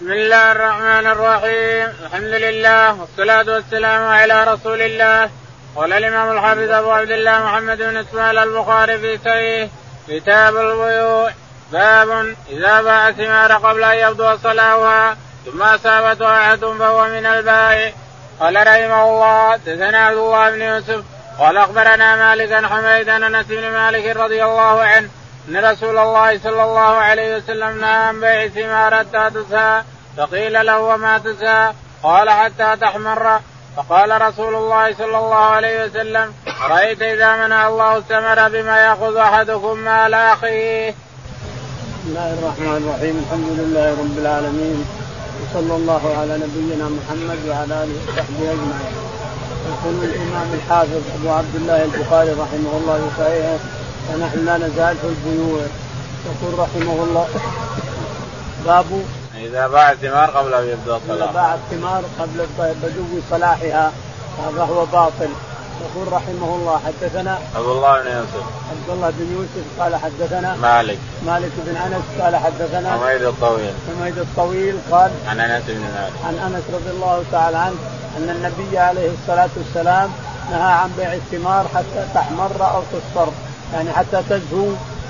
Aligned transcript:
بسم 0.00 0.12
الله 0.12 0.52
الرحمن 0.52 1.06
الرحيم. 1.06 1.88
الحمد 2.06 2.34
لله 2.44 3.00
والصلاة 3.00 3.54
والسلام 3.54 4.02
على 4.08 4.44
رسول 4.44 4.82
الله. 4.82 5.30
قال 5.76 5.92
الإمام 5.92 6.36
الحافظ 6.36 6.70
أبو 6.70 6.90
عبد 6.90 7.10
الله 7.10 7.44
محمد 7.44 7.78
بن 7.78 7.96
إسماعيل 7.96 8.38
البخاري 8.38 8.98
في 8.98 9.18
صحيح 9.24 9.68
كتاب 10.08 10.56
البيوع 10.56 11.30
باب 11.72 12.34
إذا 12.50 12.82
باع 12.82 13.12
ثمار 13.12 13.52
قبل 13.52 13.84
أن 13.84 13.98
يبدو 13.98 14.36
صلاحها 14.36 15.16
ثم 15.46 15.62
أصابته 15.62 16.38
أحد 16.38 16.58
فهو 16.58 17.04
من 17.04 17.26
البائع 17.26 17.92
قال 18.40 18.56
رحمه 18.56 19.02
الله 19.04 19.56
دثنا 19.56 19.98
عبد 19.98 20.16
الله 20.16 20.50
بن 20.50 20.62
يوسف 20.62 21.04
قال 21.38 21.56
أخبرنا 21.56 22.16
مالك 22.16 22.64
حميد 22.64 23.08
أنس 23.08 23.46
بن 23.46 23.70
مالك 23.70 24.16
رضي 24.16 24.44
الله 24.44 24.82
عنه 24.82 25.08
إن 25.48 25.56
رسول 25.56 25.98
الله 25.98 26.38
صلى 26.38 26.62
الله 26.62 26.80
عليه 26.80 27.36
وسلم 27.36 27.80
نهى 27.80 27.90
عن 27.90 28.20
بيع 28.20 28.48
ثمار 28.48 28.94
حتى 28.96 29.30
تسهى 29.34 29.82
فقيل 30.16 30.66
له 30.66 30.80
وما 30.80 31.18
تسهى 31.18 31.72
قال 32.02 32.30
حتى 32.30 32.76
تحمر 32.80 33.40
فقال 33.76 34.22
رسول 34.22 34.54
الله 34.54 34.94
صلى 34.94 35.18
الله 35.18 35.44
عليه 35.56 35.84
وسلم 35.84 36.32
أرأيت 36.64 37.02
إذا 37.02 37.36
منع 37.36 37.68
الله 37.68 37.96
الثمر 37.96 38.48
بما 38.48 38.78
يأخذ 38.78 39.16
أحدكم 39.16 39.78
مال 39.78 40.14
أخيه. 40.14 40.90
بسم 40.90 42.06
الله 42.06 42.32
الرحمن 42.38 42.76
الرحيم 42.84 43.24
الحمد 43.26 43.48
لله 43.60 43.90
رب 43.90 44.18
العالمين 44.18 44.86
وصلى 45.40 45.76
الله 45.76 46.02
على 46.20 46.34
نبينا 46.44 46.88
محمد 46.88 47.38
وعلى 47.48 47.84
آله 47.84 47.96
وصحبه 48.08 48.52
أجمعين. 48.54 48.96
يقول 49.70 50.04
الإمام 50.04 50.48
الحافظ 50.54 51.02
أبو 51.18 51.30
عبد 51.30 51.54
الله 51.54 51.84
البخاري 51.84 52.30
رحمه 52.30 52.72
الله 52.80 52.96
في 52.96 53.22
صحيحه 53.22 53.83
ونحن 54.10 54.44
لا 54.44 54.56
نزال 54.56 54.96
في 54.96 55.06
البيوع. 55.06 55.60
يقول 56.26 56.58
رحمه 56.58 57.04
الله 57.04 57.28
باب 58.66 58.86
إذا 59.38 59.66
باع 59.68 59.92
الثمار 59.92 60.30
قبل 60.30 60.54
أن 60.54 60.68
يبدو 60.68 60.96
الصلاح 60.96 61.16
إذا 61.16 61.32
باع 61.32 61.54
الثمار 61.54 62.02
قبل 62.20 62.46
بدو 62.82 63.20
صلاحها 63.30 63.92
هذا 64.46 64.62
هو 64.62 64.84
باطل. 64.86 65.28
يقول 65.84 66.12
رحمه 66.12 66.54
الله 66.54 66.80
حدثنا 66.86 67.38
عبد 67.56 67.66
الله 67.66 68.00
بن 68.00 68.06
يوسف. 68.06 68.44
عبد 68.70 68.88
الله 68.90 69.10
بن 69.18 69.32
يوسف 69.32 69.80
قال 69.80 69.96
حدثنا 69.96 70.56
مالك. 70.56 70.98
مالك 71.26 71.52
بن 71.66 71.76
أنس 71.76 72.22
قال 72.22 72.36
حدثنا 72.36 72.92
حميد 72.92 73.22
الطويل. 73.22 73.72
حميد 73.98 74.18
الطويل 74.18 74.76
قال 74.90 75.10
عن 75.28 75.40
أنس 75.40 75.64
بن 75.68 75.80
مالك. 75.80 76.12
عن 76.26 76.34
أنس 76.34 76.62
رضي 76.72 76.90
الله 76.90 77.24
تعالى 77.32 77.56
عنه 77.56 77.76
أن 78.18 78.28
النبي 78.30 78.78
عليه 78.78 79.10
الصلاة 79.10 79.48
والسلام 79.56 80.10
نهى 80.50 80.72
عن 80.72 80.90
بيع 80.96 81.14
الثمار 81.14 81.66
حتى 81.74 82.06
تحمر 82.14 82.50
أو 82.60 82.82
تصفر. 82.92 83.28
يعني 83.74 83.92
حتى 83.92 84.22
تزهو. 84.30 84.66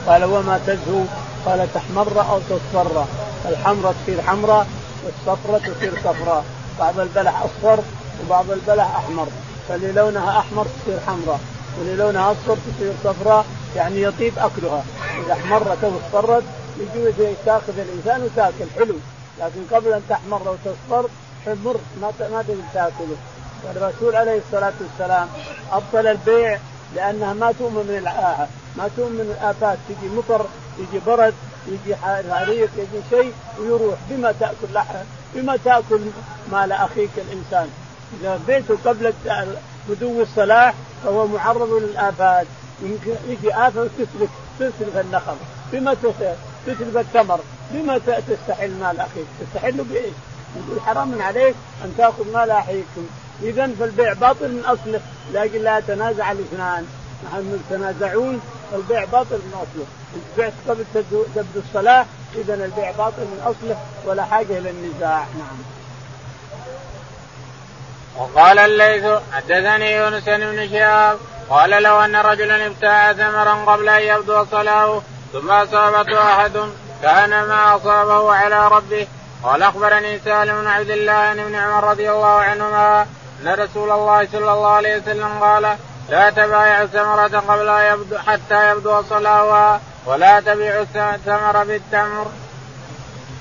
قال 0.07 0.25
وما 0.25 0.61
تزهو؟ 0.67 1.01
قال 1.47 1.69
تحمر 1.75 2.21
أو 2.31 2.39
تصفر. 2.39 3.05
الحمراء 3.49 3.95
تصير 4.03 4.23
حمراء 4.23 4.67
والصفراء 5.05 5.59
تصير 5.59 5.93
صفراء. 6.05 6.45
بعض 6.79 7.01
البلح 7.01 7.43
أصفر 7.43 7.83
وبعض 8.25 8.51
البلح 8.51 8.97
أحمر. 8.97 9.27
فاللي 9.69 9.93
لونها 9.93 10.39
أحمر 10.39 10.67
تصير 10.83 10.99
حمراء. 11.07 11.41
واللي 11.79 11.97
لونها 11.97 12.33
أصفر 12.33 12.57
تصير 12.57 12.93
صفراء 13.05 13.45
يعني 13.77 14.03
يطيب 14.03 14.33
أكلها. 14.39 14.85
إذا 15.27 15.33
احمرت 15.33 15.85
أو 15.85 15.91
اصفرت 15.91 16.45
يجوز 16.79 17.29
تاخذ 17.47 17.79
الإنسان 17.79 18.23
وتاكل. 18.23 18.71
حلو. 18.79 18.95
لكن 19.41 19.77
قبل 19.77 19.93
أن 19.93 20.03
تحمر 20.09 20.43
وتصفر 20.49 21.09
حمر 21.47 21.77
ما 22.01 22.13
ما 22.21 22.45
تاكله. 22.75 23.17
والرسول 23.65 24.17
عليه 24.17 24.41
الصلاة 24.47 24.73
والسلام 24.81 25.29
أبطل 25.73 26.07
البيع 26.07 26.59
لأنها 26.95 27.33
ما 27.33 27.53
تؤمن 27.59 27.87
من 27.89 27.99
الآفة 27.99 28.47
ما 28.77 28.91
تؤمن 28.97 29.13
من 29.13 29.37
الآفات. 29.41 29.79
تجي 29.89 30.09
مطر 30.09 30.47
يجي 30.79 31.01
برد 31.07 31.35
يجي 31.69 31.97
حريق 31.97 32.71
يجي 32.79 33.03
شيء 33.11 33.33
ويروح. 33.59 33.95
بما 34.11 34.33
تأكل 34.33 34.75
لحم 34.75 35.05
بما 35.35 35.59
تأكل 35.65 36.01
مال 36.53 36.73
أخيك 36.73 37.11
الإنسان. 37.17 37.69
إذا 38.21 38.41
بيته 38.47 38.79
قبل 38.85 39.13
بدو 39.89 40.23
الصلاح 40.23 40.75
فهو 41.05 41.27
معرض 41.27 41.73
للآفات. 41.73 42.47
يمكن 42.83 43.15
يجي 43.29 43.55
آفة 43.55 43.81
وتسلك 43.81 44.31
تسلك 44.59 44.97
النخل. 44.97 45.37
بما 45.73 45.95
تسلك 45.95 46.97
التمر. 46.97 47.41
بما 47.71 47.99
تستحل 47.99 48.71
مال 48.71 49.01
أخيك. 49.01 49.27
تستحل 49.41 49.85
بإيش؟ 49.85 50.15
يقول 50.57 50.81
حرام 50.81 51.23
عليك 51.23 51.55
أن 51.85 51.95
تأخذ 51.99 52.33
مال 52.33 52.51
اخيكم 52.51 53.07
اذا 53.43 53.71
فالبيع 53.81 54.13
باطل 54.13 54.49
من 54.49 54.65
أصله. 54.65 55.01
لكن 55.33 55.63
لا 55.63 55.79
يتنازع 55.79 56.33
الإثنان. 56.33 56.87
نحن 57.25 57.61
يتنازعون 57.71 58.41
البيع 58.75 59.05
باطل 59.05 59.37
من 59.37 59.53
أصله. 59.55 59.87
بعت 60.39 60.53
قبل 60.69 60.85
تبدو 61.35 61.61
الصلاة 61.69 62.07
اذا 62.35 62.55
البيع 62.55 62.91
باطل 62.91 63.23
من 63.23 63.41
أصله 63.45 63.77
ولا 64.07 64.25
حاجة 64.25 64.59
إلى 64.59 64.71
النزاع. 64.71 65.19
نعم. 65.19 65.59
وقال 68.17 68.59
الليث 68.59 69.05
حدثني 69.33 69.93
يونس 69.93 70.25
بن 70.25 70.69
شهاب 70.69 71.19
قال 71.51 71.83
لو 71.83 72.01
أن 72.01 72.17
رجلا 72.17 72.67
ابتاع 72.67 73.13
ثمرا 73.13 73.55
قبل 73.55 73.89
أن 73.89 74.03
يبدو 74.03 74.45
صلاة 74.45 75.03
ثم 75.33 75.51
أصابته 75.51 76.23
أحد 76.23 76.53
كان 77.03 77.31
ما 77.31 77.77
أصابه 77.77 78.35
على 78.35 78.69
ربه. 78.69 79.07
قال 79.43 79.63
أخبرني 79.63 80.19
سالم 80.19 80.61
بن 80.61 80.67
عبد 80.67 80.91
الله 80.91 81.33
ابن 81.33 81.55
عمر 81.55 81.91
رضي 81.91 82.11
الله 82.11 82.27
عنهما 82.27 83.07
أن 83.45 83.55
رسول 83.55 83.91
الله 83.91 84.29
صلى 84.33 84.53
الله 84.53 84.69
عليه 84.69 84.97
وسلم 84.97 85.39
قال 85.41 85.77
لا 86.11 86.31
تبايع 86.31 86.83
الثمرة 86.83 87.43
قبل 87.49 87.69
يبدو 87.69 88.19
حتى 88.19 88.71
يبدو 88.71 89.03
صلاحها 89.03 89.81
ولا 90.07 90.41
تبيع 90.41 90.81
الثمر 90.81 91.65
بالتمر. 91.65 92.27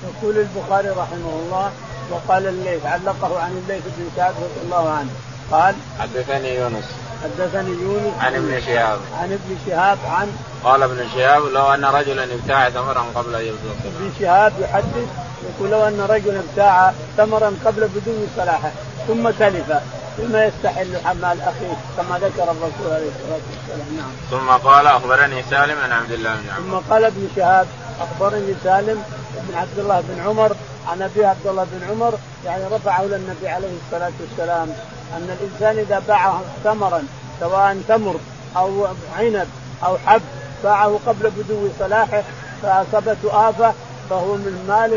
يقول 0.04 0.38
البخاري 0.38 0.88
رحمه 0.88 1.40
الله 1.42 1.70
وقال 2.10 2.46
الليث 2.46 2.86
علقه 2.86 3.40
عن 3.40 3.50
الليث 3.50 3.82
بن 3.96 4.10
سعد 4.16 4.34
رضي 4.34 4.60
الله 4.64 4.90
عنه. 4.90 5.10
قال 5.50 5.74
حدثني 6.00 6.56
يونس. 6.56 6.84
حدثني 7.24 7.70
يونس 7.82 8.14
عن 8.20 8.34
ابن 8.34 8.60
شهاب. 8.60 8.98
عن 9.20 9.32
ابن 9.32 9.56
شهاب 9.66 9.98
عن 10.10 10.36
قال 10.64 10.82
ابن 10.82 11.08
شهاب 11.14 11.42
لو 11.42 11.74
أن 11.74 11.84
رجلا 11.84 12.24
ابتاع 12.24 12.70
ثمرا 12.70 13.04
قبل 13.14 13.34
أن 13.34 13.44
يبدو 13.44 13.68
ابن 13.84 14.12
شهاب 14.20 14.52
يحدث 14.60 15.08
يقول 15.48 15.70
لو 15.70 15.88
أن 15.88 16.00
رجلا 16.00 16.40
ابتاع 16.40 16.92
ثمرا 17.16 17.56
قبل 17.64 17.88
بدو 17.88 18.26
صلاحة. 18.36 18.70
ثم 19.08 19.30
تلف 19.30 19.72
بما 20.18 20.44
يستحل 20.44 20.96
حمال 21.04 21.40
اخيه 21.40 21.76
كما 21.96 22.18
ذكر 22.18 22.42
الرسول 22.42 22.92
عليه 22.92 23.08
الصلاة 23.08 23.40
والسلام 23.50 23.96
نعم. 23.96 24.10
ثم 24.30 24.68
قال 24.68 24.86
أخبرني 24.86 25.42
سالم 25.50 25.78
عن 25.78 25.92
عبد 25.92 26.12
الله 26.12 26.34
بن 26.34 26.50
عمر. 26.50 26.80
ثم 26.80 26.92
قال 26.92 27.04
ابن 27.04 27.28
شهاب 27.36 27.66
أخبرني 28.00 28.54
سالم 28.64 29.02
بن 29.48 29.54
عبد 29.54 29.78
الله 29.78 30.00
بن 30.00 30.20
عمر 30.26 30.56
عن 30.88 31.02
أبي 31.02 31.24
عبد 31.24 31.46
الله 31.46 31.66
بن 31.72 31.90
عمر 31.90 32.18
يعني 32.44 32.64
رفعه 32.64 33.02
للنبي 33.02 33.48
عليه 33.48 33.72
الصلاة 33.86 34.12
والسلام 34.20 34.68
أن 35.16 35.36
الإنسان 35.40 35.78
إذا 35.78 36.02
باع 36.08 36.40
ثمرا 36.64 37.02
سواء 37.40 37.80
تمر 37.88 38.16
أو 38.56 38.86
عنب 39.18 39.48
أو 39.84 39.98
حب 40.06 40.22
باعه 40.64 41.00
قبل 41.06 41.30
بدو 41.30 41.68
صلاحه 41.78 42.22
فأصابته 42.62 43.48
آفة 43.48 43.72
فهو 44.10 44.34
من 44.34 44.64
مال 44.68 44.90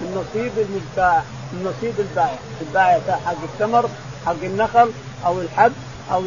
من 0.00 0.10
نصيب 0.14 0.52
من 0.56 0.82
نصيب 1.54 1.94
البائع. 1.98 2.38
البائع 2.60 3.00
حق 3.26 3.42
التمر 3.42 3.88
حق 4.26 4.42
النخل 4.42 4.90
أو 5.26 5.40
الحب 5.40 5.72
أو 6.12 6.22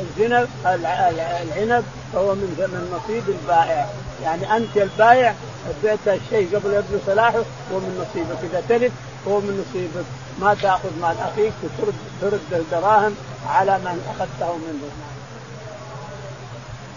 الزنب 0.00 0.48
العنب 0.66 1.84
فهو 2.12 2.34
من 2.34 2.54
من 2.58 2.98
نصيب 2.98 3.28
البائع. 3.28 3.86
يعني 4.22 4.56
أنت 4.56 4.76
البائع 4.76 5.34
بعت 5.84 5.98
الشيء 6.06 6.56
قبل 6.56 6.72
يبدو 6.72 6.98
صلاحه 7.06 7.42
هو 7.72 7.78
من 7.78 8.06
نصيبك. 8.06 8.38
إذا 8.50 8.62
تلف 8.68 8.92
هو 9.28 9.40
من 9.40 9.64
نصيبك. 9.68 10.06
ما 10.40 10.54
تأخذ 10.62 11.00
مال 11.00 11.16
أخيك 11.32 11.52
ترد 11.78 11.94
ترد 12.20 12.40
الدراهم 12.52 13.16
على 13.48 13.78
من 13.78 14.14
أخذته 14.16 14.56
منه. 14.56 14.90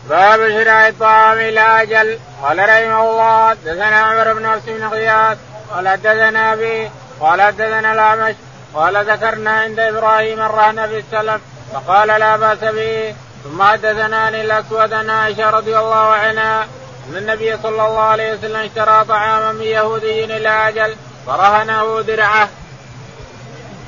باب 0.09 0.49
شراء 0.49 0.89
الطعام 0.89 1.37
إلى 1.37 1.81
أجل. 1.81 2.19
قال 2.43 2.59
رحمه 2.59 3.09
الله 3.09 3.49
حدثنا 3.49 3.99
عمر 3.99 4.33
بن 4.33 4.47
حفص 4.47 4.65
بن 4.65 4.87
غياث 4.87 5.37
قال 5.71 5.87
حدثنا 5.87 6.53
أبي 6.53 6.89
قال 7.19 7.41
حدثنا 7.41 7.93
الأعمش 7.93 8.35
قال 8.73 9.05
ذكرنا 9.11 9.51
عند 9.51 9.79
إبراهيم 9.79 10.39
الرهن 10.39 10.87
في 10.87 10.99
السلف 10.99 11.41
فقال 11.73 12.07
لا 12.07 12.35
بأس 12.35 12.59
به 12.59 13.15
ثم 13.43 13.63
حدثنا 13.63 14.17
عن 14.17 14.35
الأسود 14.35 14.93
عن 14.93 15.09
عائشة 15.09 15.49
رضي 15.49 15.77
الله 15.77 15.95
عنها 15.95 16.63
أن 17.09 17.17
النبي 17.17 17.57
صلى 17.57 17.87
الله 17.87 17.99
عليه 17.99 18.33
وسلم 18.33 18.55
اشترى 18.55 19.05
طعاما 19.05 19.51
من 19.51 19.61
يهودي 19.61 20.23
إلى 20.23 20.49
أجل 20.69 20.95
فرهنه 21.27 22.01
درعة. 22.01 22.49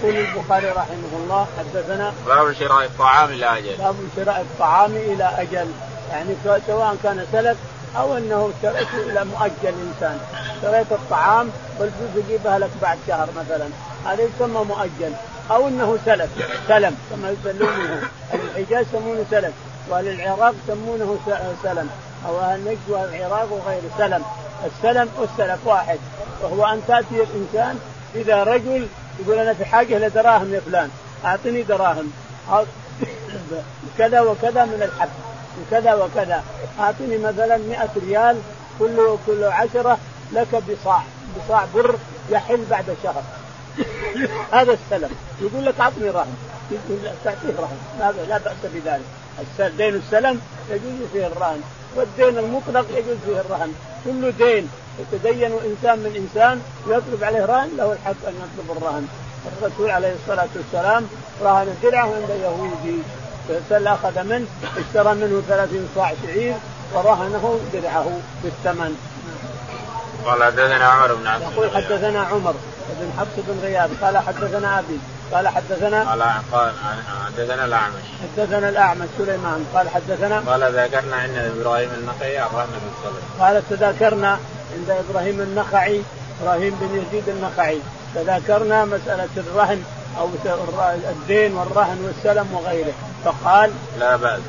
يقول 0.04 0.16
البخاري 0.16 0.70
رحمه 0.70 1.14
الله 1.14 1.48
حدثنا 1.60 2.14
باب 2.28 2.54
شراء 2.54 2.86
الطعام 2.86 3.30
إلى 3.30 3.58
أجل. 3.58 3.78
باب 3.78 3.96
شراء 4.16 4.42
الطعام 4.42 4.92
إلى 4.92 5.32
أجل 5.38 5.72
يعني 6.12 6.36
سواء 6.68 6.98
كان 7.04 7.26
سلف 7.32 7.58
أو 7.98 8.18
أنه 8.18 8.52
اشتريته 8.56 9.12
إلى 9.12 9.26
مؤجل 9.26 9.74
إنسان. 9.88 10.20
اشتريت 10.56 10.92
الطعام 10.92 11.50
والفلوس 11.80 12.26
تجيبها 12.26 12.60
لك 12.60 12.70
بعد 12.82 12.98
شهر 13.08 13.30
مثلا. 13.38 13.68
هذا 14.06 14.24
يسمى 14.24 14.64
مؤجل. 14.64 15.14
أو 15.52 15.68
أنه 15.68 15.98
سلف. 16.06 16.30
سلم. 16.68 16.98
كما 17.12 17.30
يسمونه 17.30 18.02
أهل 18.34 18.40
الحجاز 18.56 18.86
يسمونه 18.88 19.26
سلف. 19.32 19.54
واهل 19.90 20.08
العراق 20.08 20.54
يسمونه 20.64 21.18
سلم. 21.64 21.90
أو 22.28 22.40
أهل 22.40 22.60
نجد 22.60 22.80
واهل 22.90 23.16
العراق 23.16 23.52
وغيره. 23.52 23.90
سلم. 23.98 24.24
السلم 24.66 25.10
والسلف 25.18 25.68
واحد. 25.68 26.00
وهو 26.42 26.66
أن 26.66 26.82
تأتي 26.88 27.24
الإنسان 27.24 27.80
اذا 28.16 28.44
رجل 28.44 28.88
يقول 29.20 29.40
أنا 29.40 29.54
في 29.54 29.66
حاجة 29.66 30.08
لدراهم 30.08 30.54
يا 30.54 30.60
فلان. 30.60 30.90
أعطني 31.26 31.64
دراهم. 31.64 32.12
كذا 33.98 34.22
وكذا 34.22 34.66
من 34.66 34.90
الحب. 34.94 35.10
وكذا 35.60 35.94
وكذا. 35.94 36.44
أعطني 36.80 37.18
مثلا 37.18 37.58
100 37.58 37.90
ريال 38.08 38.38
كل 38.80 39.18
كل 39.28 39.44
عشرة 39.44 39.98
لك 40.34 40.48
بصاع 40.70 41.02
بصاع 41.38 41.66
بر 41.76 41.96
يحل 42.30 42.66
بعد 42.70 42.86
شهر. 43.04 43.24
هذا 44.52 44.74
السلم. 44.74 45.10
يقول 45.42 45.66
لك 45.66 45.80
أعطني 45.80 46.10
رهن. 46.10 46.36
تعطيه 47.26 47.56
رهن. 47.60 47.78
لا, 48.00 48.12
لا 48.30 48.38
بأس 48.38 48.56
بذلك. 48.64 49.06
دين 49.78 49.96
السلم 49.96 50.42
يجوز 50.70 51.10
فيه 51.14 51.28
الرهن. 51.28 51.62
والدين 51.96 52.38
المطلق 52.38 52.86
يجوز 52.98 53.18
فيه 53.26 53.40
الرهن. 53.40 53.74
كل 54.06 54.32
دين 54.32 54.70
يتدين 55.00 55.52
إنسان 55.52 56.00
من 56.00 56.16
إنسان 56.16 56.62
ويطلب 56.88 57.24
عليه 57.24 57.46
رهن 57.46 57.70
له 57.78 57.94
الحق 57.94 58.28
أن 58.28 58.34
يطلب 58.34 58.78
الرهن. 58.78 59.08
الرسول 59.62 59.90
عليه 59.90 60.14
الصلاة 60.14 60.50
والسلام 60.56 61.08
رهن 61.42 61.76
درعه 61.84 62.06
عند 62.06 62.30
يهودي. 62.30 62.98
فسل 63.50 63.88
أخذ 63.88 64.24
منه 64.24 64.48
اشترى 64.78 65.14
منه 65.14 65.44
30 65.48 65.90
صاع 65.96 66.14
شعير 66.26 66.56
ورهنه 66.94 67.60
درعه 67.74 68.20
بالثمن 68.44 68.96
قال 70.26 70.44
حدثنا 70.44 70.86
عمر 70.86 71.14
بن 71.14 71.28
عبد 71.28 71.42
يقول 71.42 71.70
حدثنا 71.76 72.22
عمر 72.22 72.56
بن 73.00 73.12
حفص 73.20 73.46
بن 73.48 73.60
غياث 73.64 73.90
قال 74.02 74.18
حدثنا 74.18 74.80
أبي 74.80 75.00
قال 75.32 75.48
حدثنا 75.48 76.10
قال 76.10 76.22
قال 76.52 76.74
حدثنا 77.26 77.66
الأعمش. 77.66 78.04
حدثنا 78.24 78.70
الأعمش 78.70 79.08
سليمان 79.18 79.66
قال 79.74 79.90
حدثنا 79.90 80.40
قال 80.40 80.64
ذكرنا 80.64 81.16
عند 81.16 81.38
إبراهيم 81.38 81.90
النخعي 81.98 82.44
الرهن 82.44 82.70
بالصلاه 82.84 83.22
قال 83.40 83.64
تذاكرنا 83.70 84.40
عند 84.78 84.90
إبراهيم 84.90 85.42
النخعي 85.42 86.02
إبراهيم 86.42 86.78
بن 86.82 87.04
يزيد 87.04 87.30
النخعي. 87.30 87.78
تذاكرنا 88.16 88.86
مسألة 88.86 89.30
الرهن 89.38 89.84
أو 90.20 90.30
الدين 91.10 91.54
والرهن 91.54 91.98
والسلم 92.06 92.54
وغيره. 92.54 92.94
فقال 93.26 93.72
لا 94.00 94.16
بأس. 94.16 94.40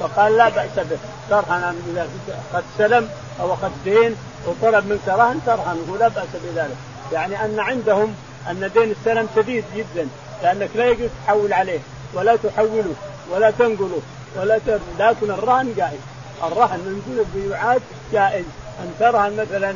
فقال 0.00 0.36
لا 0.36 0.48
بأس 0.48 0.76
به. 0.76 0.98
ترهن 1.30 1.76
إذا 1.94 2.08
اخذت 2.52 2.64
سلم 2.78 3.08
أو 3.40 3.54
اخذت 3.54 3.72
دين 3.84 4.16
وطلب 4.46 4.86
منك 4.86 5.08
رهن 5.08 5.40
ترهنه 5.46 5.96
لا 6.00 6.08
بأس 6.08 6.28
بذلك. 6.44 6.76
يعني 7.12 7.44
أن 7.44 7.60
عندهم 7.60 8.14
أن 8.50 8.70
دين 8.74 8.90
السلم 8.90 9.28
شديد 9.36 9.64
جدا 9.76 10.08
لأنك 10.42 10.70
لا 10.74 10.86
يجوز 10.86 11.08
تحول 11.26 11.52
عليه 11.52 11.80
ولا 12.14 12.36
تحوله 12.36 12.94
ولا 13.30 13.50
تنقله 13.50 14.00
ولا 14.36 14.58
ت... 14.58 14.80
لكن 14.98 15.30
الرهن 15.30 15.74
جائز. 15.76 16.00
الرهن 16.42 16.78
من 16.78 17.26
البيوعات 17.26 17.80
جائز. 18.12 18.44
أن 18.80 18.94
ترهن 19.00 19.36
مثلا 19.36 19.74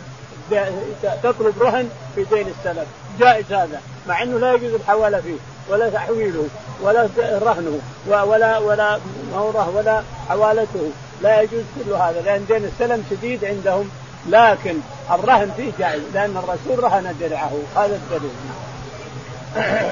تطلب 1.22 1.62
رهن 1.62 1.90
في 2.14 2.24
دين 2.24 2.46
السلف 2.48 2.86
جائز 3.20 3.52
هذا 3.52 3.80
مع 4.08 4.22
إنه 4.22 4.38
لا 4.38 4.52
يجوز 4.52 4.74
الحوالة 4.74 5.20
فيه. 5.20 5.36
ولا 5.68 5.90
تحويله 5.90 6.48
ولا 6.82 7.08
رهنه 7.18 7.78
ولا 8.06 8.58
ولا 8.58 8.98
موره 9.34 9.72
ولا 9.76 10.02
حوالته. 10.28 10.90
لا 11.22 11.42
يجوز 11.42 11.62
كل 11.74 11.92
هذا 11.92 12.20
لأن 12.24 12.44
دين 12.48 12.64
السلم 12.64 13.04
شديد 13.10 13.44
عندهم. 13.44 13.90
لكن 14.28 14.76
الرهن 15.10 15.50
فيه 15.56 15.72
جائز 15.78 16.02
لأن 16.14 16.36
الرسول 16.36 16.84
رهن 16.84 17.14
درعه. 17.20 17.52
هذا 17.76 17.96
الدليل. 17.96 18.30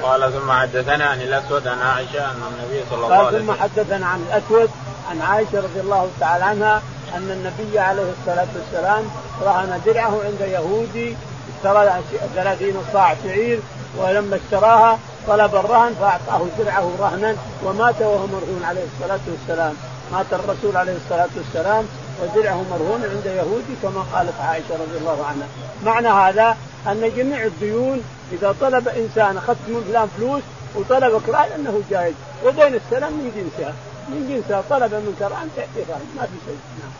قال 0.02 0.32
ثم 0.32 0.52
حدثنا 0.52 1.04
عن 1.04 1.20
الأسود 1.20 1.68
عن 1.68 1.78
عائشة 1.78 2.24
أن 2.24 2.42
النبي 2.52 2.84
صلى 2.90 3.04
الله 3.04 3.16
عليه 3.16 3.28
وسلم 3.28 3.46
ثم 3.46 3.62
حدثنا 3.62 4.06
عن 4.06 4.20
الأسود 4.28 4.70
عن 5.10 5.20
عائشة 5.20 5.58
رضي 5.58 5.80
الله 5.80 6.10
تعالى 6.20 6.44
عنها 6.44 6.82
أن 7.14 7.30
النبي 7.30 7.78
عليه 7.78 8.12
الصلاة 8.20 8.46
والسلام 8.56 9.04
رهن 9.42 9.80
درعه 9.86 10.20
عند 10.24 10.40
يهودي 10.40 11.16
اشترى 11.56 12.02
30 12.34 12.84
صاع 12.92 13.14
شعير 13.24 13.60
ولما 13.98 14.36
اشتراها 14.36 14.98
طلب 15.26 15.54
الرهن 15.54 15.94
فأعطاه 16.00 16.46
درعه 16.58 16.90
رهنا 17.00 17.36
ومات 17.64 18.00
وهو 18.00 18.26
مرهون 18.26 18.62
عليه 18.64 18.84
الصلاة 18.94 19.20
والسلام. 19.28 19.74
مات 20.12 20.26
الرسول 20.32 20.76
عليه 20.76 20.96
الصلاة 20.96 21.28
والسلام 21.36 21.84
ودرعه 22.22 22.64
مرهون 22.70 23.02
عند 23.02 23.26
يهودي 23.26 23.74
كما 23.82 24.04
قالت 24.14 24.40
عائشة 24.40 24.74
رضي 24.74 24.98
الله 24.98 25.26
عنها. 25.26 25.46
معنى 25.84 26.08
هذا 26.08 26.56
أن 26.86 27.12
جميع 27.16 27.44
الديون 27.44 28.02
إذا 28.32 28.54
طلب 28.60 28.88
إنسان 28.88 29.36
اخذت 29.36 29.68
من 29.68 29.84
فلان 29.88 30.08
فلوس 30.16 30.42
وطلبك 30.74 31.28
رهن 31.28 31.52
أنه 31.56 31.82
جائز 31.90 32.14
ودين 32.44 32.74
السلام 32.74 33.12
من 33.12 33.32
جنسها. 33.36 33.74
من 34.08 34.28
جنسها 34.28 34.62
طلب 34.70 34.94
منك 34.94 35.22
رهن 35.22 35.48
تعطيه 35.56 35.92
رهن 35.92 36.06
ما 36.16 36.22
في 36.22 36.36
شيء. 36.46 36.58
نعم. 36.80 36.92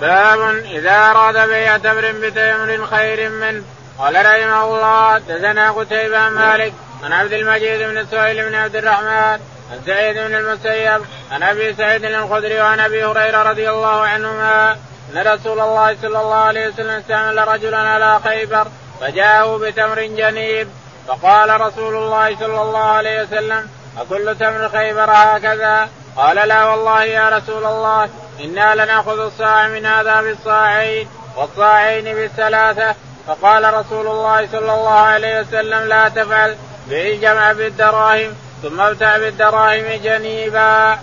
باب 0.00 0.64
إذا 0.64 1.10
أراد 1.10 1.48
بيع 1.48 1.76
تمر 1.76 2.12
بتمر 2.12 2.86
خير 2.86 3.30
منه. 3.30 3.62
قال 3.98 4.14
رحمه 4.14 4.64
الله 4.64 5.14
حدثنا 5.14 5.70
قتيبة 5.70 6.28
مالك 6.28 6.72
عن 7.04 7.12
عبد 7.12 7.32
المجيد 7.32 7.82
بن 7.82 8.06
سهيل 8.06 8.48
بن 8.48 8.54
عبد 8.54 8.76
الرحمن 8.76 9.40
عن 9.72 9.80
سعيد 9.86 10.16
بن 10.16 10.34
المسيب 10.34 11.02
عن 11.32 11.42
أبي 11.42 11.74
سعيد 11.74 12.04
الخدري 12.04 12.60
وعن 12.60 12.80
أبي 12.80 13.04
هريرة 13.04 13.42
رضي 13.42 13.70
الله 13.70 14.00
عنهما 14.00 14.72
أن 15.12 15.26
رسول 15.26 15.60
الله 15.60 15.96
صلى 16.02 16.20
الله 16.20 16.34
عليه 16.36 16.68
وسلم 16.68 16.90
استعمل 16.90 17.48
رجلا 17.48 17.78
على 17.78 18.20
خيبر 18.24 18.66
فجاءه 19.00 19.58
بتمر 19.58 20.02
جنيب 20.02 20.68
فقال 21.08 21.60
رسول 21.60 21.96
الله 21.96 22.36
صلى 22.36 22.62
الله 22.62 22.84
عليه 22.84 23.22
وسلم 23.22 23.68
أكل 23.98 24.36
تمر 24.36 24.68
خيبر 24.68 25.10
هكذا؟ 25.10 25.88
قال 26.16 26.48
لا 26.48 26.64
والله 26.64 27.04
يا 27.04 27.28
رسول 27.28 27.66
الله 27.66 28.08
إنا 28.40 28.74
لنأخذ 28.74 29.18
الصاع 29.18 29.68
من 29.68 29.86
هذا 29.86 30.20
بالصاعين 30.20 31.08
والصاعين 31.36 32.04
بالثلاثة 32.04 32.94
فقال 33.26 33.74
رسول 33.74 34.06
الله 34.06 34.48
صلى 34.52 34.74
الله 34.74 34.90
عليه 34.90 35.40
وسلم 35.40 35.88
لا 35.88 36.08
تفعل 36.08 36.56
بيع 36.88 37.14
الجمع 37.14 37.52
بالدراهم 37.52 38.30
ثم 38.62 38.80
ابتع 38.80 39.18
بالدراهم 39.18 39.84
جنيبا. 40.04 40.98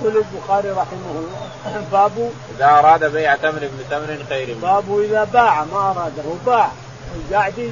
يقول 0.00 0.16
البخاري 0.16 0.70
رحمه 0.70 1.10
الله 1.10 1.84
باب 1.92 2.30
إذا 2.56 2.64
أراد 2.64 3.04
بيع 3.04 3.36
تمر 3.36 3.68
بتمر 3.78 4.18
خير 4.28 4.56
باب 4.62 5.00
إذا 5.00 5.24
باع 5.24 5.64
ما 5.64 5.90
أراده 5.90 6.22
باع. 6.46 6.70
القاعدي 7.16 7.70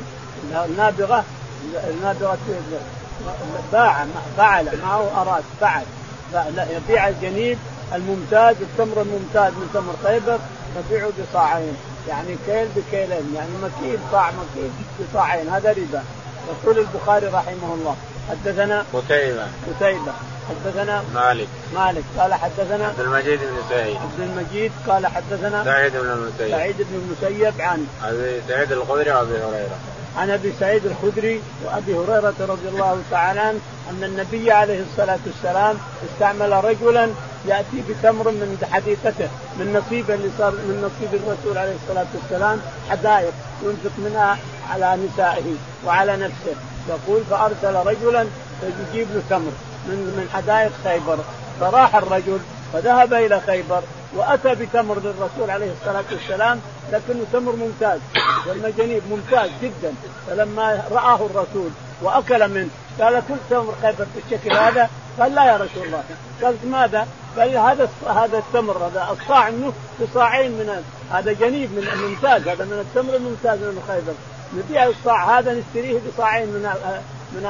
النابغة 0.53 1.25
النابغة 1.91 2.39
باع 3.73 4.07
فعل 4.37 4.65
ما 4.65 4.93
هو 4.93 5.23
أراد 5.23 5.45
فعل 5.61 5.85
يبيع 6.71 7.09
الجنيب 7.09 7.59
الممتاز 7.95 8.57
التمر 8.61 9.03
الممتاز 9.03 9.53
من 9.53 9.71
تمر 9.75 9.95
خيبر 10.05 10.39
يبيعه 10.77 11.11
بصاعين. 11.31 11.77
يعني 12.09 12.37
كيل 12.47 12.69
بكيلين 12.77 13.35
يعني 13.35 13.51
مكيل 13.63 13.99
صاع 14.13 14.31
مكيل 14.31 14.71
بصاعين 15.01 15.49
هذا 15.49 15.71
ربا. 15.71 16.03
يقول 16.49 16.79
البخاري 16.79 17.27
رحمه 17.27 17.75
الله 17.75 17.97
حدثنا 18.31 18.85
قتيبة. 18.93 19.47
قتيبة 19.67 20.13
حدثنا 20.49 21.05
مالك. 21.15 21.49
مالك 21.75 22.05
قال 22.19 22.35
حدثنا 22.35 22.87
عبد 22.87 23.01
المجيد 23.01 23.41
بن 23.41 23.57
سعيد. 23.71 23.97
عبد 23.97 24.21
المجيد 24.21 24.73
قال 24.89 25.07
حدثنا 25.07 25.65
سعيد 25.65 25.93
بن 25.93 26.11
المسيب. 26.11 26.51
سعيد 26.51 26.77
بن 26.79 26.95
المسيب 26.95 27.61
عن 27.61 27.87
ابي 28.05 28.41
سعيد 28.49 28.73
الخدري 28.73 29.11
وأبي 29.11 29.33
هريرة. 29.33 29.79
عن 30.17 30.31
أبي 30.31 30.53
سعيد 30.61 30.83
الخدري 30.87 31.41
وأبي 31.65 31.95
هريرة 31.95 32.35
رضي 32.41 32.69
الله 32.69 33.03
تعالى 33.11 33.41
عنه 33.41 33.59
أن 33.91 34.05
النبي 34.05 34.53
عليه 34.53 34.83
الصلاة 34.83 35.19
والسلام 35.27 35.77
استعمل 36.13 36.65
رجلا 36.65 37.09
يأتي 37.47 37.83
بتمر 37.89 38.31
من 38.31 38.69
حديقته 38.73 39.29
من 39.59 39.73
نصيب 39.73 40.11
اللي 40.11 40.31
صار 40.39 40.53
من 40.53 40.77
نصيب 40.91 41.21
الرسول 41.23 41.59
عليه 41.59 41.75
الصلاة 41.83 42.07
والسلام 42.15 42.61
حدائق 42.91 43.33
ينفق 43.63 43.93
منها 43.99 44.39
على 44.71 44.99
نسائه 45.07 45.55
وعلى 45.87 46.17
نفسه. 46.17 46.57
يقول 46.89 47.23
فأرسل 47.31 47.75
رجلا 47.75 48.27
يجيب 48.63 49.09
له 49.15 49.23
تمر 49.31 49.53
من 49.87 49.99
من 50.17 50.29
حدائق 50.35 50.73
خيبر. 50.85 51.19
فراح 51.61 51.97
الرجل 51.97 52.39
فذهب 52.73 53.15
إلى 53.15 53.41
خيبر 53.41 53.83
وأتى 54.17 54.55
بتمر 54.55 54.99
للرسول 54.99 55.51
عليه 55.51 55.73
الصلاة 55.81 56.05
والسلام 56.13 56.61
لكنه 56.93 57.25
تمر 57.33 57.53
ممتاز. 57.57 58.01
والمجانيب 58.47 59.03
ممتاز 59.11 59.51
جدا. 59.63 59.95
فلما 60.27 60.83
رآه 60.91 61.27
الرسول 61.27 61.71
وأكل 62.03 62.49
منه 62.49 62.69
قال 63.01 63.23
كل 63.29 63.35
تمر 63.51 63.75
خيبر 63.83 64.07
بالشكل 64.15 64.53
هذا؟ 64.53 64.91
قال 65.21 65.35
لا 65.35 65.45
يا 65.45 65.57
رسول 65.57 65.87
الله. 65.87 66.05
قال 66.43 66.57
ماذا؟ 66.65 67.07
قال 67.39 67.57
هذا 67.57 67.89
هذا 68.07 68.39
التمر 68.39 68.77
هذا 68.77 69.17
الصاع 69.21 69.51
منه 69.51 69.73
بصاعين 70.01 70.51
من 70.51 70.83
هذا 71.13 71.33
جنيب 71.33 71.71
من 71.73 71.89
الممتاز 71.93 72.49
هذا 72.49 72.65
من 72.65 72.79
التمر 72.79 73.15
الممتاز 73.15 73.59
من 73.59 73.83
خيبر. 73.89 74.15
نبيع 74.57 74.87
الصاع 74.87 75.39
هذا 75.39 75.55
نشتريه 75.55 76.01
بصاعين 76.09 76.49
من 76.49 76.71
من 77.33 77.47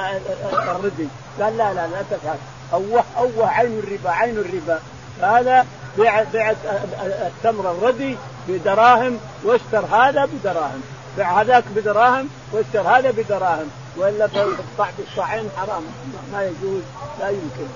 الردي 0.53 1.09
قال 1.41 1.57
لا 1.57 1.75
لا 1.75 1.87
لا 1.87 2.03
تفعل. 2.11 2.37
أوه 2.73 3.05
أوه 3.19 3.51
عين 3.51 3.79
الربا 3.79 4.11
عين 4.11 4.39
الربا. 4.39 4.81
هذا 5.23 5.67
بيع 5.99 6.23
بيع 6.23 6.51
التمر 7.27 7.71
الردي 7.71 8.17
بدراهم 8.49 9.19
واشتر 9.45 9.85
هذا 9.85 10.25
بدراهم 10.25 10.81
بيع 11.17 11.41
هذاك 11.41 11.65
بدراهم 11.77 12.29
واشتر 12.53 12.81
هذا 12.81 13.11
بدراهم 13.11 13.71
وإلا 13.97 14.27
فالقطع 14.27 14.91
بالصاعين 14.99 15.49
حرام 15.57 15.83
ما 16.33 16.43
يجوز 16.43 16.83
لا 17.21 17.29
يمكن 17.29 17.69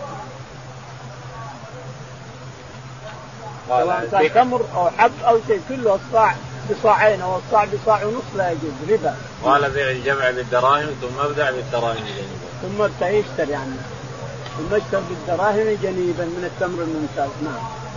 سواء 3.68 4.08
كان 4.12 4.34
تمر 4.34 4.64
أو 4.74 4.90
حب 4.98 5.12
أو 5.26 5.38
شيء 5.46 5.60
كله 5.68 5.94
الصاع 5.94 6.34
بصاعين 6.70 7.20
أو 7.20 7.38
الصاع 7.38 7.64
بصاع 7.64 8.04
ونص 8.04 8.22
لا 8.36 8.50
يجوز 8.50 8.72
ربا. 8.90 9.14
قال 9.44 9.70
بيع 9.70 9.90
الجمع 9.90 10.30
بالدراهم 10.30 10.86
ثم 11.00 11.20
ابدع 11.20 11.50
بالدراهم 11.50 11.96
جنيبا. 11.96 12.90
ثم 13.00 13.06
يشتري 13.06 13.52
يعني 13.52 13.76
ثم 14.58 14.74
اشتر 14.74 15.00
بالدراهم 15.00 15.78
جنيبا 15.82 16.24
من 16.24 16.50
التمر 16.52 16.82
الممتاز 16.82 17.30
نعم. 17.44 17.87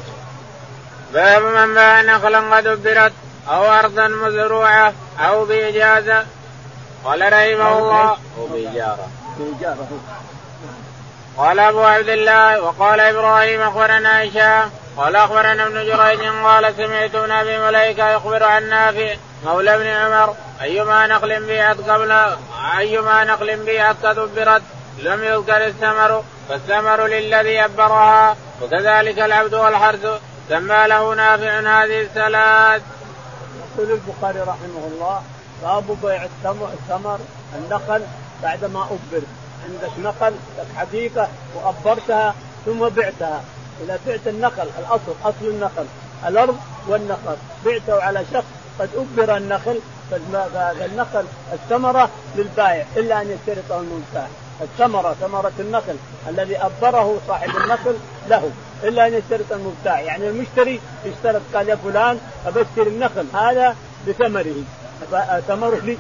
باب 1.14 1.42
من 1.42 1.74
باع 1.74 2.02
نخلا 2.02 2.56
قد 2.56 2.68
أبرت 2.68 3.14
أو 3.50 3.72
أرضا 3.72 4.08
مزروعة 4.08 4.94
أو 5.20 5.46
بإجازة 5.46 6.26
قال 7.06 7.22
رحمه 7.22 7.78
الله. 7.78 8.18
أو 8.38 8.48
بإجارة. 8.52 9.08
بإجارة. 9.40 9.88
قال 11.38 11.60
أبو 11.60 11.82
عبد 11.84 12.10
الله 12.10 12.62
وقال 12.62 13.00
إبراهيم 13.00 13.62
أخبرنا 13.62 14.24
هشام 14.24 14.72
قال 14.98 15.16
أخبرنا 15.16 15.64
ابن 15.64 15.86
جريج. 15.86 16.20
قال 16.44 16.74
سمعت 16.78 17.16
ابن 17.16 17.32
أبي 17.32 17.60
مليكة 17.60 18.10
يخبر 18.10 18.44
عن 18.44 18.70
نافع 18.70 19.16
مولى 19.46 19.76
ابن 19.76 19.88
عمر 19.88 20.36
أيما 20.62 21.08
نخل 21.08 21.46
بيعت 21.46 21.78
قبل 21.78 22.12
أيما 22.78 23.24
نخل 23.24 23.56
بيعت 23.56 23.96
قد 24.06 24.18
أبرت 24.18 24.62
لم 25.00 25.24
يذكر 25.24 25.66
الثمر 25.68 26.24
فالثمر 26.50 27.08
للذي 27.08 27.66
أبرها 27.66 28.38
وكذلك 28.62 29.20
العبد 29.20 29.54
والحرث. 29.54 30.22
سمى 30.52 30.88
له 30.88 31.16
نافع 31.16 31.60
هذه 31.60 32.02
الثلاث. 32.02 32.82
يقول 33.78 33.92
البخاري 33.92 34.40
رحمه 34.40 34.84
الله 34.92 35.22
باب 35.64 35.98
بيع 36.04 36.24
الثمر 36.24 37.20
النخل 37.56 38.02
بعدما 38.44 38.82
أبر. 38.84 39.24
عندك 39.64 40.00
نخل 40.00 40.34
لك 40.58 40.68
حديقة 40.78 41.28
وأبرتها 41.56 42.36
ثم 42.66 42.90
بعتها. 42.90 43.44
إذا 43.84 44.00
بعت 44.08 44.28
النخل 44.28 44.68
الأصل 44.80 45.14
أصل 45.24 45.46
النخل 45.46 45.86
الأرض 46.28 46.58
والنخل. 46.88 47.36
بعته 47.66 48.04
على 48.04 48.26
شخص 48.34 48.46
قد 48.80 48.90
أبر 48.98 49.38
النخل 49.38 49.80
فالنخل 50.12 51.26
الثمرة 51.54 52.10
للبائع 52.36 52.86
إلا 52.98 53.22
أن 53.22 53.30
يشترطه 53.32 53.80
المنتهى 53.80 54.28
الثمرة 54.62 55.16
ثمرة 55.22 55.52
النخل 55.60 55.96
الذي 56.30 56.58
أبره 56.58 57.18
صاحب 57.28 57.50
النخل 57.50 57.96
له 58.30 58.52
إلا 58.84 59.08
أن 59.08 59.14
يشترط 59.14 59.52
المبتاع. 59.52 60.00
يعني 60.00 60.30
المشتري 60.30 60.80
يشترط 61.06 61.42
قال 61.54 61.70
يا 61.70 61.76
فلان 61.76 62.20
أبشتري 62.46 62.90
النخل 62.90 63.26
هذا 63.34 63.76
بثمره. 64.08 64.64
ثمره 65.48 65.76
لي. 65.76 65.98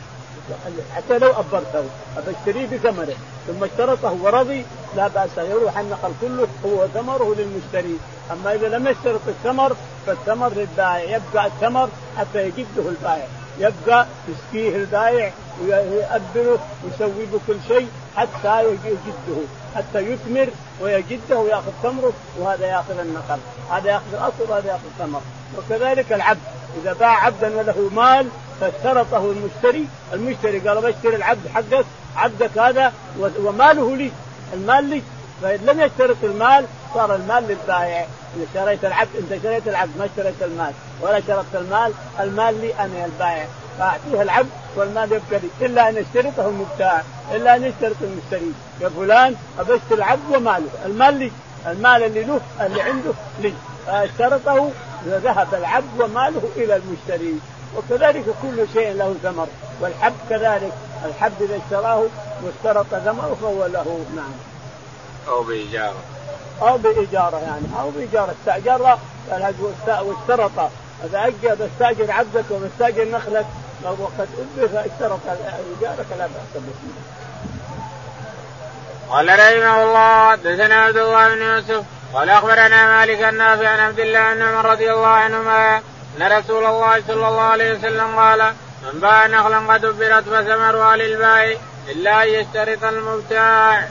حتى 0.96 1.17
لو 1.17 1.31
أبرته 1.31 1.84
أبشتريه 2.17 2.67
بثمره. 2.67 3.15
ثم 3.48 3.63
اشترطه 3.63 4.17
ورضي 4.22 4.65
لا 4.96 5.08
بأس 5.08 5.38
يروح 5.38 5.77
النخل 5.77 6.12
كله 6.22 6.48
هو 6.65 6.88
ثمره 6.88 7.36
للمشتري. 7.38 7.98
أما 8.31 8.53
إذا 8.53 8.67
لم 8.67 8.88
يشترط 8.88 9.22
الثمر 9.27 9.75
فالثمر 10.08 10.50
للبائع 10.50 11.17
يبقى 11.17 11.48
الثمر 11.48 11.89
حتى 12.17 12.46
يجده 12.46 12.89
البائع. 12.89 13.27
يبقى 13.60 14.08
يسقيه 14.27 14.75
البائع 14.75 15.31
ويأبره 15.62 16.60
ويسوي 16.84 17.25
له 17.25 17.39
كل 17.48 17.58
شيء 17.67 17.88
حتى 18.15 18.63
يجده 18.65 19.41
حتى 19.75 20.00
يثمر 20.00 20.50
ويجده 20.81 21.38
ويأخذ 21.38 21.72
ثمره 21.84 22.13
وهذا 22.39 22.65
يأخذ 22.65 23.00
النخل 23.00 23.39
هذا 23.72 23.89
يأخذ 23.91 24.13
الأصل 24.13 24.51
وهذا 24.51 24.67
يأخذ 24.67 24.86
الثمر. 25.00 25.22
وكذلك 25.58 26.13
العبد 26.13 26.39
إذا 26.81 26.93
باع 26.93 27.25
عبدا 27.25 27.58
وله 27.58 27.89
مال 27.96 28.27
فاشترطه 28.62 29.31
المشتري 29.31 29.88
المشتري 30.13 30.60
قال 30.60 30.81
بشتري 30.81 31.15
العبد 31.15 31.48
حقك 31.53 31.86
عبدك 32.15 32.58
هذا 32.58 32.93
وماله 33.20 33.96
لي 33.96 34.12
المال 34.53 34.89
لي 34.89 35.01
فإن 35.41 35.60
لم 35.65 35.79
يشترط 35.79 36.17
المال 36.24 36.65
صار 36.93 37.15
المال 37.15 37.43
للبائع. 37.43 38.07
إذا 38.36 38.43
اشتريت 38.43 38.86
العبد 38.86 39.10
أنت 39.19 39.43
شريت 39.43 39.67
العبد 39.67 39.98
ما 39.98 40.05
اشتريت 40.05 40.41
المال. 40.41 40.74
ولا 41.01 41.21
شرطت 41.27 41.55
المال 41.55 41.93
المال 42.19 42.62
لي 42.62 42.74
أنا 42.74 43.05
البائع. 43.05 43.48
فأعطيه 43.79 44.21
العبد 44.21 44.50
والمال 44.75 45.12
يبقى 45.12 45.39
لي. 45.39 45.65
إلا 45.65 45.89
أن 45.89 45.98
يشترطه 45.98 46.48
المبتاع 46.48 47.01
إلا 47.31 47.55
أن 47.55 47.63
يشترط 47.63 47.95
المشتري 48.01 48.51
يا 48.81 48.89
فلان 48.89 49.36
أبشتري 49.60 49.98
العبد 49.98 50.36
وماله. 50.36 50.69
المال 50.86 51.13
لي. 51.19 51.31
المال 51.67 52.03
اللي 52.03 52.24
له 52.24 52.41
اللي 52.62 52.81
عنده 52.81 53.12
لي. 53.39 53.53
فاشترطه 53.88 54.69
ذهب 55.07 55.55
العبد 55.55 56.01
وماله 56.01 56.41
إلى 56.55 56.75
المشتري. 56.75 57.39
وكذلك 57.77 58.25
كل 58.41 58.65
شيء 58.74 58.93
له 58.93 59.15
ثمر. 59.24 59.48
والحب 59.81 60.13
كذلك. 60.29 60.74
الحب 61.05 61.33
إذا 61.41 61.60
اشتراه 61.65 62.03
واشترط 62.43 62.86
ثمره 62.86 63.38
فهو 63.41 63.65
له. 63.65 64.05
نعم. 64.15 64.33
أو 65.27 65.43
باجاره. 65.43 66.03
أو 66.61 66.77
باجاره 66.77 67.37
يعني 67.37 67.65
أو 67.79 67.89
باجاره 67.89 68.35
استاجر 68.41 68.97
واشترط 69.87 70.71
إذا 71.05 71.19
اجى 71.27 71.49
بستاجر 71.49 72.11
عبدك 72.11 72.45
وبستاجر 72.51 73.05
نخلك 73.11 73.45
وقد 73.83 74.27
ابر 74.57 74.67
فاشترط 74.67 75.19
الاجاره 75.27 76.05
فلا 76.09 76.27
بأس 76.27 76.53
به. 76.55 76.73
قال 79.09 79.29
رحمه 79.29 79.83
الله 79.83 80.31
حدثنا 80.31 80.75
عبد 80.75 80.97
الله 80.97 81.35
بن 81.35 81.41
يوسف 81.41 81.83
قال 82.13 82.29
أخبرنا 82.29 82.87
مالك 82.87 83.23
النافع 83.23 83.67
عن 83.69 83.79
عبد 83.79 83.99
الله 83.99 84.33
بن 84.33 84.41
عمر 84.41 84.65
رضي 84.65 84.91
الله 84.91 85.07
عنهما 85.07 85.77
أن 86.17 86.37
رسول 86.37 86.65
الله 86.65 87.03
صلى 87.07 87.27
الله 87.27 87.41
عليه 87.41 87.73
وسلم 87.73 88.15
قال 88.15 88.53
من 88.83 88.99
باع 88.99 89.27
نخلا 89.27 89.73
قد 89.73 89.85
أبرت 89.85 90.23
فثمرها 90.23 90.95
للبائع 90.95 91.57
إلا 91.89 92.23
أن 92.23 92.27
يشترط 92.27 92.83
المبتاع. 92.83 93.87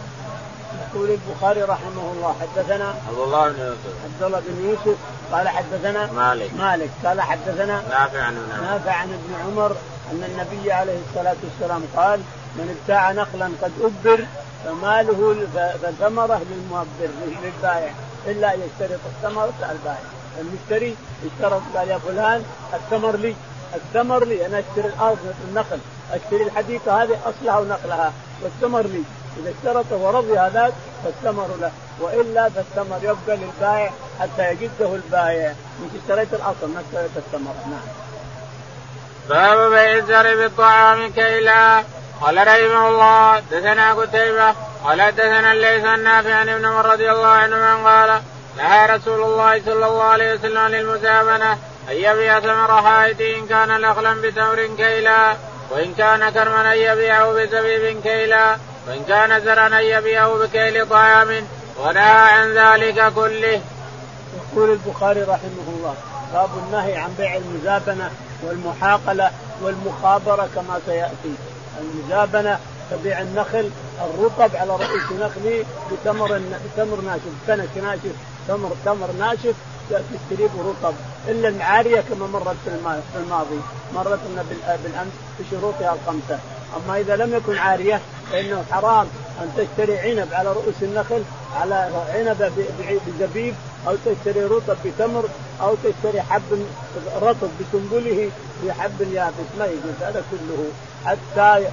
يقول 0.94 1.11
البخاري 1.11 1.62
رحمه 1.62 2.12
الله 2.12 2.35
حدثنا 2.40 2.94
عبد 3.09 3.18
الله 3.18 3.49
بن 3.49 3.61
يوسف. 3.61 3.94
عبد 4.04 4.23
الله 4.23 4.42
بن 4.49 4.68
يوسف 4.68 4.99
قال 5.32 5.49
حدثنا 5.49 6.12
مالك. 6.12 6.50
مالك 6.59 6.90
قال 7.04 7.20
حدثنا 7.20 7.82
نافع 7.90 8.23
عن 8.23 8.35
نافع 8.62 8.92
عن 8.92 9.09
ابن 9.09 9.35
عمر 9.44 9.76
أن 10.11 10.25
النبي 10.25 10.73
عليه 10.73 10.99
الصلاة 11.09 11.37
والسلام 11.44 11.82
قال 11.97 12.20
من 12.56 12.76
ابتاع 12.80 13.12
نخلا 13.12 13.50
قد 13.62 13.73
أبر 13.82 14.25
فماله 14.64 15.47
فثمره 15.82 16.40
للمؤبر 16.50 17.09
للبائع. 17.42 17.92
إلا 18.26 18.54
ان 18.54 18.61
يشترط 18.61 19.00
الثمره 19.06 19.52
على 19.62 19.73
البائع. 19.73 19.99
المشتري 20.40 20.97
اشترط 21.26 21.62
قال 21.76 21.88
يا 21.88 21.99
فلان 21.99 22.44
الثمر 22.75 23.16
لي 23.16 23.35
الثمر 23.75 24.25
لي. 24.25 24.47
أنا 24.47 24.59
أشتري 24.59 24.88
الأرض 24.88 25.35
النخل 25.49 25.78
أشتري 26.12 26.42
الحديقة 26.42 27.02
هذه 27.02 27.18
أصلها 27.25 27.59
ونقلها 27.59 28.12
والثمر 28.42 28.82
لي. 28.82 29.02
إذا 29.38 29.50
اشترط 29.50 29.92
ورضي 29.92 30.38
هذاك 30.38 30.72
فالثمر 31.04 31.49
له 31.60 31.72
وإلا 32.00 32.49
فالثمر 32.49 32.96
يبقى 33.02 33.37
للبائع 33.37 33.90
حتى 34.20 34.50
يجده 34.50 34.94
البائع 34.94 35.54
انت 35.84 36.02
اشتريت 36.02 36.34
الأصل 36.34 36.68
ما 36.75 36.80
اشتريت 36.80 37.16
الثمر 37.16 37.54
نعم. 37.66 37.80
باب 39.28 39.70
بيع 39.70 39.96
الزرع 39.96 40.34
بالطعام 40.34 41.10
كيلا. 41.12 41.84
قال 42.20 42.37
رحمه 42.37 42.88
الله 42.88 43.40
دثنا 43.50 43.94
قتيبة 43.94 44.54
قال 44.84 45.14
دثنا 45.16 45.52
الليث 45.52 45.84
النافع 45.84 46.34
عن 46.34 46.49
ابن 46.49 46.66
عمر 46.66 46.87
رضي 46.87 47.10
الله 47.10 47.26
عنه 47.28 47.84
قال 47.84 48.20
نهى 48.56 48.87
رسول 48.87 49.22
الله 49.22 49.62
صلى 49.64 49.87
الله 49.87 50.02
عليه 50.02 50.34
وسلم 50.34 50.58
عن 50.58 50.75
المزابنة 50.75 51.52
أن 51.90 51.96
يبيع 51.96 52.40
ثمر 52.40 52.82
حائط 52.82 53.20
إن 53.20 53.46
كان 53.46 53.80
نخلا 53.80 54.14
بتمر 54.22 54.66
كيلا 54.76 55.37
وإن 55.70 55.94
كان 55.94 56.30
كرما 56.30 56.72
أن 56.72 56.78
يبيعه 56.78 57.32
بزبيب 57.32 58.00
كيلا. 58.02 58.56
وإن 58.88 59.04
كان 59.04 59.40
زرعا 59.40 59.66
أن 59.66 59.84
يبيعه 59.84 60.38
بكيل 60.38 60.88
طعام 60.88 61.46
ونهى 61.78 62.02
عن 62.02 62.52
ذلك 62.52 63.12
كله. 63.14 63.60
يقول 64.37 64.70
البخاري 64.70 65.22
رحمه 65.22 65.66
الله 65.68 65.94
باب 66.32 66.50
النهي 66.66 66.96
عن 66.96 67.14
بيع 67.18 67.37
المزابنة 67.37 68.10
والمحاقلة 68.42 69.30
والمخابرة 69.62 70.49
كما 70.54 70.80
سيأتي. 70.87 71.34
المزابنة 71.80 72.58
تبيع 72.90 73.20
النخل 73.20 73.70
الرطب 74.00 74.56
على 74.56 74.70
رؤوس 74.70 75.12
نخلي 75.20 75.64
بتمر 75.92 76.40
بتمر 76.75 77.00
ناشف 77.00 77.32
كنك 77.46 77.84
ناشف 77.84 78.14
تمر 78.49 78.70
تمر 78.84 79.12
ناشف 79.18 79.54
تشتريه 79.90 80.49
برطب 80.58 80.94
إلا 81.28 81.49
العاريه 81.49 82.00
كما 82.00 82.26
مرت 82.26 82.56
في 82.64 83.18
الماضي. 83.18 83.60
مرت 83.94 84.20
لنا 84.32 84.44
بالأمس 84.84 85.12
بشروطها 85.40 85.94
الخمسة. 85.94 86.38
أما 86.76 87.00
إذا 87.00 87.16
لم 87.16 87.34
يكن 87.34 87.58
عارية 87.58 88.00
فإنه 88.32 88.64
حرام 88.70 89.06
أن 89.40 89.52
تشتري 89.56 89.98
عنب 89.98 90.28
على 90.32 90.48
رؤوس 90.52 90.74
النخل 90.82 91.22
على 91.60 91.90
عنب 92.14 92.52
بزبيب 93.06 93.54
أو 93.88 93.96
تشتري 94.06 94.44
رطب 94.44 94.76
بتمر 94.84 95.28
أو 95.60 95.74
تشتري 95.74 96.22
حب 96.22 96.66
رطب 97.22 97.50
بسنبله 97.60 98.30
بحب 98.66 99.00
يابس 99.12 99.50
ما 99.58 99.64
يجوز 99.64 100.02
هذا 100.02 100.22
كله. 100.30 100.70
حتى 101.06 101.68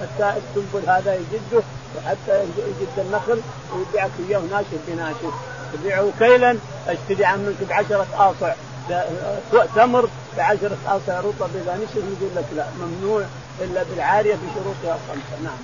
حتى 0.00 0.34
السنبل 0.36 0.88
هذا 0.88 1.14
يجده 1.14 1.64
وحتى 1.96 2.42
يجد 2.42 2.98
النخل 2.98 3.40
ويبيعك 3.74 4.10
اياه 4.28 4.40
ناشف 4.50 4.78
بناشف. 4.88 5.34
تبيعه 5.72 6.08
كيلا 6.18 6.56
أشتري 6.88 7.24
عنك 7.24 7.54
بعشرة 7.68 8.06
آصع 8.14 8.52
تمر 9.76 10.08
بعشرة 10.36 10.76
آصع 10.86 11.20
رطب 11.20 11.48
إذا 11.54 11.78
نشف 11.82 11.96
يقول 11.96 12.30
لك 12.36 12.44
لا 12.56 12.66
ممنوع. 12.80 13.24
إلا 13.60 13.82
بالعارية 13.82 14.34
بشروطها 14.34 14.98
الخمسة. 14.98 15.42
نعم. 15.44 15.56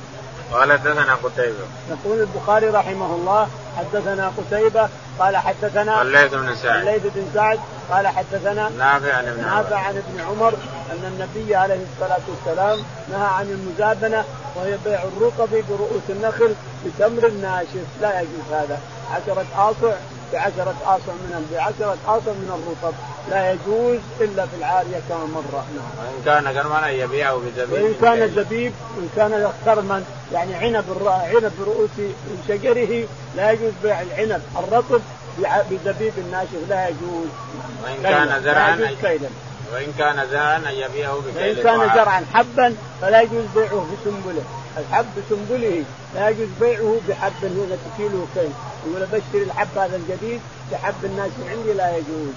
قال 0.53 0.73
حدثنا 0.73 1.15
قتيبة. 1.15 1.67
يقول 1.91 2.21
البخاري 2.21 2.67
رحمه 2.69 3.15
الله 3.15 3.49
حدثنا 3.79 4.33
قتيبة 4.39 4.89
قال 5.19 5.37
حدثنا 5.37 6.03
الليث 6.03 6.35
بن 6.35 6.55
سعد. 6.55 6.87
الليث 6.87 7.03
بن 7.15 7.25
سعد 7.35 7.59
قال 7.91 8.09
حدثنا 8.09 8.69
نافع 8.79 9.15
عن 9.15 9.29
ابن 9.29 9.43
نافع 9.43 9.77
عن 9.77 9.97
ابن 9.97 10.21
عمر 10.21 10.55
أن 10.91 11.05
النبي 11.13 11.57
عليه 11.57 11.81
الصلاة 11.95 12.21
والسلام 12.29 12.79
نهى 13.13 13.29
عن 13.29 13.47
المزابنة 13.51 14.25
وهي 14.57 14.79
بيع 14.85 15.03
الرطب 15.03 15.51
برؤوس 15.51 16.03
النخل 16.09 16.55
بتمر 16.87 17.31
ناشف. 17.31 17.87
لا 18.01 18.21
يجوز 18.21 18.53
هذا. 18.53 18.81
عشرة 19.11 19.47
آصع 19.57 19.95
بعشرة 20.33 20.75
آصع 20.87 21.13
من 21.13 21.47
بعشرة 21.53 21.97
آصع 22.07 22.33
من 22.33 22.51
الرطب 22.59 22.95
لا 23.31 23.53
يجوز 23.53 23.99
إلا 24.21 24.47
في 24.47 24.57
العارية 24.59 25.00
كما 25.09 25.25
مر. 25.25 25.43
نعم. 25.53 25.85
وإن 25.99 26.23
كان 26.25 26.53
كرما 26.55 26.89
أن 26.89 26.95
يبيعه 26.95 27.37
بزبيب 27.37 27.83
وإن 27.83 27.95
كان 28.00 28.29
زبيب 28.37 28.73
وإن 28.97 29.09
كان 29.17 29.53
كرما 29.65 30.05
يعني 30.33 30.55
عنب 30.55 30.85
عنب 31.07 31.53
برؤوس 31.59 31.91
شجره 32.49 33.07
لا 33.37 33.50
يجوز 33.50 33.73
بيع 33.83 34.00
العنب. 34.00 34.43
الرطب 34.59 35.00
بزبيب 35.71 36.12
الناشف 36.19 36.69
لا 36.69 36.89
يجوز. 36.89 37.29
وإن 37.85 38.03
كان 38.03 38.43
زرعا 38.43 38.97
وإن 39.73 39.93
كان 39.99 40.27
زرعا 40.31 40.57
أن 40.57 40.75
يبيعه 40.75 41.21
بكيل 41.21 41.57
وإن 41.57 41.62
كان 41.62 41.95
زرعا 41.95 42.25
حبا 42.35 42.77
فلا 43.00 43.21
يجوز 43.21 43.45
بيعه 43.55 43.87
بسنبله. 43.93 44.43
الحب 44.79 45.07
بسنبله 45.17 45.85
لا 46.15 46.29
يجوز 46.29 46.49
بيعه 46.61 47.00
بحب 47.09 47.33
هنا 47.43 47.77
كيلو 47.97 48.27
كيل. 48.35 48.50
يقول 48.87 49.07
بشتري 49.07 49.43
الحب 49.43 49.79
هذا 49.79 49.97
الجديد 49.97 50.41
بحب 50.73 51.05
الناس 51.05 51.31
عندي 51.50 51.73
لا 51.73 51.97
يجوز. 51.97 52.35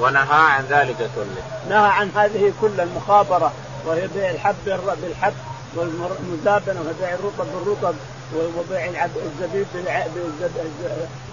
ونهى 0.00 0.26
عن 0.30 0.64
ذلك 0.70 0.96
كله. 0.96 1.42
نهى 1.68 1.88
عن 1.88 2.10
هذه 2.16 2.52
كل 2.60 2.80
المخابرة 2.80 3.52
وهي 3.86 4.08
بيع 4.14 4.30
الحب 4.30 4.54
بالحب 5.02 5.34
والمزابنة 5.76 6.80
وبيع 6.80 7.14
الرطب 7.14 7.46
بالرطب 7.54 7.94
وبيع 8.34 9.04
الزبيب 9.04 9.66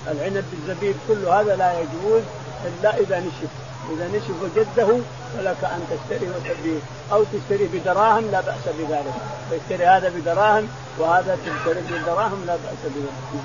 العنب 0.07 0.45
بالزبيب 0.51 0.95
كل 1.07 1.25
هذا 1.25 1.55
لا 1.55 1.79
يجوز 1.79 2.21
إلا 2.65 2.97
إذا 2.97 3.19
نشف. 3.19 3.49
إذا 3.93 4.07
نشف 4.07 4.31
وجده 4.41 4.97
فلك 5.37 5.63
أن 5.63 5.87
تشتري 5.89 6.29
وتبيع. 6.29 6.79
أو 7.11 7.23
تشتري 7.23 7.69
بدراهم 7.73 8.31
لا 8.31 8.41
بأس 8.41 8.65
بذلك. 8.79 9.13
تشتري 9.51 9.85
هذا 9.85 10.09
بدراهم 10.09 10.67
وهذا 10.99 11.37
تشتري 11.45 11.81
بدراهم 11.81 12.43
لا 12.47 12.53
بأس 12.53 12.81
بذلك. 12.85 13.43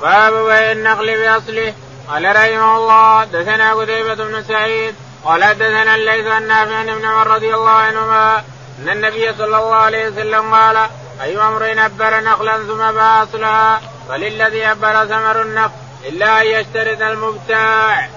باب 0.00 0.32
بيع 0.32 0.72
النقل 0.72 1.18
بأصله. 1.18 1.74
قال 2.10 2.36
رحمه 2.36 2.76
الله 2.76 3.24
دثنا 3.24 3.74
قتيبة 3.74 4.14
بن 4.14 4.42
سعيد 4.42 4.94
قال 5.24 5.40
دثنا 5.40 5.94
الليث 5.94 6.26
عن 6.26 6.46
نافع 6.46 6.74
عن 6.74 6.88
ابن 6.88 7.04
عمر 7.04 7.26
رضي 7.26 7.54
الله 7.54 7.70
عنهما 7.70 8.38
أن 8.82 8.88
النبي 8.88 9.32
صلى 9.32 9.44
الله 9.44 9.74
عليه 9.74 10.08
وسلم 10.08 10.54
قال 10.54 10.76
أي 11.22 11.38
أمر 11.38 11.84
ابر 11.86 12.20
نخلا 12.20 12.56
ثم 12.56 12.92
باع 12.92 13.22
اصلها 13.22 13.80
فللذي 14.08 14.66
ابر 14.70 15.06
ثمر 15.06 15.42
النخل 15.42 15.70
إلا 16.04 16.42
أن 16.42 16.46
يشترط 16.46 17.02
المبتاع. 17.02 18.08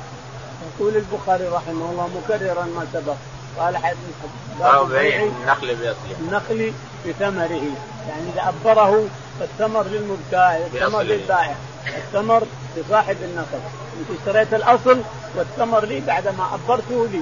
يقول 0.79 0.95
البخاري 0.95 1.47
رحمه 1.47 1.91
الله 1.91 2.09
مكررا 2.23 2.63
ما 2.63 2.87
سبق 2.93 3.15
قال 3.59 3.77
حديث 3.77 4.17
باب 4.59 4.89
بيع 4.89 5.23
النخل 5.23 5.75
بأصله. 5.75 6.15
النخل 6.19 6.73
بثمره 7.05 7.75
يعني 8.09 8.29
إذا 8.33 8.53
ابره 8.63 9.07
فالثمر 9.39 9.83
للمبتاع 9.83 10.57
الثمر 10.57 11.01
للبائع 11.01 11.55
الثمر 11.87 12.43
لصاحب 12.77 13.17
النخل. 13.21 13.82
اشتريت 14.19 14.53
الأصل 14.53 15.01
والثمر 15.35 15.85
لي 15.85 15.99
بعد 15.99 16.27
ما 16.27 16.45
أبرته 16.53 17.07
لي 17.11 17.21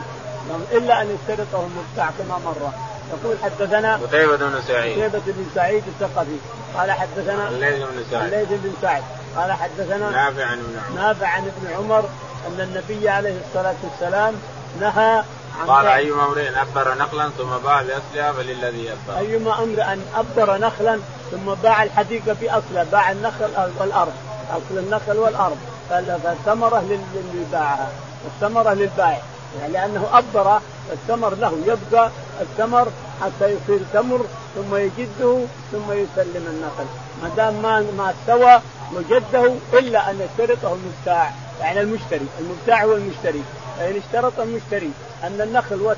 إلا 0.71 1.01
أن 1.01 1.07
يشترطه 1.15 1.65
المبتاع 1.65 2.09
كما 2.19 2.37
مر. 2.45 2.71
يقول 3.11 3.37
حدثنا 3.43 3.95
قتيبة 3.95 4.35
بن 4.35 4.61
سعيد. 4.67 4.99
قتيبة 4.99 5.21
بن 5.25 5.45
سعيد 5.55 5.83
الثقفي. 5.87 6.37
قال 6.77 6.91
حدثنا 6.91 7.47
الليث 7.47 7.77
بن 7.77 8.03
سعد 8.11 8.33
الليث 8.33 8.49
بن 8.49 8.73
سعد 8.81 9.03
قال 9.37 9.51
حدثنا 9.51 10.09
نافع 10.09 10.45
عن 10.45 10.59
ابن 10.59 10.79
عمر. 10.87 11.01
نافع 11.01 11.27
عن 11.27 11.43
ابن 11.43 11.73
عمر 11.75 12.09
أن 12.47 12.61
النبي 12.61 13.09
عليه 13.09 13.35
الصلاة 13.47 13.75
والسلام 13.83 14.33
نهى 14.81 15.23
عن 15.61 15.67
قال 15.67 15.87
أيما 15.87 16.25
امرئ 16.25 16.49
أبر 16.49 16.97
نخلا 16.97 17.29
ثم 17.37 17.57
باع 17.63 17.81
بأصلها 17.81 18.31
فللذي 18.31 18.89
أبر. 18.91 19.19
أيما 19.19 19.63
أمر 19.63 19.83
أن 19.83 20.05
أبر 20.15 20.57
نخلا 20.57 20.99
ثم 21.31 21.53
باع 21.63 21.83
الحديقة 21.83 22.35
بأصلها 22.41 22.83
باع 22.91 23.11
النخل 23.11 23.49
والأرض. 23.79 24.13
أصل 24.51 24.77
النخل 24.77 25.17
والأرض. 25.17 25.57
فالثمرة 25.99 26.81
للي 26.81 27.45
باعها 27.51 27.89
الثمرة 28.25 28.73
للبائع 28.73 29.21
يعني 29.59 29.73
لأنه 29.73 30.07
ابر 30.13 30.59
الثمر 30.93 31.35
له 31.35 31.53
يبقى 31.65 32.09
الثمر 32.41 32.87
حتى 33.21 33.45
يصير 33.49 33.79
تمر 33.93 34.25
ثم 34.55 34.75
يجده 34.75 35.37
ثم 35.71 35.91
يسلم 35.91 36.47
النخل 36.47 36.85
ما 37.23 37.29
دام 37.37 37.61
ما 37.61 37.85
ما 37.97 38.11
استوى 38.11 38.61
وجده 38.95 39.53
إلا 39.73 40.11
أن 40.11 40.19
يشترطه 40.21 40.73
المبتاع. 40.73 41.31
يعني 41.61 41.81
المشتري 41.81 42.25
المبتاع 42.39 42.83
هو 42.83 42.93
المشتري. 42.93 43.43
فإن 43.79 43.95
اشترط 44.05 44.39
المشتري 44.39 44.91
أن 45.23 45.41
النخل 45.41 45.93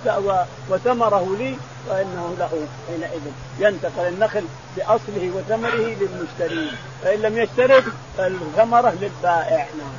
وثمره 0.69 1.35
لي 1.39 1.57
فانه 1.89 2.35
له 2.39 2.67
حينئذ 2.87 3.21
ينتقل 3.59 4.07
النخل 4.07 4.43
بأصله 4.77 5.31
وثمره 5.35 5.95
للمشتري 5.99 6.71
فإن 7.03 7.19
لم 7.21 7.37
يشترط 7.37 7.83
فالثمرة 8.17 8.93
للبائع. 9.01 9.67
نعم. 9.77 9.93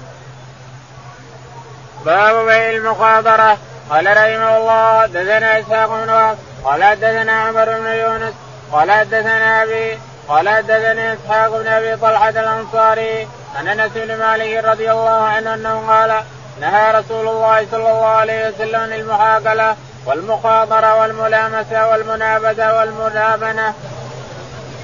باب 2.05 2.47
بيع 2.47 2.71
المقابرة 2.71 3.59
قال 3.91 4.07
رحمه 4.07 4.57
الله 4.57 5.07
دثنا 5.07 5.61
إسحاق 5.61 5.89
بن 5.89 6.37
قال 6.65 7.01
دثنا 7.01 7.33
عمر 7.33 7.65
بن 7.65 7.87
يونس 7.87 8.35
قال 8.73 9.11
دثنا 9.11 9.63
أبي 9.63 9.99
قال 10.29 10.67
دثني 10.67 11.13
إسحاق 11.13 11.49
بن 11.49 11.67
أبي 11.67 11.97
طلحة 11.97 12.29
الأنصاري 12.29 13.29
عن 13.57 13.69
أنس 13.69 13.93
بن 13.95 14.19
مالك 14.19 14.65
رضي 14.65 14.91
الله 14.93 15.11
عنه 15.11 15.55
أنه 15.55 15.89
قال 15.89 16.21
نهى 16.61 16.93
رسول 16.99 17.29
الله 17.29 17.67
صلى 17.71 17.93
الله 17.93 18.07
عليه 18.07 18.49
وسلم 18.49 18.81
عن 18.81 18.93
المحاكله 18.93 19.77
والمخاطره 20.07 21.01
والملامسة 21.01 21.89
والمنابذه 21.89 22.79
والمنابنه. 22.79 23.75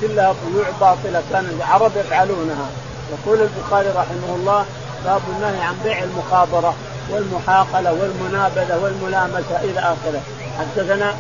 كلها 0.00 0.34
بيوع 0.46 0.66
باطلة 0.80 1.22
كان 1.32 1.44
العرب 1.44 1.92
يفعلونها. 1.96 2.66
يقول 3.12 3.40
البخاري 3.40 3.88
رحمه 3.88 4.34
الله 4.36 4.64
باب 5.04 5.20
النهي 5.36 5.64
عن 5.64 5.74
بيع 5.84 6.02
المخابره 6.02 6.74
والمحاقلة 7.10 7.92
والمنابذه 7.92 8.78
والملامسة 8.82 9.60
إلى 9.62 9.80
آخره. 9.80 10.20
حدثنا 10.58 11.14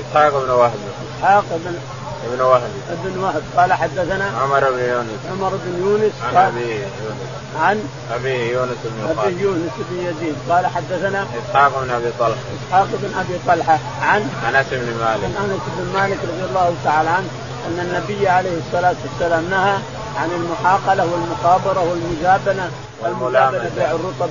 إسحاق 0.00 0.44
بن 0.44 0.50
وهب. 0.50 0.72
إسحاق 1.18 1.44
بن 1.50 1.78
ابن 2.26 2.40
وهب. 2.40 2.70
ابن 2.90 3.18
وهب. 3.18 3.42
قال 3.56 3.72
حدثنا 3.72 4.24
عمر 4.42 4.70
بن 4.70 4.78
يونس. 4.78 5.20
عمر 5.32 5.52
بن 5.64 5.72
يونس. 5.86 6.12
عن 6.22 6.46
ابي 6.46 6.70
يونس. 6.70 7.30
عن 7.60 7.88
ابي 8.14 8.52
يونس 8.52 8.78
بن 8.84 9.20
ابي 9.20 9.42
يونس 9.42 9.72
بن 9.90 9.98
يزيد. 9.98 10.34
قال 10.50 10.66
حدثنا 10.66 11.26
إسحاق 11.38 11.84
بن 11.84 11.90
أبي 11.90 12.10
طلحة. 12.18 12.40
إسحاق 12.68 12.88
بن 12.92 13.14
أبي 13.18 13.38
طلحة. 13.46 13.78
عن 14.02 14.20
أنس 14.48 14.66
بن 14.70 14.94
مالك. 15.00 15.24
عن 15.24 15.50
أنس 15.50 15.62
بن 15.78 16.00
مالك 16.00 16.18
رضي 16.22 16.44
الله 16.48 16.74
تعالى 16.84 17.08
عنه 17.08 17.28
أن 17.66 17.78
النبي 17.80 18.28
عليه 18.28 18.58
الصلاة 18.58 18.94
والسلام 19.04 19.50
نهى 19.50 19.76
عن 20.16 20.30
المحاقلة 20.30 21.12
والمخابره 21.12 21.90
والمجابنة 21.90 22.70
والملابنه 23.00 23.70
بيع 23.76 23.90
الرطب 23.90 24.30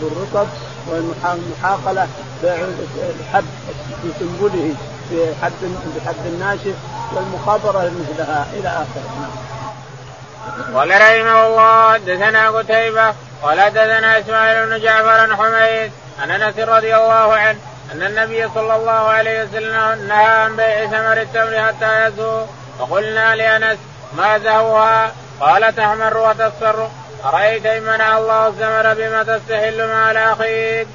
بالرطب 0.00 0.46
والمحاقله 0.88 2.08
بيع 2.42 2.56
الحب 3.20 3.44
بسنبله 4.04 4.74
بحب 5.12 5.76
بحب 5.96 6.26
الناشف 6.26 6.74
والمخابرة 7.12 7.90
مثلها 8.00 8.46
إلى 8.52 8.68
آخره. 8.68 9.28
قال 10.74 10.90
رحمه 10.90 11.46
الله 11.46 11.96
دثنا 11.96 12.50
قتيبة 12.50 13.14
قال 13.42 13.70
دثنا 13.70 14.18
إسماعيل 14.18 14.66
بن 14.66 14.80
جعفر 14.80 15.08
عن 15.08 15.36
حميد 15.36 15.92
عن 16.22 16.30
أنس 16.30 16.58
رضي 16.58 16.96
الله 16.96 17.34
عنه 17.34 17.58
أن 17.92 18.02
النبي 18.02 18.48
صلى 18.54 18.76
الله 18.76 18.92
عليه 18.92 19.44
وسلم 19.44 20.08
نهى 20.08 20.24
عن 20.24 20.56
بيع 20.56 20.86
ثمر 20.86 21.22
التمر 21.22 21.62
حتى 21.62 22.06
يزهو 22.06 22.44
فقلنا 22.78 23.36
لأنس 23.36 23.78
ما 24.16 24.38
زهوها 24.38 25.12
قال 25.40 25.76
تحمر 25.76 26.16
وتصفر 26.16 26.88
أرأيت 27.24 27.66
إن 27.66 27.82
منع 27.82 28.18
الله 28.18 28.48
الثمر 28.48 28.94
بما 28.94 29.22
تستحل 29.22 29.88
مع 29.88 30.32
أخيك 30.32 30.88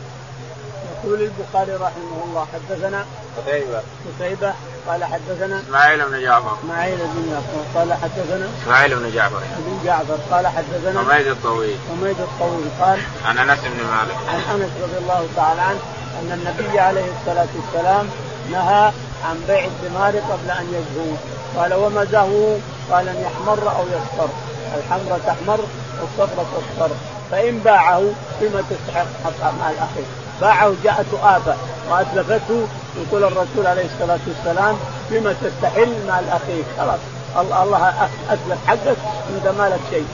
يقول 1.04 1.22
البخاري 1.22 1.74
رحمه 1.74 2.24
الله 2.26 2.48
حدثنا 2.54 3.06
قتيبة. 3.38 3.82
قتيبة 4.20 4.54
قال 4.88 5.04
حدثنا 5.04 5.60
إسماعيل 5.60 6.06
بن 6.06 6.22
جعفر. 6.22 6.58
إسماعيل 6.64 6.98
بن 6.98 7.32
جعفر 7.32 7.80
قال 7.80 7.94
حدثنا 7.94 8.50
إسماعيل 8.64 8.96
بن 8.96 9.12
جعفر. 9.12 9.40
بن 9.58 9.80
جعفر 9.86 10.18
قال 10.32 10.48
حدثنا 10.48 11.02
حميد 11.02 11.28
الطويل. 11.28 11.78
حميد 11.90 12.20
الطويل 12.20 12.70
قال 12.82 13.00
عن 13.26 13.38
أنس 13.38 13.60
بن 13.60 13.84
مالك. 13.84 14.16
عن 14.28 14.62
أنس 14.62 14.72
رضي 14.84 14.98
الله 14.98 15.28
تعالى 15.36 15.62
عنه 15.62 15.80
أن 16.20 16.32
النبي 16.32 16.80
عليه 16.80 17.06
الصلاة 17.20 17.48
والسلام 17.56 18.10
نهى 18.52 18.92
عن 19.26 19.44
بيع 19.48 19.66
الثمار 19.66 20.12
قبل 20.12 20.52
أن 20.52 20.68
يزهو 20.74 21.16
قال 21.62 21.74
وما 21.74 22.06
زهو؟ 22.06 22.56
قال 22.92 23.10
أن 23.10 23.22
يحمر 23.22 23.76
أو 23.78 23.86
يصفر. 23.88 24.30
الحمرة 24.78 25.20
تحمر 25.28 25.60
والصفرة 26.02 26.46
تصفر. 26.56 26.90
فإن 27.32 27.58
باعه 27.60 28.04
بما 28.42 28.64
تستحق 28.70 29.54
مع 29.60 29.70
الأخير. 29.70 30.06
باعه 30.42 30.74
جاءته 30.84 31.38
آفة 31.38 31.56
وأتلفته 31.90 32.68
يقول 32.98 33.24
الرسول 33.24 33.68
عليه 33.68 33.86
الصلاة 33.86 34.20
والسلام 34.28 34.80
بما 35.10 35.34
تستحل 35.34 35.96
مع 36.08 36.20
الأخير 36.20 36.64
خلاص. 36.78 37.00
الله 37.38 38.10
أتلف 38.30 38.68
حقك 38.68 38.98
أنت 39.36 39.48
ما 39.58 39.70
لك 39.70 39.80
شيء. 39.92 40.08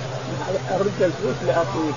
أرد 0.75 1.01
الفلوس 1.01 1.35
لاخوك 1.47 1.95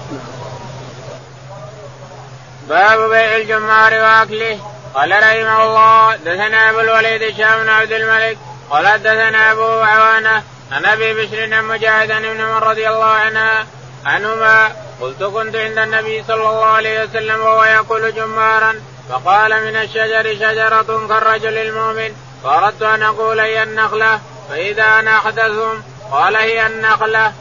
باب 2.68 3.10
بيع 3.10 3.36
الجمار 3.36 3.94
وأكله. 3.94 4.58
قال 4.94 5.10
رحمه 5.10 5.64
الله 5.64 6.16
دثنا 6.16 6.70
أبو 6.70 6.80
الوليد 6.80 7.22
هشام 7.22 7.62
بن 7.62 7.68
عبد 7.68 7.92
الملك. 7.92 8.38
قال 8.70 9.02
دثنا 9.02 9.52
أبو 9.52 9.62
عوانة 9.62 10.42
عن 10.72 10.84
أبي 10.84 11.14
بشر 11.14 11.54
عن 11.54 11.64
مجاهد 11.64 12.10
ابن 12.10 12.40
عمر 12.40 12.66
رضي 12.66 12.88
الله 12.88 13.04
عنها 13.04 13.66
عنهما 14.06 14.72
قلت 15.00 15.22
كنت 15.22 15.56
عند 15.56 15.78
النبي 15.78 16.24
صلى 16.28 16.34
الله 16.34 16.64
عليه 16.64 17.04
وسلم 17.04 17.40
وهو 17.40 17.64
يأكل 17.64 18.14
جمارا 18.14 18.74
فقال 19.08 19.64
من 19.64 19.76
الشجر 19.76 20.34
شجرة 20.34 21.06
كالرجل 21.08 21.58
المؤمن 21.58 22.14
فأردت 22.44 22.82
أن 22.82 23.02
أقول 23.02 23.40
هي 23.40 23.62
النخلة 23.62 24.20
فإذا 24.48 24.82
أنا 24.82 25.18
أحدثهم 25.18 25.82
قال 26.10 26.36
هي 26.36 26.66
النخلة. 26.66 27.32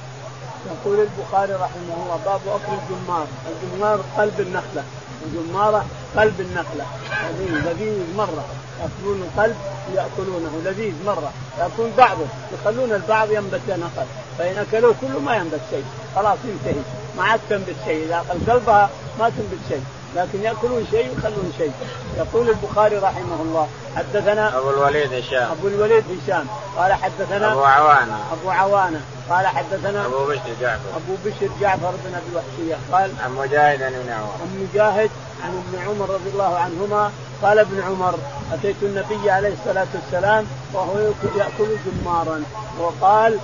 يقول 0.65 1.00
البخاري 1.00 1.54
رحمه 1.54 1.93
الله 2.04 2.19
باب 2.26 2.41
أكل 2.48 2.74
الجمار، 2.74 3.28
الجمار 3.50 4.00
قلب 4.17 4.39
النخلة، 4.39 4.84
الجمارة 5.26 5.86
قلب 6.17 6.39
النخلة، 6.39 6.86
لذيذ 7.24 7.72
لذيذ 7.72 8.15
مرة، 8.17 8.45
يأكلون 8.80 9.22
القلب 9.22 9.58
يأكلونه. 9.95 10.62
لذيذ 10.65 10.93
مرة، 11.06 11.34
يأكلون 11.60 11.93
بعضه. 11.98 12.26
يخلون 12.54 12.93
البعض 12.93 13.32
ينبت 13.32 13.62
نخل، 13.69 14.06
فإن 14.39 14.58
أكلوه 14.58 14.95
كله 15.02 15.19
ما 15.19 15.36
ينبت 15.36 15.62
شيء، 15.69 15.86
خلاص 16.15 16.38
ينتهي، 16.45 16.82
ما 17.17 17.23
عاد 17.23 17.39
تنبت 17.49 17.75
شيء، 17.86 18.06
إذا 18.06 18.23
أكل 18.30 18.52
قلبها 18.52 18.89
ما 19.19 19.30
تنبت 19.30 19.60
شيء، 19.69 19.84
لكن 20.15 20.41
يأكلون 20.41 20.88
شيء 20.91 21.10
ويخلون 21.10 21.54
شيء. 21.58 21.71
يقول 22.17 22.49
البخاري 22.49 22.97
رحمه 22.97 23.41
الله 23.41 23.67
حدثنا 23.95 24.58
أبو 24.58 24.69
الوليد 24.69 25.13
هشام. 25.13 25.52
أبو 25.52 25.67
الوليد 25.67 26.04
هشام. 26.23 26.47
قال 26.78 26.93
حدثنا 26.93 27.52
أبو 27.52 27.63
عوانة. 27.63 28.19
أبو 28.32 28.49
عوانة. 28.49 29.02
قال 29.30 29.47
حدثنا 29.47 30.06
أبو 30.06 30.25
بشر 30.25 30.41
جعفر. 30.62 30.89
أبو 30.95 31.15
بشر 31.25 31.49
جعفر 31.62 31.91
بن 32.06 32.13
أبي 32.15 32.36
وحشية. 32.36 32.78
قال 32.91 33.12
عن 33.23 33.36
مجاهد 33.36 33.84
عن 33.84 33.93
ابن 33.93 34.10
عمر 34.10 34.34
عن 34.41 34.67
مجاهد 34.73 35.10
عن 35.43 35.63
ابن 35.67 35.88
عمر 35.88 36.10
رضي 36.10 36.30
الله 36.30 36.58
عنهما. 36.58 37.12
قال 37.41 37.60
ابن 37.60 37.82
عمر 37.82 38.15
أتيت 38.54 38.75
النبي 38.82 39.32
عليه 39.32 39.54
الصلاة 39.54 39.88
والسلام 39.95 40.45
وهو 40.73 40.99
يأكل 41.38 41.69
جمارا. 41.86 42.43
وقال 42.80 43.38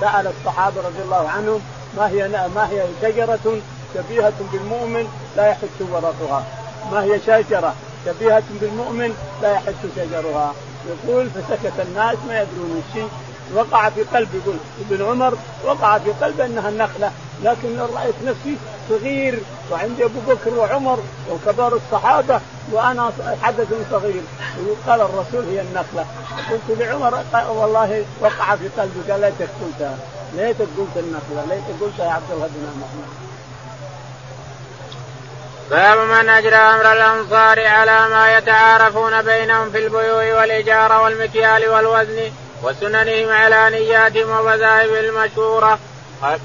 سأل 0.00 0.26
الصحابة 0.26 0.76
رضي 0.80 1.02
الله 1.04 1.28
عنهم 1.28 1.60
ما 1.96 2.08
هي 2.08 2.28
ما 2.54 2.68
هي 2.70 2.84
شجرة 3.02 3.60
شبيهة 3.94 4.32
بالمؤمن 4.52 5.08
لا 5.36 5.46
يحس 5.46 5.80
ورقها. 5.90 6.44
ما 6.92 7.04
هي 7.04 7.20
شجرة 7.20 7.74
شبيهة 8.06 8.42
بالمؤمن 8.60 9.14
لا 9.42 9.52
يحس 9.52 9.74
شجرها. 9.96 10.54
يقول 10.88 11.30
فسكت 11.30 11.80
الناس 11.88 12.16
ما 12.28 12.40
يدرون 12.40 12.82
الشيء 12.88 13.08
وقع 13.54 13.90
في 13.90 14.02
قلبي 14.02 14.38
يقول 14.38 14.56
ابن 14.90 15.04
عمر 15.04 15.34
وقع 15.64 15.98
في 15.98 16.10
قلبي 16.10 16.44
أنها 16.44 16.68
النخله 16.68 17.12
لكن 17.42 17.78
رايت 17.78 18.14
نفسي 18.24 18.56
صغير. 18.88 19.38
وعندي 19.70 20.04
أبو 20.04 20.20
بكر 20.28 20.54
وعمر 20.54 20.98
وكبار 21.30 21.72
الصحابة 21.74 22.40
وأنا 22.72 23.12
حدث 23.42 23.68
صغير. 23.90 24.22
قال 24.86 25.00
الرسول 25.00 25.44
هي 25.50 25.60
النخلة. 25.60 26.06
قلت 26.50 26.78
لعمر 26.78 27.24
والله 27.48 28.04
وقع 28.20 28.56
في 28.56 28.68
قلبي 28.80 29.12
قال 29.12 29.20
ليتك 29.20 29.48
قلتها 29.62 29.96
ليتك 30.34 30.68
قلت 30.78 30.96
النخلة 30.96 31.44
ليتك 31.48 31.82
قلتها 31.82 32.06
يا 32.06 32.10
عبد 32.10 32.28
بن 32.30 32.80
محمد 32.80 33.20
باب 35.70 35.98
من 35.98 36.28
أجرى 36.28 36.56
أمر 36.56 36.92
الأنصار 36.92 37.66
على 37.66 38.08
ما 38.08 38.36
يتعارفون 38.36 39.22
بينهم 39.22 39.70
في 39.70 39.78
البيوع 39.78 40.40
والإجارة 40.40 41.02
والمكيال 41.02 41.68
والوزن 41.68 42.30
وسننهم 42.62 43.30
على 43.30 43.70
نياتهم 43.70 44.30
ومذاهب 44.30 44.88
المشهورة. 44.88 45.78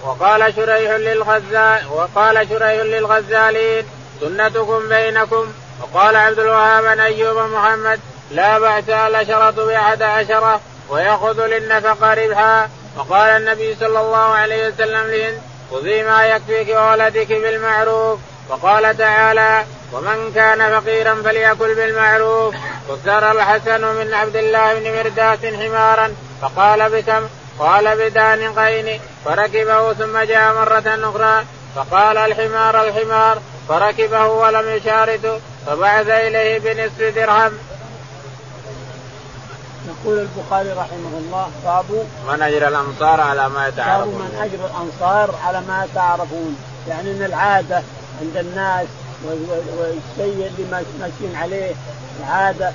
وقال 0.03 0.53
شريح 0.55 0.91
للغزال 0.91 1.87
وقال 1.91 2.47
شريح 2.49 2.81
للغزالين 2.81 3.85
سنتكم 4.21 4.89
بينكم. 4.89 5.45
وقال 5.81 6.15
عبد 6.15 6.39
الوهاب 6.39 6.85
عن 6.85 6.99
أيوب 6.99 7.37
محمد 7.37 7.99
لا 8.31 8.59
بأس 8.59 8.89
الاشرة 8.89 9.65
بأحد 9.65 10.01
عشرة 10.01 10.59
ويأخذ 10.89 11.45
للنفقة 11.45 12.13
ربحا. 12.13 12.69
وقال 12.97 13.29
النبي 13.29 13.75
صلى 13.75 13.99
الله 13.99 14.17
عليه 14.17 14.67
وسلم 14.67 15.07
لهند 15.11 15.41
خذي 15.71 16.03
ما 16.03 16.25
يكفيك 16.25 16.75
وولدك 16.75 17.27
بالمعروف. 17.27 18.19
وقال 18.49 18.97
تعالى 18.97 19.63
ومن 19.93 20.31
كان 20.35 20.79
فقيرا 20.79 21.15
فليأكل 21.15 21.75
بالمعروف. 21.75 22.55
وسر 22.89 23.31
الحسن 23.31 23.81
من 23.81 24.13
عبد 24.13 24.35
الله 24.35 24.73
بن 24.73 24.97
مرداس 24.97 25.53
حمارا 25.55 26.15
فقال 26.41 26.89
بكم 26.89 27.27
قال 27.59 27.97
بدان 27.97 28.59
قين 28.59 28.99
فركبه 29.25 29.93
ثم 29.93 30.17
جاء 30.17 30.53
مرة 30.53 31.09
أخرى 31.09 31.45
فقال 31.75 32.17
الحمار 32.17 32.87
الحمار 32.87 33.37
فركبه 33.69 34.27
ولم 34.27 34.69
يشارده 34.69 35.37
فبعث 35.67 36.07
إليه 36.07 36.59
بنصف 36.59 37.15
درهم. 37.15 37.51
يقول 39.87 40.19
البخاري 40.19 40.69
رحمه 40.69 41.17
الله 41.17 41.47
باب 41.65 42.07
من 42.27 42.41
أجر 42.41 42.67
الأنصار 42.67 43.21
على 43.21 43.49
ما 43.49 43.67
يتعارفون 43.67 44.13
باب 44.13 44.21
من 44.21 44.37
أجر 44.41 44.65
الأنصار 44.65 45.35
على 45.45 45.61
ما 45.67 45.85
يتعارفون 45.85 46.57
يعني 46.87 47.11
إن 47.11 47.23
العادة 47.23 47.83
عند 48.21 48.37
الناس 48.37 48.87
والشيء 49.77 50.47
اللي 50.47 50.83
ماشيين 50.99 51.35
عليه 51.35 51.75
العادة 52.19 52.71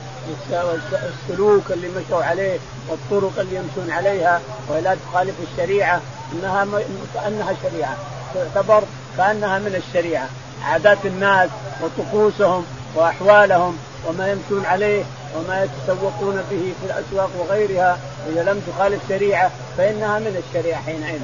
والسلوك 0.53 1.71
اللي 1.71 1.88
مشوا 1.88 2.25
عليه 2.25 2.59
والطرق 2.88 3.40
اللي 3.40 3.57
يمشون 3.57 3.90
عليها 3.90 4.40
ولا 4.69 4.95
تخالف 4.95 5.35
الشريعة 5.53 6.01
إنها 6.33 6.66
كأنها 7.14 7.55
شريعة 7.62 7.97
تعتبر 8.35 8.83
كأنها 9.16 9.59
من 9.59 9.83
الشريعة. 9.87 10.29
عادات 10.64 10.99
الناس 11.05 11.51
وطقوسهم 11.83 12.64
وأحوالهم 12.95 13.79
وما 14.09 14.31
يمشون 14.31 14.66
عليه 14.66 15.05
وما 15.37 15.64
يتسوقون 15.64 16.37
به 16.51 16.73
في 16.81 16.87
الأسواق 16.87 17.31
وغيرها 17.38 17.99
إذا 18.33 18.43
لم 18.43 18.62
تخالف 18.69 19.01
شريعه 19.09 19.51
فإنها 19.79 20.19
من 20.19 20.43
الشريعة 20.47 20.83
حينئذ. 20.83 21.21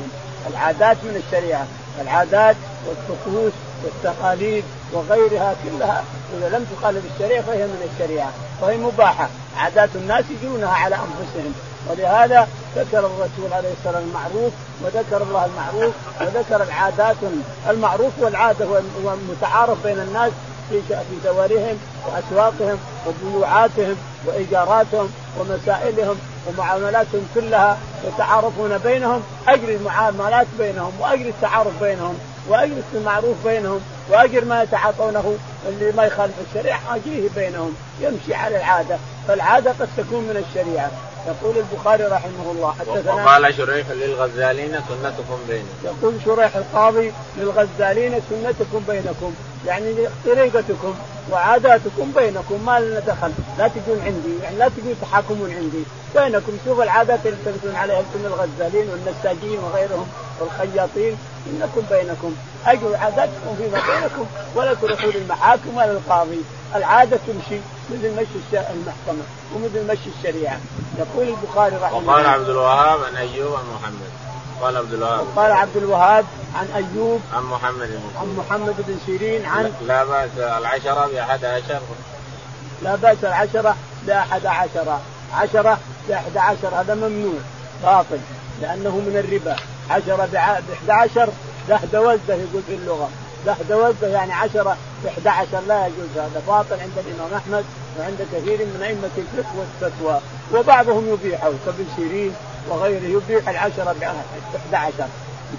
العادات 0.51 0.97
من 1.05 1.23
الشريعة 1.27 1.67
العادات 2.01 2.57
والطقوس 2.87 3.53
والتقاليد 3.85 4.65
وغيرها 4.93 5.55
كلها 5.65 6.05
إذا 6.39 6.59
لم 6.59 6.67
تخالف 6.77 7.05
الشريعه 7.15 7.43
فهي 7.43 7.67
من 7.67 7.91
الشريعة 7.95 8.31
وهي 8.63 8.77
مباحة. 8.77 9.29
عادات 9.57 9.91
الناس 9.95 10.25
يجرونها 10.31 10.69
على 10.75 10.95
أنفسهم. 10.95 11.55
ولهذا 11.91 12.49
ذكر 12.77 12.99
الرسول 12.99 13.53
عليه 13.53 13.73
الصلاة 13.73 13.95
والسلام 13.95 14.03
المعروف 14.09 14.53
وذكر 14.83 15.23
الله 15.23 15.45
المعروف 15.45 15.95
وذكر 16.21 16.63
العادات 16.63 17.17
المعروف 17.71 18.13
والعادة 18.19 18.67
والمتعارف 19.05 19.87
بين 19.87 19.99
الناس 19.99 20.33
في 20.71 20.81
في 20.83 20.95
شوارعهم 21.25 21.79
وأسواقهم 22.07 22.79
وبيوعاتهم 23.07 23.97
وإيجاراتهم 24.27 25.11
ومسائلهم 25.39 26.17
ومعاملاتهم 26.47 27.29
كلها 27.35 27.79
يتعارفون 28.05 28.79
بينهم 28.79 29.23
أجر 29.49 29.69
المعاملات 29.69 30.47
بينهم 30.59 30.93
وأجر 31.01 31.29
التعارف 31.29 31.83
بينهم. 31.83 32.19
واجر 32.49 32.83
المعروف 32.95 33.37
بينهم 33.45 33.81
وأجر 34.11 34.45
ما 34.45 34.63
يتعاطونه 34.63 35.37
اللي 35.69 35.93
ما 35.93 36.05
يخالف 36.05 36.35
الشريعة 36.49 36.81
أجره 36.91 37.31
بينهم 37.37 37.75
يمشي 38.01 38.35
على 38.35 38.57
العادة. 38.57 38.99
فالعادة 39.29 39.71
قد 39.71 39.89
تكون 39.97 40.25
من 40.25 40.45
الشريعة. 40.49 40.91
يقول 41.27 41.57
البخاري 41.59 42.05
رحمه 42.05 42.51
الله 42.51 42.75
حدثنا 42.81 43.15
وقال 43.15 43.55
شريح 43.55 43.91
للغزالين 43.91 44.73
سنتكم 44.73 45.39
بينكم. 45.49 45.67
يقول 45.85 46.15
شريح 46.25 46.57
القاضي 46.57 47.13
للغزالين 47.37 48.23
سنتكم 48.31 48.85
بينكم. 48.89 49.35
يعني 49.67 49.95
طريقتكم 50.27 50.95
وعاداتكم 51.31 52.13
بينكم 52.17 52.67
ما 52.67 52.81
لنا 52.81 53.01
دخل. 53.01 53.33
لا 53.59 53.69
تجون 53.69 54.01
عندي 54.05 54.43
يعني 54.43 54.57
لا 54.57 54.69
تجون 54.69 54.95
تحاكمون 55.03 55.51
عندي. 55.51 55.83
بينكم 56.15 56.53
شوف 56.65 56.81
العادات 56.81 57.21
اللي 57.27 57.37
تمشون 57.45 57.77
عليها 57.77 58.01
أنتم 58.01 58.27
الغزالين 58.27 58.89
والنساجين 58.91 59.59
وغيرهم 59.59 60.07
والخياطين. 60.41 61.17
إنكم 61.47 61.83
بينكم. 61.91 62.35
اجوا 62.67 62.97
عاداتكم 62.97 63.57
فيما 63.59 63.81
بينكم. 63.89 64.27
ولا 64.55 64.75
تروحوا 64.75 65.11
للمحاكم 65.11 65.77
ولا 65.77 65.93
للقاضي. 65.93 66.41
العادة 66.75 67.19
تمشي 67.27 67.61
مثل 67.91 68.13
مشي 68.13 68.59
المحكمة 68.71 69.25
ومثل 69.55 69.87
مشي 69.87 70.11
الشريعة. 70.19 70.61
يقول 70.99 71.29
البخاري 71.29 71.77
رحمه 71.77 71.99
الله. 71.99 72.13
وقال 72.13 72.27
عبد 72.27 72.49
الوهاب 72.49 73.05
عن 73.05 73.17
ايوب 73.17 73.53
محمد 73.53 74.26
قال 74.63 74.77
عبد 74.77 74.93
الوهاب. 74.93 75.27
قال 75.37 75.53
عبد 75.53 75.77
الوهاب 75.77 76.25
عن 76.55 76.67
أيوب 76.75 77.21
عن 77.35 77.43
محمد 77.43 77.89
بن 77.89 78.01
عن 78.21 78.37
محمد 78.37 78.75
بن 78.79 78.99
سيرين 79.07 79.47
عن 79.47 79.73
لا 79.87 80.05
بأس 80.05 80.31
العشرة 80.39 81.09
بأحد 81.13 81.45
عشر. 81.45 81.81
لا 82.83 82.97
بأس 82.97 83.25
العشرة 83.25 83.77
بأحد 84.07 84.47
عشر. 84.47 84.99
عشرة 85.35 85.79
بأحد 86.09 86.37
عشر. 86.37 86.69
هذا 86.81 86.95
ممنوع 86.95 87.39
باطل 87.83 88.19
لأنه 88.61 88.91
من 88.91 89.17
الربا. 89.25 89.57
عشرة 89.91 90.29
بأحد 90.33 90.65
عشر 90.89 91.29
دهد 91.69 91.97
وزده 91.97 92.35
يقول 92.35 92.63
في 92.67 92.75
اللغة. 92.75 93.09
دهد 93.47 93.73
وزده 93.73 94.09
يعني 94.09 94.33
عشرة 94.33 94.77
ب 95.25 95.29
عشر 95.29 95.61
لا 95.69 95.87
يجوز 95.87 96.11
هذا. 96.17 96.43
باطل 96.47 96.81
عند 96.81 96.99
الإمام 96.99 97.35
أحمد 97.35 97.65
وعند 97.99 98.27
كثير 98.33 98.59
من 98.59 98.83
أئمة 98.83 99.11
الفقه 99.19 99.53
والفتوى. 99.59 100.21
وبعضهم 100.55 101.09
يبيحه. 101.09 101.51
كابن 101.67 101.87
سيرين 101.97 102.35
وغيره. 102.69 103.05
يبيح 103.05 103.49
العشرة 103.49 103.97
ب 104.01 104.03
11 104.75 104.93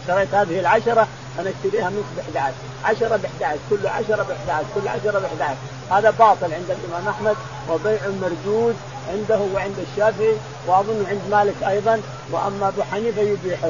اشتريت 0.02 0.34
هذه 0.34 0.60
العشرة 0.60 1.08
أنا 1.40 1.50
اشتريها 1.50 1.90
منك 1.90 2.06
ب 2.18 2.38
11 2.38 2.54
10 2.86 3.18
ب 3.18 3.26
11 3.26 3.60
كل 3.70 3.88
10 3.88 4.24
ب 4.24 4.32
11 4.32 4.66
كل 4.76 4.88
10 4.88 5.20
ب 5.20 5.24
11 5.24 5.56
هذا 5.92 6.10
باطل 6.10 6.54
عند 6.54 6.70
الإمام 6.70 7.08
أحمد 7.08 7.36
وبيع 7.70 8.00
مردود 8.22 8.76
عنده 9.12 9.40
وعند 9.56 9.76
الشافعي 9.92 10.34
وأظن 10.68 11.06
عند 11.10 11.22
مالك 11.32 11.64
أيضا. 11.68 12.02
وأما 12.32 12.68
أبو 12.68 12.82
حنيفة 12.92 13.22
يبيحه 13.22 13.70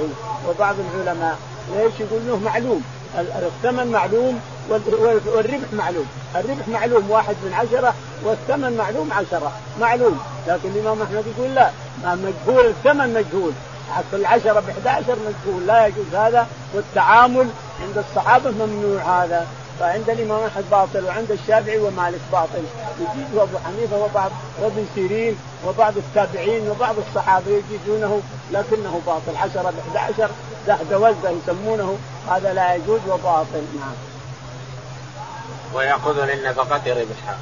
وبعض 0.50 0.76
العلماء 0.80 1.38
ليش 1.76 1.94
يقول 2.00 2.28
له 2.28 2.40
معلوم؟ 2.46 2.84
الثمن 3.16 3.88
معلوم 3.88 4.40
والربح 4.70 5.74
معلوم. 5.74 6.06
الربح 6.36 6.68
معلوم 6.68 7.12
واحد 7.12 7.36
من 7.44 7.54
عشرة 7.54 7.94
والثمن 8.24 8.78
معلوم 8.78 9.10
عشرة. 9.14 9.52
معلوم. 9.80 10.20
لكن 10.48 10.70
الإمام 10.70 11.02
أحمد 11.02 11.24
يقول 11.38 11.56
لا. 11.56 11.72
مجهول 12.06 12.66
الثمن 12.66 13.14
مجهول. 13.14 13.52
حتى 13.96 14.16
العشرة 14.16 14.60
ب 14.60 14.70
11 14.70 15.16
مجهول. 15.28 15.68
لا 15.68 15.88
يجوز 15.88 16.16
هذا. 16.16 16.48
والتعامل 16.74 17.48
عند 17.82 17.98
الصحابة 18.10 18.52
ممنوع 18.52 19.24
هذا. 19.24 19.48
فعند 19.80 20.10
الإمام 20.10 20.44
أحمد 20.44 20.64
باطل 20.72 21.06
وعند 21.06 21.32
الشافعي 21.32 21.80
ومالك 21.80 22.22
باطل. 22.32 22.64
يجيز 23.00 23.38
ابو 23.38 23.58
حنيفة 23.66 23.98
وبعض 23.98 24.32
وابن 24.62 24.86
سيرين 24.96 25.36
وبعض 25.68 25.94
التابعين 25.98 26.70
وبعض 26.70 26.96
الصحابة 27.08 27.46
يجيزونه 27.52 28.22
لكنه 28.52 29.02
باطل. 29.06 29.38
عشرة 29.38 29.72
ب 29.72 29.96
11 29.96 30.30
زهد 30.68 30.94
وزه 30.94 31.30
يسمونه. 31.30 31.98
هذا 32.30 32.54
لا 32.54 32.76
يجوز 32.76 33.00
وباطل 33.10 33.64
نعم. 33.80 33.96
ويأخذ 35.74 36.26
للنفقة 36.26 36.82
ربحا. 36.88 37.38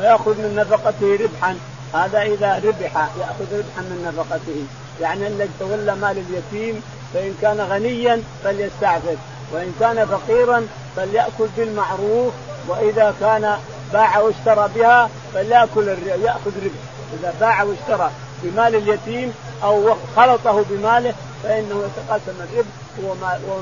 ويأخذ 0.00 0.38
من 0.38 0.56
نفقته 0.56 1.18
ربحا. 1.24 1.56
هذا 1.94 2.22
إذا 2.22 2.62
ربح 2.64 3.08
يأخذ 3.20 3.58
ربحا 3.58 3.80
من 3.80 4.04
نفقته. 4.06 4.66
يعني 5.00 5.26
الذي 5.26 5.50
تولى 5.60 5.94
مال 5.94 6.18
اليتيم 6.18 6.82
فإن 7.14 7.34
كان 7.42 7.60
غنيا 7.60 8.22
فليستعفف. 8.44 9.16
وإن 9.52 9.74
كان 9.80 10.06
فقيرا 10.06 10.66
فليأكل 10.96 11.46
بالمعروف. 11.56 12.32
وإذا 12.68 13.14
كان 13.20 13.58
باع 13.92 14.18
واشترى 14.18 14.68
بها 14.74 15.10
فليأكل 15.34 15.88
يأخذ 16.22 16.52
ربح. 16.64 16.82
إذا 17.20 17.34
باع 17.40 17.62
واشترى 17.62 18.10
بمال 18.42 18.74
اليتيم 18.74 19.34
أو 19.62 19.94
خلطه 20.16 20.64
بماله 20.70 21.14
فإنه 21.42 21.84
يتقاسم 21.84 22.36
الربح. 22.40 22.81
هو 23.04 23.14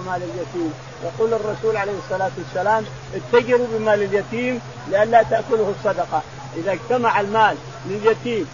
مال 0.06 0.22
اليتيم. 0.22 0.72
يقول 1.04 1.34
الرسول 1.34 1.76
عليه 1.76 1.92
الصلاة 2.04 2.30
والسلام 2.38 2.84
اتجروا 3.14 3.66
بمال 3.72 4.02
اليتيم 4.02 4.60
لئلا 4.88 5.22
تأكله 5.22 5.74
الصدقة. 5.78 6.22
إذا 6.56 6.72
اجتمع 6.72 7.20
المال 7.20 7.56
لليتيم 7.86 8.46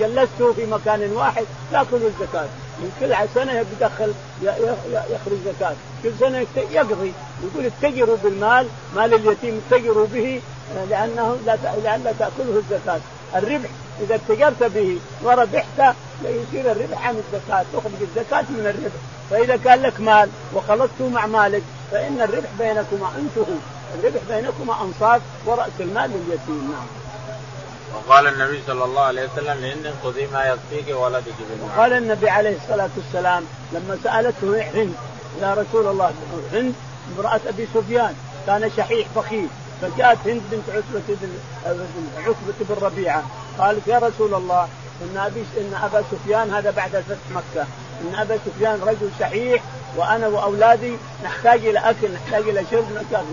جلسته 0.00 0.52
في 0.52 0.66
مكان 0.66 1.12
واحد 1.12 1.44
تأكل 1.72 1.96
الزكاة. 1.96 2.46
من 2.78 2.92
كل 3.00 3.14
سنة 3.34 3.52
يدخل 3.52 4.12
يخرج 4.92 5.38
زكاة. 5.46 5.74
كل 6.02 6.10
سنة 6.20 6.46
يقضي. 6.70 7.12
يقول 7.44 7.66
اتجروا 7.66 8.16
بالمال 8.24 8.66
مال 8.96 9.14
اليتيم 9.14 9.60
اتجروا 9.70 10.06
به 10.06 10.40
لأنه 10.90 11.36
لا 11.46 11.56
لئلا 11.84 12.12
تأكله 12.18 12.62
الزكاة. 12.62 13.00
الربح. 13.34 13.68
إذا 14.00 14.14
اتجرت 14.14 14.62
به 14.62 14.98
وربحت 15.22 15.94
يصير 16.24 16.72
الربح 16.72 17.06
عن 17.06 17.14
الزكاة 17.16 17.64
تخرج 17.72 18.02
الزكاة 18.02 18.42
من 18.42 18.66
الربح. 18.66 19.00
فإذا 19.30 19.56
كان 19.56 19.82
لك 19.82 20.00
مال 20.00 20.28
وخلطته 20.54 21.08
مع 21.08 21.26
مالك 21.26 21.62
فإن 21.90 22.20
الربح 22.20 22.48
بينكما 22.58 23.08
أنتم 23.18 23.52
الربح 23.98 24.20
بينكما 24.28 24.82
أنصاف 24.82 25.22
ورأس 25.46 25.70
المال 25.80 26.10
لليتيم. 26.10 26.72
نعم. 26.72 26.86
وقال 27.94 28.26
النبي 28.26 28.60
صلى 28.66 28.84
الله 28.84 29.02
عليه 29.02 29.28
وسلم 29.28 29.60
لهند 29.60 29.94
خذي 30.04 30.26
ما 30.26 30.44
يكفيك 30.44 30.96
ولدك 30.96 31.34
بالمال. 31.50 31.76
قال 31.76 31.92
النبي 31.92 32.30
عليه 32.30 32.56
الصلاة 32.56 32.90
والسلام 32.96 33.44
لما 33.72 33.98
سألته 34.04 34.70
هند 34.74 34.94
يا 35.42 35.54
رسول 35.54 35.86
الله 35.86 36.12
هند 36.52 36.74
امرأة 37.18 37.40
أبي 37.48 37.68
سفيان 37.74 38.14
كان 38.46 38.70
شحيح 38.76 39.06
بخيل 39.16 39.48
فجاءت 39.82 40.18
هند 40.26 40.42
بنت 40.50 40.62
عتبة 40.68 41.02
بن 41.08 41.28
عتبة 42.16 42.54
بن 42.60 42.86
ربيعة. 42.86 43.22
قالت 43.58 43.88
يا 43.88 43.98
رسول 43.98 44.34
الله 44.34 44.68
إن 45.02 45.16
أبي 45.16 45.44
إن 45.60 45.74
أبا 45.82 46.04
سفيان 46.12 46.50
هذا 46.50 46.70
بعد 46.70 46.90
فتح 46.90 47.30
مكة. 47.30 47.66
إن 48.02 48.14
أبا 48.14 48.38
سفيان 48.46 48.80
رجل 48.82 49.10
شحيح 49.20 49.62
وأنا 49.96 50.28
وأولادي 50.28 50.92
نحتاج 51.24 51.66
إلى 51.66 51.78
أكل 51.78 52.12
نحتاج 52.12 52.48
إلى 52.48 52.64
شرب 52.70 52.84
نحتاج 52.94 53.24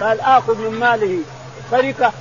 قال 0.00 0.20
آخذ 0.20 0.58
من 0.58 0.78
ماله 0.80 1.18
سرقه 1.70 2.12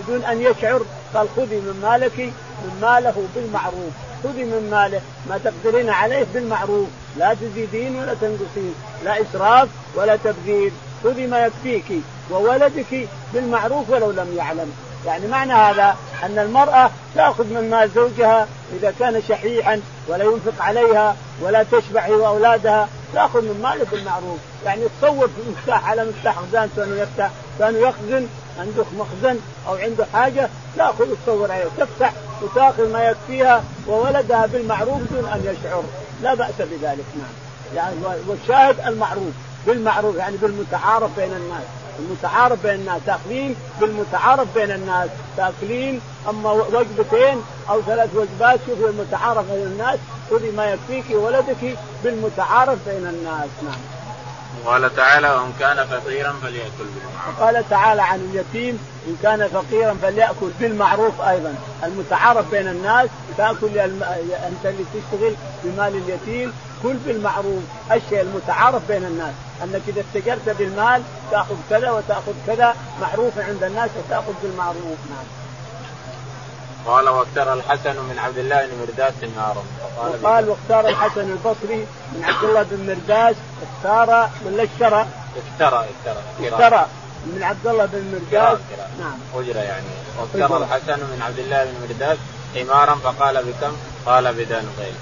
بدون 0.00 0.24
أن 0.24 0.40
يشعر. 0.40 0.82
قال 1.14 1.28
خذي 1.36 1.56
من 1.56 1.80
مالك 1.82 2.18
من 2.64 2.78
ماله 2.82 3.14
بالمعروف. 3.34 3.92
خذي 4.24 4.44
من 4.44 4.68
ماله 4.70 5.00
ما 5.28 5.38
تقدرين 5.44 5.90
عليه 5.90 6.26
بالمعروف. 6.34 6.88
لا 7.16 7.34
تزيدين 7.34 7.96
ولا 7.96 8.14
تنقصين. 8.14 8.74
لا 9.04 9.22
إسراف 9.22 9.68
ولا 9.94 10.16
تبذير. 10.16 10.72
خذي 11.04 11.26
ما 11.26 11.46
يكفيك. 11.46 12.02
وولدك 12.30 13.08
بالمعروف 13.34 13.90
ولو 13.90 14.10
لم 14.10 14.34
يعلم. 14.36 14.72
يعني 15.06 15.26
معنى 15.26 15.52
هذا 15.52 15.96
أن 16.22 16.38
المرأة 16.38 16.90
تأخذ 17.14 17.44
من 17.44 17.70
مال 17.70 17.90
زوجها 17.94 18.48
إذا 18.78 18.94
كان 18.98 19.22
شحيحا 19.28 19.80
ولا 20.08 20.24
ينفق 20.24 20.62
عليها 20.62 21.16
ولا 21.42 21.62
تشبع 21.62 22.00
هي 22.00 22.12
واولادها 22.12 22.88
تأخذ 23.14 23.40
من 23.40 23.60
ماله 23.62 23.86
بالمعروف. 23.92 24.38
يعني 24.64 24.82
تصور 25.00 25.28
في 25.28 25.50
مفتاح 25.50 25.88
على 25.88 26.04
مفتاح 26.04 26.38
خزان 26.38 26.68
كانوا 26.76 26.96
يفتح 26.96 27.30
كانوا 27.58 27.88
يخزن 27.88 28.26
عنده 28.60 28.84
مخزن 28.98 29.40
أو 29.68 29.74
عنده 29.74 30.06
حاجة 30.12 30.48
تأخذ 30.76 31.06
تصور 31.26 31.52
عليه 31.52 31.64
وتفتح 31.64 32.12
وتأخذ 32.42 32.92
ما 32.92 33.04
يكفيها 33.04 33.64
وولدها 33.86 34.46
بالمعروف 34.46 35.00
دون 35.12 35.24
أن 35.24 35.40
يشعر. 35.40 35.82
لا 36.22 36.34
بأس 36.34 36.54
بذلك 36.58 37.04
نعم. 37.16 37.34
يعني 37.76 37.96
والشاهد 38.28 38.76
المعروف 38.86 39.32
بالمعروف 39.66 40.16
يعني 40.16 40.36
بالمتعارف 40.36 41.10
بين 41.16 41.32
الناس. 41.32 41.64
المتعارف 41.98 42.62
بين 42.62 42.74
الناس 42.74 43.00
تاكلين 43.06 43.56
بالمتعارف 43.80 44.54
بين 44.54 44.70
الناس. 44.70 45.10
تاكلين 45.36 46.00
أما 46.28 46.52
وجبتين 46.52 47.42
أو 47.70 47.82
ثلاث 47.82 48.10
وجبات 48.14 48.60
شوفوا 48.66 48.88
المتعارف 48.88 49.52
بين 49.52 49.62
الناس 49.62 49.98
خذي 50.30 50.50
ما 50.50 50.72
يكفيك 50.72 51.04
ولدك 51.10 51.76
بالمتعارف 52.04 52.78
بين 52.88 53.06
الناس. 53.06 53.48
نعم. 53.62 53.93
قال 54.66 54.96
تعالى 54.96 55.30
وإن 55.30 55.52
كان 55.60 55.76
فقيرا 55.86 56.32
فليأكل 56.42 56.84
بالمعروف. 56.94 57.40
وقال 57.40 57.64
تعالى 57.70 58.02
عن 58.02 58.20
اليتيم 58.20 58.78
إن 59.08 59.16
كان 59.22 59.48
فقيرا 59.48 59.94
فليأكل 60.02 60.48
بالمعروف 60.60 61.20
أيضا، 61.20 61.54
المتعارف 61.84 62.50
بين 62.50 62.68
الناس 62.68 63.08
تأكل 63.36 63.78
أنت 63.78 64.64
اللي 64.64 64.84
تشتغل 64.94 65.34
بمال 65.64 66.02
اليتيم 66.06 66.52
كل 66.82 66.94
بالمعروف، 67.06 67.62
الشيء 67.92 68.20
المتعارف 68.20 68.82
بين 68.88 69.04
الناس، 69.04 69.34
أنك 69.62 69.82
إذا 69.88 70.00
اتجرت 70.00 70.48
بالمال 70.58 71.02
تأخذ 71.30 71.56
كذا 71.70 71.90
وتأخذ 71.90 72.34
كذا 72.46 72.74
معروف 73.00 73.38
عند 73.38 73.62
الناس 73.62 73.90
وتأخذ 73.98 74.32
بالمعروف، 74.42 74.98
نعم. 75.10 75.43
قال 76.86 77.08
واختار 77.08 77.52
الحسن 77.52 77.96
من 77.96 78.18
عبد 78.18 78.38
الله 78.38 78.66
بن 78.66 78.72
مرداس 78.80 79.12
نارا 79.36 79.64
وقال 80.22 80.48
واختار 80.48 80.88
الحسن 80.88 81.30
البصري 81.30 81.86
من 82.12 82.24
عبد 82.24 82.44
الله 82.44 82.62
بن 82.62 82.86
مرداس 82.86 83.36
اختار 83.62 84.30
ولا 84.46 84.64
اشترى؟ 84.64 85.06
اشترى 85.52 85.84
اشترى 86.40 86.86
من 87.26 87.42
عبد 87.42 87.66
الله 87.66 87.86
بن 87.86 88.04
مرداس 88.12 88.58
نعم. 89.00 89.18
اجره 89.34 89.58
يعني. 89.58 89.86
واختار 90.18 90.62
الحسن 90.62 91.00
من 91.00 91.22
عبد 91.22 91.38
الله 91.38 91.64
بن 91.64 91.72
مرداس 91.88 92.18
حمارا 92.54 92.94
فقال 92.94 93.44
بكم؟ 93.44 93.72
قال 94.06 94.32
بدانقين 94.32 94.94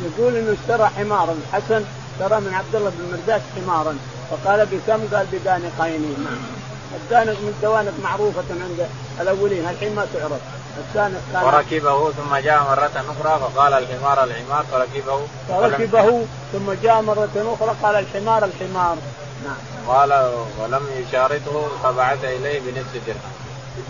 يقول 0.00 0.36
إنه 0.36 0.56
اشترى 0.62 0.86
حمارا. 0.86 1.36
الحسن 1.48 1.84
اشترى 2.12 2.40
من 2.40 2.54
عبد 2.54 2.74
الله 2.74 2.90
بن 2.90 3.16
مرداس 3.16 3.42
حمارا. 3.56 3.98
فقال 4.30 4.66
بكم؟ 4.66 5.16
قال 5.16 5.26
بدانقين 5.32 6.16
نعم. 6.24 6.38
الدانق 6.96 7.40
من 7.40 7.54
الدوانق 7.56 7.92
معروفة 8.02 8.44
عند 8.50 8.88
الأولين 9.20 9.68
الحين 9.68 9.94
ما 9.94 10.06
تعرف. 10.14 10.40
الثاني 10.78 11.14
وركبه 11.46 12.10
ثم 12.10 12.36
جاء 12.36 12.62
مرة 12.62 13.04
أخرى 13.08 13.40
فقال 13.40 13.72
الحمار 13.72 14.24
الحمار 14.24 14.64
فركبه 14.72 15.20
فركبه 15.48 16.26
ثم 16.52 16.72
جاء 16.82 17.02
مرة 17.02 17.56
أخرى 17.60 17.74
قال 17.82 17.96
الحمار 17.96 18.44
الحمار. 18.44 18.96
نعم. 19.44 19.56
قال 19.88 20.32
ولم 20.60 20.82
يشاركه 20.96 21.68
فبعث 21.82 22.24
إليه 22.24 22.60
بنصف 22.60 23.06
درهم. 23.06 23.32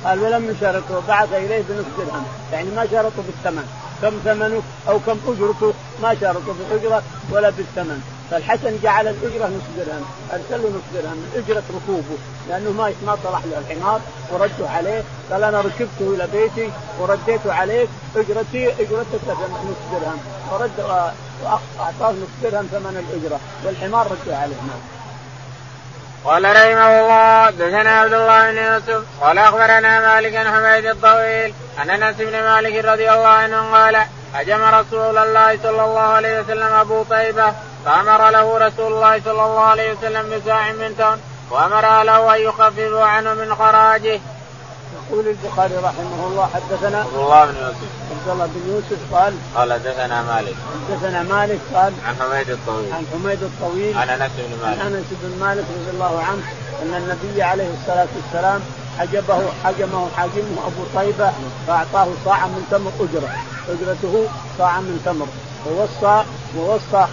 قال 0.05 0.23
ولم 0.23 0.51
يشاركه 0.51 1.03
بعث 1.09 1.33
إليه 1.33 1.63
بنصف 1.69 1.89
درهم. 1.99 2.27
يعني 2.53 2.71
ما 2.71 2.87
شاركه 2.91 3.23
بالثمن. 3.27 3.69
كم 4.03 4.13
ثمنه 4.25 4.63
أو 4.89 4.99
كم 4.99 5.19
أجرته 5.29 5.75
ما 6.03 6.17
شاركه 6.21 6.53
بالأجرة 6.59 7.03
ولا 7.31 7.51
بالثمن. 7.51 8.20
فالحسن 8.31 8.79
جعل 8.83 9.09
الأجرة 9.09 9.47
نصف 9.47 9.71
درهم 9.77 10.05
أرسل 10.33 10.63
له 10.63 10.69
نصف 10.69 10.95
درهم 10.95 11.17
من 11.17 11.45
أجرة 11.45 11.63
ركوبه 11.77 12.19
لأنه 12.49 12.71
ما 12.71 12.93
ما 13.07 13.17
صلح 13.25 13.45
له 13.45 13.59
الحمار 13.59 14.01
ورده 14.33 14.71
عليه 14.71 15.03
قال 15.31 15.45
أنا 15.45 15.61
ركبته 15.61 16.15
إلى 16.15 16.27
بيتي 16.33 16.73
ورديته 17.01 17.53
عليك 17.53 17.89
اجرتي 18.17 18.73
أجرتك 18.73 19.21
نصف 19.25 19.93
درهم 19.93 20.21
فرد 20.51 20.81
واعطاه 20.81 22.13
نصف 22.13 22.43
درهم 22.43 22.67
ثمن 22.73 23.05
الأجرة 23.09 23.41
والحمار 23.65 24.07
رده 24.07 24.37
عليه 24.37 24.57
نعم. 24.57 24.81
قال 26.25 26.45
رحمه 26.45 27.01
الله 27.01 27.51
دثنا 27.51 28.01
عبد 28.01 28.13
الله 28.13 28.51
بن 28.51 28.57
يوسف 28.59 29.05
قال 29.21 29.39
أخبرنا 29.39 30.01
مالك 30.01 30.33
بن 30.33 30.51
حميد 30.51 30.87
الطويل 30.87 31.55
عن 31.79 31.91
أنس 31.91 32.17
بن 32.17 32.33
مالك 32.33 32.85
رضي 32.85 33.11
الله 33.11 33.29
عنه 33.29 33.73
قال 33.73 33.97
هجم 34.35 34.63
رسول 34.63 35.19
الله 35.19 35.59
صلى 35.63 35.85
الله 35.85 36.01
عليه 36.01 36.41
وسلم 36.41 36.73
أبو 36.73 37.03
طيبة 37.03 37.55
فأمر 37.85 38.31
له 38.31 38.59
رسول 38.59 38.93
الله 38.93 39.21
صلى 39.21 39.33
الله 39.33 39.61
عليه 39.61 39.93
وسلم 39.93 40.41
بساع 40.41 40.73
من 40.73 40.95
تمر 40.99 41.19
وأمر 41.51 42.03
له 42.03 42.37
أن 42.37 42.41
يخففوا 42.41 43.05
عنه 43.05 43.35
من 43.35 43.55
خراجه. 43.55 44.21
يقول 45.11 45.29
البخاري 45.29 45.77
رحمه 45.77 46.27
الله 46.27 46.49
حدثنا 46.55 46.99
عبد 46.99 47.15
الله 47.15 47.47
بن 47.47 47.57
يوسف. 47.57 47.91
عبد 48.11 48.29
الله 48.33 48.47
بن 48.47 48.73
يوسف 48.73 49.15
قال 49.15 49.35
قال 49.57 49.73
حدثنا 49.73 50.23
مالك. 50.23 50.55
حدثنا 50.89 51.23
مالك 51.23 51.61
قال 51.75 51.93
عن 52.07 52.17
حميد 52.21 52.51
الطويل. 52.51 52.93
عن 52.93 53.07
حميد 53.13 53.43
الطويل. 53.43 53.99
عن 53.99 54.09
أنس 54.09 54.33
بن 54.39 54.67
مالك. 54.67 54.81
عن 54.81 54.95
أنس 54.95 55.07
بن 55.11 55.39
مالك 55.41 55.65
رضي 55.81 55.91
الله 55.91 56.23
عنه 56.23 56.43
أن 56.83 56.95
النبي 56.95 57.43
عليه 57.43 57.71
الصلاة 57.81 58.09
والسلام 58.17 58.61
حجبه 58.99 59.41
حجمه 59.65 60.09
حاجمه 60.17 60.59
أبو 60.67 60.83
طيبة 60.95 61.33
فأعطاه 61.67 62.09
صاعا 62.25 62.47
من 62.47 62.67
تمر 62.71 62.93
أجرة. 63.01 63.31
أجرته 63.69 64.29
صاعا 64.59 64.81
من 64.81 65.03
تمر. 65.05 65.27
ووصى 65.67 66.25
ووصى 66.57 67.07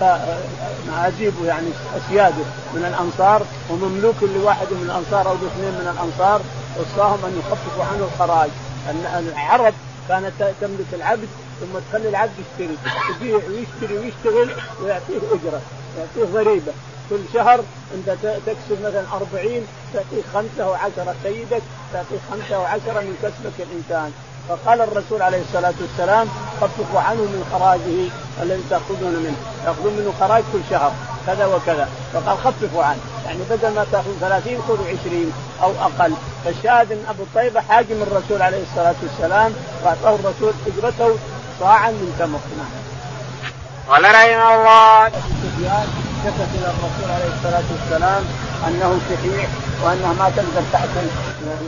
عجيبه 0.94 1.46
يعني 1.46 1.68
اسياده 1.98 2.44
من 2.74 2.86
الأنصار 2.86 3.46
ومملوك 3.70 4.16
لواحد 4.24 4.68
من 4.72 4.84
الأنصار 4.86 5.30
أو 5.30 5.34
لاثنين 5.34 5.72
من 5.72 5.88
الأنصار 5.96 6.42
وصاهم 6.80 7.26
أن 7.26 7.40
يخففوا 7.40 7.84
عنه 7.84 8.04
الخراج. 8.14 8.50
ان 8.90 9.28
العرب 9.34 9.74
كانت 10.10 10.54
تملك 10.62 10.86
العبد 10.94 11.28
ثم 11.60 11.80
تخلي 11.90 12.10
العبد 12.10 12.32
يشتري 12.40 12.78
يبيع 13.16 13.36
ويشتري 13.36 13.98
ويشتغل 13.98 14.50
ويعطيه 14.84 15.18
أجرة 15.18 15.62
يعطيه 15.98 16.34
ضريبه 16.34 16.72
كل 17.10 17.20
شهر 17.34 17.60
أنت 17.96 18.10
تكسب 18.46 18.82
مثلا 18.84 19.04
40 19.14 19.68
تعطيه 19.94 20.22
خمسة 20.34 20.64
أو 20.64 20.74
عشره 20.74 21.16
سيدك 21.24 21.62
تعطيه 21.94 22.18
خمسة 22.32 22.56
أو 22.56 22.62
عشره 22.62 23.00
من 23.00 23.18
كسبك 23.24 23.68
الإنسان. 23.72 24.12
فقال 24.50 24.82
الرسول 24.82 25.22
عليه 25.22 25.42
الصلاة 25.42 25.74
والسلام 25.82 26.28
خففوا 26.62 27.00
عنه 27.00 27.22
من 27.22 27.44
خراجه 27.52 28.10
الذي 28.44 28.64
تأخذون 28.70 29.14
منه 29.14 29.36
تاخذون 29.66 29.94
منه 29.94 30.14
خراج 30.20 30.44
كل 30.54 30.60
شهر 30.70 30.92
كذا 31.28 31.46
وكذا. 31.46 31.90
فقال 32.14 32.38
خففوا 32.38 32.84
عنه. 32.84 33.00
يعني 33.26 33.40
بدل 33.50 33.76
ما 33.76 33.86
تأخذ 33.92 34.20
30 34.22 34.62
خذوا 34.68 34.86
20 35.02 35.34
أو 35.64 35.72
أقل. 35.72 36.14
فالشاهد 36.46 36.92
إن 36.92 37.04
أبو 37.10 37.24
طيبة 37.36 37.62
حاجم 37.62 38.02
الرسول 38.02 38.42
عليه 38.42 38.64
الصلاة 38.64 38.96
والسلام 39.04 39.54
وأعطاه 39.84 40.16
الرسول 40.16 40.54
اجرته 40.68 41.18
صاعا 41.60 41.92
من 41.92 42.16
تمر 42.20 42.40
نعم. 42.58 42.88
قال 43.90 44.04
رحمه 44.04 44.56
الله 44.56 46.17
شكت 46.28 46.50
إلى 46.56 46.68
الرسول 46.68 47.12
عليه 47.12 47.32
الصلاة 47.36 47.64
والسلام 47.72 48.24
أنه 48.68 49.00
شحيح 49.10 49.50
وأنها 49.84 50.14
ما 50.14 50.30
تقدر 50.30 50.64
تاكل 50.72 51.08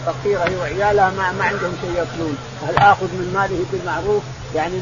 فقيره 0.06 0.44
هي 0.50 0.56
وعيالها 0.56 1.10
ما, 1.10 1.32
ما 1.32 1.44
عندهم 1.44 1.74
شيء 1.82 1.92
يأكلون. 1.98 2.38
هل 2.68 2.78
آخذ 2.78 3.06
من 3.06 3.32
ماله 3.34 3.66
بالمعروف؟ 3.72 4.24
يعني 4.56 4.74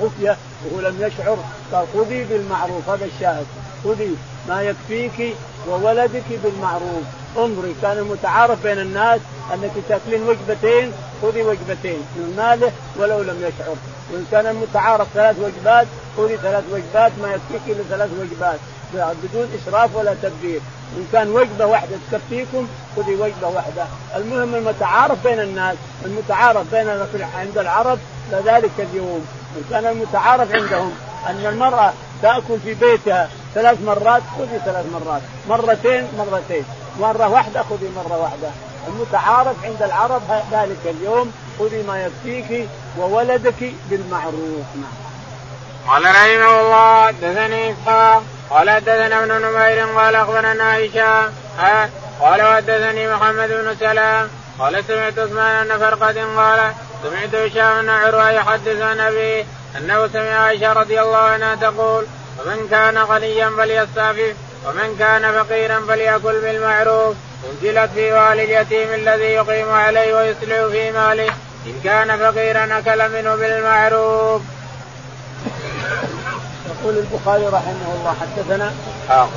خفيه 0.00 0.36
وهو 0.64 0.80
لم 0.80 0.96
يشعر 1.00 1.38
قال 1.72 1.86
خذي 1.94 2.24
بالمعروف 2.24 2.88
هذا 2.88 3.04
الشاهد. 3.04 3.46
خذي 3.84 4.16
ما 4.48 4.62
يكفيك 4.62 5.36
وولدك 5.68 6.24
بالمعروف. 6.44 7.04
انظري 7.38 7.74
كان 7.82 7.98
المتعارف 7.98 8.62
بين 8.62 8.78
الناس 8.78 9.20
أنك 9.54 9.70
تأكلين 9.88 10.22
وجبتين 10.22 10.92
خذي 11.22 11.42
وجبتين 11.42 12.00
من 12.16 12.34
ماله 12.36 12.72
ولو 12.96 13.22
لم 13.22 13.36
يشعر. 13.38 13.76
وإن 14.12 14.26
كان 14.30 14.46
المتعارف 14.46 15.06
ثلاث 15.14 15.36
وجبات 15.38 15.86
خذي 16.16 16.36
ثلاث 16.36 16.64
وجبات 16.72 17.12
ما 17.22 17.28
يكفيك 17.28 17.76
إلا 17.76 17.82
ثلاث 17.90 18.10
وجبات. 18.20 18.58
بدون 18.94 19.48
إسراف 19.62 19.96
ولا 19.96 20.14
تبذير 20.22 20.60
إن 20.96 21.06
كان 21.12 21.30
وجبة 21.30 21.66
واحدة 21.66 21.96
تكفيكم 22.12 22.68
خذي 22.96 23.14
وجبة 23.14 23.48
واحدة. 23.48 23.86
المهم 24.16 24.54
المتعارف 24.54 25.26
بين 25.26 25.40
الناس. 25.40 25.76
المتعارف 26.04 26.70
بيننا 26.70 27.06
عند 27.38 27.58
العرب 27.58 27.98
لذلك 28.32 28.70
اليوم. 28.78 29.26
إن 29.56 29.64
كان 29.70 29.86
المتعارف 29.86 30.54
عندهم 30.54 30.92
أن 31.26 31.46
المرأة 31.46 31.92
تأكل 32.22 32.58
في 32.64 32.74
بيتها 32.74 33.28
ثلاث 33.54 33.82
مرات 33.82 34.22
خذي 34.38 34.60
ثلاث 34.64 34.86
مرات. 34.92 35.22
مرتين 35.48 36.08
مرتين. 36.18 36.64
مرة 37.00 37.28
واحدة 37.28 37.62
خذي 37.62 37.90
مرة 37.96 38.18
واحدة. 38.22 38.48
المتعارف 38.88 39.64
عند 39.64 39.82
العرب 39.82 40.22
ذلك 40.52 40.78
اليوم. 40.86 41.32
خذي 41.58 41.82
ما 41.82 42.04
يكفيك 42.04 42.68
وولدك 42.98 43.72
بالمعروف. 43.90 44.66
نعم. 44.76 45.00
قال 45.88 46.02
رحمه 46.02 46.60
الله 46.60 47.06
حدثني 47.06 47.72
إسحاق 47.72 48.22
قال 48.50 48.70
حدثنا 48.70 49.24
ابن 49.24 49.32
نمير 49.42 49.86
قال 49.86 50.14
أخبرنا 50.14 50.78
هشام 50.78 51.32
قال 52.20 52.42
حدثني 52.42 53.14
محمد 53.14 53.48
بن 53.48 53.76
سلام 53.80 54.28
قال 54.58 54.84
سمعت 54.84 55.18
عثمان 55.18 55.68
بن 55.68 55.78
فرقة 55.78 56.36
قال 56.36 56.72
سمعت 57.02 57.34
هشام 57.34 57.82
بن 57.82 57.88
عروة 57.88 58.30
يحدث 58.30 58.82
عن 58.82 59.00
ابيه 59.00 59.44
أنه 59.78 60.08
سمع 60.08 60.30
عائشة 60.30 60.72
رضي 60.72 61.00
الله 61.00 61.18
عنها 61.18 61.54
تقول 61.54 62.06
ومن 62.38 62.68
كان 62.70 62.98
غنيا 62.98 63.50
فليستعفف 63.50 64.34
ومن 64.66 64.96
كان 64.98 65.32
فقيرا 65.32 65.80
فليأكل 65.88 66.40
بالمعروف 66.40 67.16
أنزلت 67.50 67.90
في 67.94 68.12
والي 68.12 68.44
اليتيم 68.44 68.94
الذي 68.94 69.24
يقيم 69.24 69.70
عليه 69.70 70.14
ويصلح 70.16 70.66
في 70.72 70.90
ماله 70.90 71.32
إن 71.66 71.80
كان 71.84 72.18
فقيرا 72.18 72.78
أكل 72.78 73.08
منه 73.08 73.36
بالمعروف. 73.36 74.42
يقول 76.82 76.98
البخاري 76.98 77.46
رحمه 77.46 77.88
الله 77.98 78.14
حدثنا 78.20 78.72
إسحاق. 79.04 79.30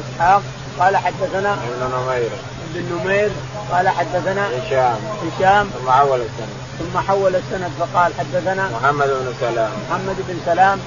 إسحاق 0.00 0.42
قال 0.80 0.96
حدثنا 0.96 1.52
ابن 1.52 1.94
نمير. 1.94 2.30
ابن 2.74 2.84
نمير 2.94 3.30
قال 3.72 3.88
حدثنا 3.88 4.48
هشام. 4.48 4.98
هشام. 5.24 5.68
ثم 5.68 5.90
حول 5.90 6.20
السند. 6.20 6.54
ثم 6.78 6.98
حول 6.98 7.36
السند 7.36 7.70
فقال 7.80 8.12
حدثنا 8.18 8.68
محمد 8.68 9.06
بن 9.06 9.34
سلام. 9.40 9.70
محمد 9.90 10.16
بن 10.28 10.36
سلام 10.46 10.78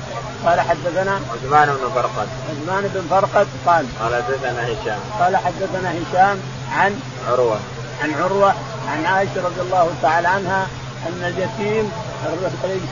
قال 0.46 0.60
حدثنا 0.60 1.20
عثمان 1.34 1.68
بن 1.68 1.90
فرقد. 1.96 2.28
عثمان 2.50 2.92
بن 2.94 3.02
فرقد 3.10 3.48
قال 3.66 3.86
قال 4.02 4.16
حدثنا 4.24 4.66
هشام. 4.66 5.00
قال 5.20 5.38
حدثنا 5.38 5.92
هشام 5.92 6.40
عن 6.72 7.00
عروة. 7.30 7.60
عن 8.04 8.14
عروة 8.24 8.54
عن 8.92 9.06
عائشة 9.06 9.46
رضي 9.46 9.62
الله 9.62 9.90
تعالى 10.02 10.28
عنها 10.28 10.68
أن 11.08 11.24
اليتيم 11.24 11.92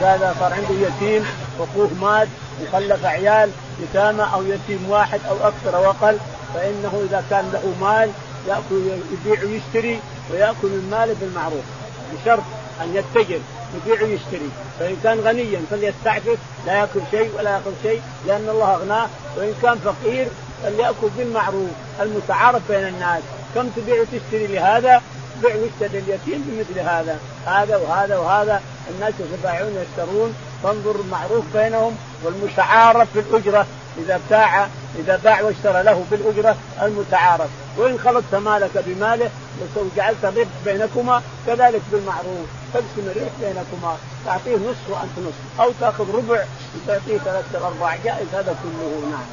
هذا 0.00 0.34
صار 0.40 0.52
عنده 0.52 0.88
يتيم 0.88 1.26
واخوه 1.58 1.90
مات 2.00 2.28
وخلف 2.62 3.04
عيال 3.04 3.50
يتامى 3.82 4.26
أو 4.34 4.42
يتيم 4.42 4.90
واحد 4.90 5.20
أو 5.28 5.36
أكثر 5.36 5.76
أو 5.76 5.90
أقل 5.90 6.18
فإنه 6.54 7.02
إذا 7.08 7.24
كان 7.30 7.50
له 7.52 7.74
مال 7.80 8.10
يأكل 8.48 9.00
يبيع 9.12 9.44
ويشتري 9.44 10.00
ويأكل 10.30 10.56
المال 10.64 11.14
بالمعروف. 11.14 11.64
بشرط 12.12 12.42
أن 12.82 12.94
يتجر 12.94 13.40
يبيع 13.76 14.02
ويشتري. 14.02 14.50
فإن 14.78 14.96
كان 15.04 15.20
غنيا 15.20 15.60
فليستعفف 15.70 16.38
لا 16.66 16.72
يأكل 16.72 17.00
شيء 17.10 17.30
ولا 17.38 17.50
ياكل 17.50 17.72
شيء 17.82 18.02
لأن 18.26 18.48
الله 18.48 18.74
أغناه. 18.74 19.06
وإن 19.36 19.54
كان 19.62 19.78
فقير 19.78 20.26
فليأكل 20.62 21.08
بالمعروف 21.18 21.70
المتعارف 22.00 22.62
بين 22.68 22.86
الناس. 22.88 23.22
كم 23.54 23.68
تبيع 23.68 24.00
وتشتري 24.00 24.46
لهذا؟ 24.46 25.02
بيع 25.42 25.56
واشتري 25.56 26.00
لليتيم 26.00 26.44
بمثل 26.46 26.80
هذا. 26.80 27.18
هذا 27.46 27.76
وهذا 27.76 28.18
وهذا 28.18 28.62
الناس 28.90 29.14
يتبايعون 29.20 29.72
يشترون 29.82 30.34
فانظر 30.62 31.00
المعروف 31.00 31.44
بينهم 31.54 31.96
والمتعارف 32.24 33.08
في 33.12 33.20
الأجرة. 33.20 33.66
إذا 33.98 34.20
باع 34.30 34.68
إذا 34.98 35.20
باع 35.24 35.42
واشترى 35.42 35.82
له 35.82 36.04
بالاجره 36.10 36.56
المتعارف. 36.82 37.48
وإن 37.76 37.98
خلطت 37.98 38.34
مالك 38.34 38.70
بماله 38.86 39.30
وجعلت 39.76 40.24
الربح 40.24 40.50
بينكما 40.64 41.22
كذلك 41.46 41.80
بالمعروف. 41.92 42.46
تقسم 42.74 43.10
الربح 43.10 43.32
بينكما. 43.40 43.96
تعطيه 44.26 44.56
نصف 44.56 44.90
وأنت 44.90 45.18
نصف. 45.18 45.60
أو 45.60 45.72
تأخذ 45.80 46.16
ربع 46.16 46.44
وتعطيه 46.74 47.18
ثلاثة 47.18 47.58
الارباع 47.58 47.96
جائز 48.04 48.26
هذا 48.32 48.56
كله. 48.62 49.10
نعم. 49.10 49.26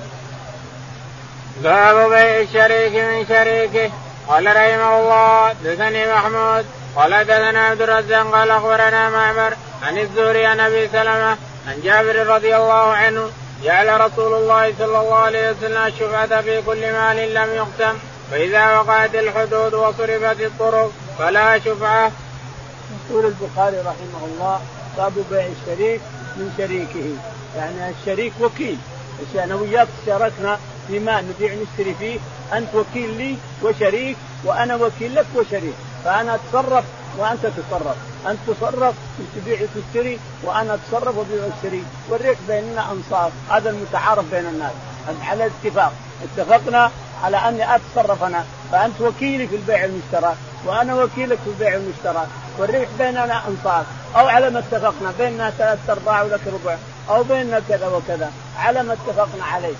باب 1.63 2.09
بيع 2.09 2.39
الشريك 2.39 2.95
من 2.95 3.25
شريكه. 3.25 3.91
قال 4.27 4.45
رحمه 4.45 4.99
الله 4.99 5.53
دثني 5.63 6.13
محمود 6.13 6.65
قال 6.95 7.23
دثنا 7.23 7.67
عبد 7.67 7.81
الرزاق 7.81 8.31
قال 8.31 8.51
أخبرنا 8.51 9.09
معمر 9.09 9.53
عن 9.83 9.97
الزهري 9.97 10.45
عن 10.45 10.59
أبي 10.59 10.87
سلمة 10.87 11.37
عن 11.67 11.81
جابر 11.83 12.27
رضي 12.27 12.55
الله 12.55 12.91
عنه 12.93 13.29
جعل 13.63 14.01
رسول 14.01 14.33
الله 14.33 14.73
صلى 14.79 14.99
الله 14.99 15.15
عليه 15.15 15.51
وسلم 15.51 15.77
الشفعة 15.87 16.41
في 16.41 16.61
كل 16.61 16.91
مال 16.91 17.33
لم 17.33 17.49
يقسم 17.49 17.97
فإذا 18.31 18.79
وقعت 18.79 19.15
الحدود 19.15 19.73
وصرفت 19.73 20.41
الطرق 20.41 20.91
فلا 21.19 21.59
شفعة. 21.59 22.11
يقول 23.09 23.25
البخاري 23.25 23.77
رحمه 23.77 24.25
الله 24.25 24.61
باب 24.97 25.13
بيع 25.31 25.45
الشريك 25.45 26.01
من 26.35 26.53
شريكه. 26.57 27.09
يعني 27.57 27.93
الشريك 27.99 28.33
وكيل. 28.41 28.77
أنا 29.35 29.55
وياك 29.55 29.87
اشتركنا 29.99 30.59
في 30.87 30.99
مال 30.99 31.25
نبيع 31.29 31.53
نشتري 31.53 31.95
فيه 31.99 32.19
أنت 32.53 32.75
وكيل 32.75 33.17
لي 33.17 33.37
وشريك 33.63 34.17
وأنا 34.43 34.75
وكيل 34.75 35.15
لك 35.15 35.25
وشريك. 35.35 35.75
فأنا 36.05 36.35
أتصرف 36.35 36.85
وأنت 37.17 37.45
تتصرف. 37.45 37.95
أنت 38.27 38.39
تصرف 38.47 38.95
تبيع 39.35 39.59
وتشتري 39.61 40.19
وأنا 40.43 40.73
أتصرف 40.73 41.17
وأبيع 41.17 41.43
وأشتري. 41.43 41.83
والريح 42.09 42.39
بيننا 42.47 42.91
انصاف 42.91 43.31
هذا 43.49 43.69
المتعارف 43.69 44.25
بين 44.31 44.45
الناس. 44.45 44.71
على 45.21 45.45
اتفاق 45.45 45.93
اتفقنا 46.23 46.91
على 47.23 47.37
أني 47.37 47.75
أتصرف 47.75 48.23
أنا. 48.23 48.43
فأنت 48.71 49.01
وكيلي 49.01 49.47
في 49.47 49.55
البيع 49.55 49.85
المشترى 49.85 50.35
وأنا 50.65 50.95
وكيلك 50.95 51.37
في 51.37 51.49
البيع 51.49 51.73
المشترى. 51.75 52.27
والريح 52.57 52.89
بيننا 52.99 53.47
انصاف 53.47 53.85
أو 54.15 54.27
على 54.27 54.49
ما 54.49 54.59
اتفقنا. 54.59 55.13
بيننا 55.19 55.49
ثلاث 55.49 55.89
ارباع 55.89 56.21
ولك 56.21 56.41
ربع. 56.47 56.75
أو 57.09 57.23
بيننا 57.23 57.61
كذا 57.69 57.87
وكذا. 57.87 58.31
على 58.57 58.83
ما 58.83 58.93
اتفقنا 58.93 59.45
عليه. 59.45 59.75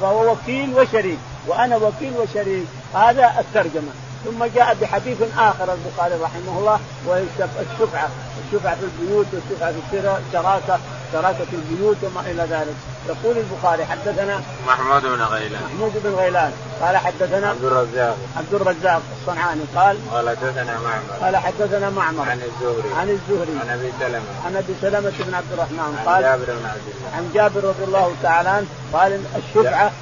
فهو 0.00 0.32
وكيل 0.32 0.74
وشريك. 0.78 1.18
وأنا 1.46 1.76
وكيل 1.76 2.12
وشريك. 2.18 2.66
هذا 2.94 3.32
الترجمة. 3.38 4.05
ثم 4.26 4.44
جاء 4.44 4.76
بحديث 4.80 5.16
آخر 5.38 5.68
البخاري 5.72 6.14
رحمه 6.22 6.58
الله 6.58 6.80
وهي 7.06 7.22
الشفعة. 7.42 8.08
الشفعة 8.46 8.74
في 8.74 8.84
البيوت 8.84 9.26
والشفعة 9.32 9.72
في 9.90 9.98
الشراكه 10.28 10.78
شراكة 11.12 11.46
البيوت 11.52 11.96
وما 12.02 12.20
إلى 12.20 12.42
ذلك. 12.42 12.74
يقول 13.08 13.36
البخاري 13.38 13.84
حدثنا 13.84 14.40
محمود 14.66 15.02
بن 15.02 15.22
غيلان. 15.22 15.62
محمود 15.64 15.92
بن 16.04 16.14
غيلان. 16.14 16.52
قال 16.82 16.96
حدثنا 16.96 17.48
عبد 17.48 17.64
الرزاق. 17.64 18.16
عبد 18.36 18.54
الرزاق 18.54 19.02
الصنعاني 19.20 19.60
قال 19.76 19.98
قال 20.12 20.28
حدثنا 20.28 20.78
معمر. 20.78 21.16
قال 21.20 21.36
حدثنا 21.36 21.90
معمر. 21.90 22.30
عن 22.30 22.40
الزهري. 22.42 22.94
عن 23.00 23.10
الزهري. 23.10 23.58
عن 23.60 23.68
أبي 23.78 23.92
سلمة. 24.00 24.24
عن 24.46 24.56
أبي 24.56 24.74
سلمة 24.82 25.12
بن 25.20 25.34
عبد 25.34 25.52
الرحمن 25.52 26.02
قال 26.06 26.24
عن 26.24 26.30
جابر 26.30 26.44
بن 26.44 26.66
عبد 26.66 26.86
الله. 26.94 27.16
عن 27.16 27.30
جابر 27.34 27.64
رضي 27.64 27.84
الله 27.84 28.14
تعالى 28.22 28.48
عنه 28.48 28.66
قال 28.92 29.20
الشفعة 29.36 29.92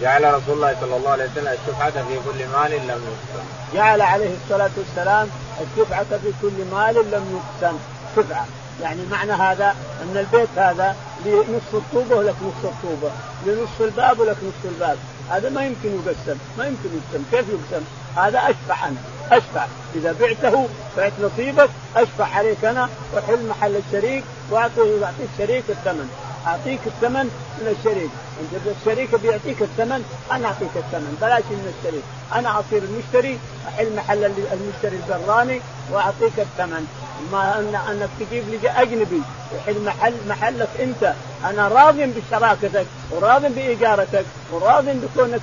جعل 0.00 0.34
رسول 0.34 0.54
الله 0.54 0.76
صلى 0.80 0.96
الله 0.96 1.10
عليه 1.10 1.24
وسلم 1.24 1.48
الشفعة 1.48 1.90
في 1.90 2.18
كل 2.26 2.46
مال 2.46 2.72
لم 2.72 3.00
يقسم. 3.10 3.46
جعل 3.74 4.00
عليه 4.00 4.34
الصلاة 4.44 4.70
والسلام 4.76 5.28
الشفعة 5.60 6.04
في 6.04 6.32
كل 6.42 6.64
مال 6.72 6.94
لم 6.94 7.40
يقسم. 7.60 7.76
شفعة. 8.16 8.46
يعني 8.82 9.00
معنى 9.10 9.32
هذا 9.32 9.76
أن 10.02 10.16
البيت 10.16 10.48
هذا 10.56 10.96
لنصف 11.26 11.74
الطوبة 11.74 12.16
ولك 12.16 12.34
نصف 12.42 12.64
الطوبة، 12.64 13.10
لنصف 13.46 13.80
الباب 13.82 14.20
ولك 14.20 14.36
نصف 14.36 14.64
الباب، 14.64 14.98
هذا 15.30 15.48
ما 15.48 15.66
يمكن 15.66 15.88
يقسم، 15.94 16.38
ما 16.58 16.66
يمكن 16.66 16.88
يقسم، 16.94 17.24
كيف 17.30 17.44
يقسم؟ 17.48 17.84
هذا 18.16 18.38
أشفع 18.38 18.88
أنا، 18.88 18.96
أشفع، 19.30 19.66
إذا 19.94 20.14
بعته 20.20 20.68
بعت 20.96 21.12
نصيبك 21.22 21.70
أشفع 21.96 22.26
عليك 22.26 22.64
أنا 22.64 22.88
وحل 23.14 23.46
محل 23.46 23.76
الشريك 23.76 24.24
واعطيه 24.50 25.10
الشريك 25.34 25.64
الثمن، 25.68 26.10
أعطيك 26.46 26.80
الثمن 26.86 27.24
من 27.58 27.76
الشريك، 27.78 28.10
انت 28.40 28.76
الشريك 28.80 29.14
بيعطيك 29.14 29.62
الثمن 29.62 30.04
أنا 30.32 30.46
أعطيك 30.46 30.76
الثمن. 30.76 31.18
بلاش 31.20 31.44
من 31.50 31.74
الشريك، 31.78 32.04
أنا 32.34 32.60
اصير 32.60 32.82
المشتري 32.82 33.38
احل 33.68 33.96
محل 33.96 34.24
المشتري 34.24 35.00
البراني 35.08 35.60
وأعطيك 35.92 36.40
الثمن، 36.40 36.86
ما 37.32 37.58
أن 37.58 37.74
أنك 37.74 38.08
تجيب 38.20 38.48
لي 38.48 38.70
أجنبي. 38.70 39.22
يحل 39.56 39.84
محل 39.84 40.14
محلك 40.28 40.68
أنت. 40.80 41.14
أنا 41.44 41.68
راض 41.68 41.96
بشراكتك 41.96 42.86
وراض 43.10 43.44
بإيجارتك 43.46 44.24
وراض 44.52 44.84
بكونك 44.84 45.40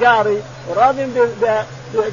جاري 0.00 0.42
وراض 0.68 0.96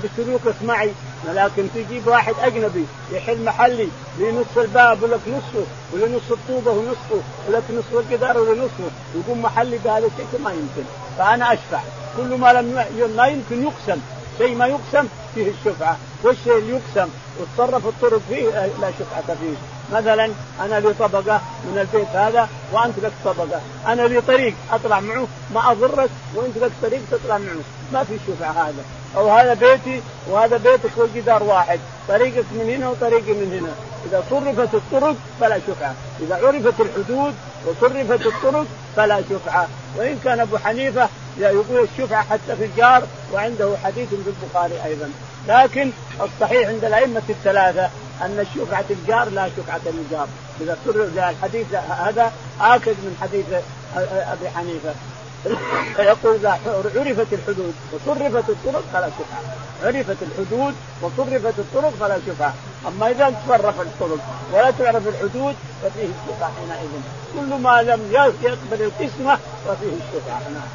بسلوكك 0.04 0.56
معي. 0.62 0.94
لكن 1.28 1.68
تجيب 1.76 2.08
واحد 2.08 2.34
أجنبي 2.42 2.86
يحل 3.12 3.44
محلي 3.44 3.88
لنصف 4.20 4.58
الباب 4.58 5.04
ولك 5.04 5.20
نصفه 5.28 5.66
ولنصف 5.94 6.32
الطوبة 6.32 6.72
ونصفه 6.72 7.22
ولك 7.48 7.64
نصف 7.72 8.06
الجدار 8.06 8.38
ولنصفه 8.38 8.92
يقوم 9.16 9.42
محلي 9.42 9.78
بهذا 9.78 10.08
الشيء 10.08 10.42
ما 10.44 10.52
يمكن. 10.52 10.84
فأنا 11.18 11.54
اشفع 11.54 11.80
كل 12.18 12.38
ما 12.38 12.54
لم 12.54 12.86
ما 13.18 13.28
يمكن 13.28 13.64
يقسم. 13.64 14.02
شيء 14.38 14.56
ما 14.56 14.68
يقسم 14.68 15.08
فيه 15.36 15.52
الشفعة. 15.52 15.98
والشيء 16.24 16.58
اللي 16.58 16.70
يقسم 16.70 17.10
وتصرف 17.40 17.88
الطرق 17.88 18.22
فيه 18.30 18.50
لا 18.82 18.92
شفعة 19.00 19.36
فيه. 19.36 19.56
مثلا 19.98 20.32
أنا 20.62 20.80
لي 20.80 20.94
طبقة 20.94 21.42
من 21.64 21.78
البيت 21.78 22.08
هذا 22.08 22.50
وأنت 22.74 23.00
لك 23.00 23.12
طبقة، 23.26 23.62
أنا 23.88 24.02
لي 24.02 24.22
طريق 24.22 24.54
أطلع 24.72 25.00
معه 25.00 25.28
ما 25.54 25.72
أضرك 25.72 26.10
وأنت 26.36 26.58
لك 26.58 26.72
طريق 26.82 27.02
تطلع 27.12 27.38
معه، 27.38 27.62
ما 27.94 28.04
في 28.04 28.18
شفعة 28.28 28.52
هذا، 28.52 28.84
أو 29.18 29.30
هذا 29.30 29.54
بيتي 29.54 30.02
وهذا 30.30 30.58
بيتك 30.58 30.92
والجدار 30.98 31.44
واحد، 31.44 31.80
طريقك 32.08 32.46
من 32.52 32.70
هنا 32.70 32.90
وطريقي 32.90 33.34
من 33.34 33.60
هنا، 33.60 33.74
إذا 34.06 34.24
صرفت 34.30 34.74
الطرق 34.74 35.16
فلا 35.40 35.60
شفعة، 35.68 35.94
إذا 36.20 36.36
عرفت 36.36 36.82
الحدود 36.82 37.34
وصرفت 37.66 38.26
الطرق 38.26 38.66
فلا 38.96 39.22
شفعة، 39.30 39.68
وإن 39.98 40.20
كان 40.24 40.40
أبو 40.40 40.58
حنيفة 40.58 41.10
يقول 41.38 41.88
الشفعة 41.94 42.24
حتى 42.24 42.56
في 42.56 42.66
الجار 42.66 43.04
وعنده 43.34 43.76
حديث 43.84 44.10
في 44.10 44.32
البخاري 44.44 44.84
أيضا، 44.86 45.12
لكن 45.48 45.92
الصحيح 46.22 46.68
عند 46.68 46.86
الأئمة 46.86 47.22
الثلاثة 47.30 47.90
أن 48.22 48.46
شفعه 48.56 48.86
الجار 48.90 49.30
لا 49.30 49.50
شفعة 49.58 49.82
للجار. 49.86 50.28
إذا 50.62 50.78
سر 50.86 51.30
الحديث 51.30 51.74
هذا 51.74 52.32
آكد 52.62 52.96
من 53.04 53.18
حديث 53.22 53.46
أبي 54.32 54.50
حنيفة. 54.50 54.94
فيقول 55.96 56.36
اذا 56.36 56.60
عرفت 56.96 57.34
الحدود 57.34 57.74
وصرفت 57.94 58.50
الطرق 58.50 58.84
فلا 58.94 59.10
شفعه 59.10 59.42
عرفت 59.84 60.18
الحدود 60.22 60.76
وصرفت 61.02 61.60
الطرق 61.60 61.94
فلا 62.00 62.18
شفعه 62.28 62.54
أما 62.88 63.10
إذا 63.12 63.30
تصرف 63.30 63.82
الطرق 63.82 64.20
ولا 64.54 64.72
تعرف 64.72 65.08
الحدود 65.08 65.56
ففيه 65.84 66.08
الشفعه 66.08 66.52
حينئذ. 66.60 66.90
كل 67.36 67.62
ما 67.62 67.82
لم 67.82 68.12
يقبل 68.12 68.82
القسمة 68.84 69.40
ففيه 69.68 69.94
الشفعه 70.02 70.42
نعم. 70.54 70.70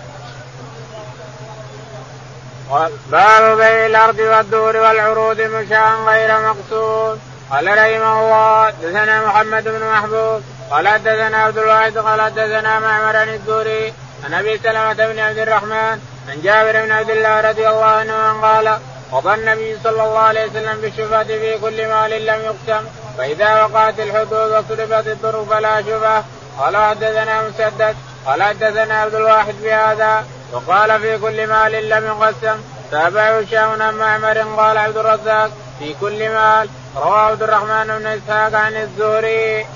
باب 3.11 3.57
بيع 3.57 3.87
الأرض 3.87 4.19
والدور 4.19 4.77
والعروض 4.77 5.41
مشاء 5.41 6.01
غير 6.07 6.41
مقصود. 6.41 7.19
قال 7.51 7.67
رحمه 7.67 8.21
الله 8.21 8.71
دثنا 8.71 9.27
محمد 9.27 9.65
بن 9.65 9.91
محبوب 9.93 10.43
قال 10.71 10.89
حدثنا 10.89 11.37
عبد 11.37 11.59
الواحد 11.59 11.99
قال 11.99 12.21
حدثنا 12.21 12.79
معمر 12.79 13.23
الدوري 13.23 13.93
عن 14.25 14.35
أبي 14.35 14.59
سلمة 14.59 14.93
بن 14.93 15.19
عبد 15.19 15.39
الرحمن 15.39 15.99
عن 16.29 16.43
جابر 16.43 16.85
بن 16.85 16.91
عبد 16.91 17.11
الله 17.11 17.41
رضي 17.41 17.69
الله 17.69 17.85
عنه 17.85 18.41
قال 18.43 18.79
قضى 19.13 19.35
النبي 19.35 19.77
صلى 19.85 20.03
الله 20.03 20.19
عليه 20.19 20.47
وسلم 20.47 20.81
بالشفعة 20.81 21.25
في 21.25 21.59
كل 21.59 21.89
مال 21.89 22.27
لم 22.27 22.41
يقسم 22.41 22.87
فإذا 23.19 23.65
وقعت 23.65 24.01
الحدود 24.01 24.51
وصرفت 24.51 25.07
الطرق 25.07 25.45
فلا 25.51 25.83
شبهة. 25.83 26.25
قال 26.59 26.77
حدثنا 26.77 27.43
مسدد 27.43 27.97
قال 28.27 28.43
حدثنا 28.43 28.95
عبد 29.01 29.15
الواحد 29.15 29.55
بهذا 29.63 30.25
وقال 30.53 31.01
في 31.01 31.19
كل 31.19 31.47
مال 31.47 31.89
لم 31.89 32.05
يقسم. 32.07 32.59
تابعه 32.91 33.41
هشام 33.41 33.83
عن 33.83 33.95
معمر 33.95 34.39
قال 34.39 34.79
عبد 34.79 34.97
الرزاق 34.97 35.51
في 35.79 35.95
كل 36.01 36.29
مال. 36.29 36.69
رواه 36.97 37.21
عبد 37.21 37.43
الرحمن 37.43 37.87
بن 37.99 38.07
إسحاق 38.07 38.55
عن 38.55 38.77
الزهري. 38.77 39.67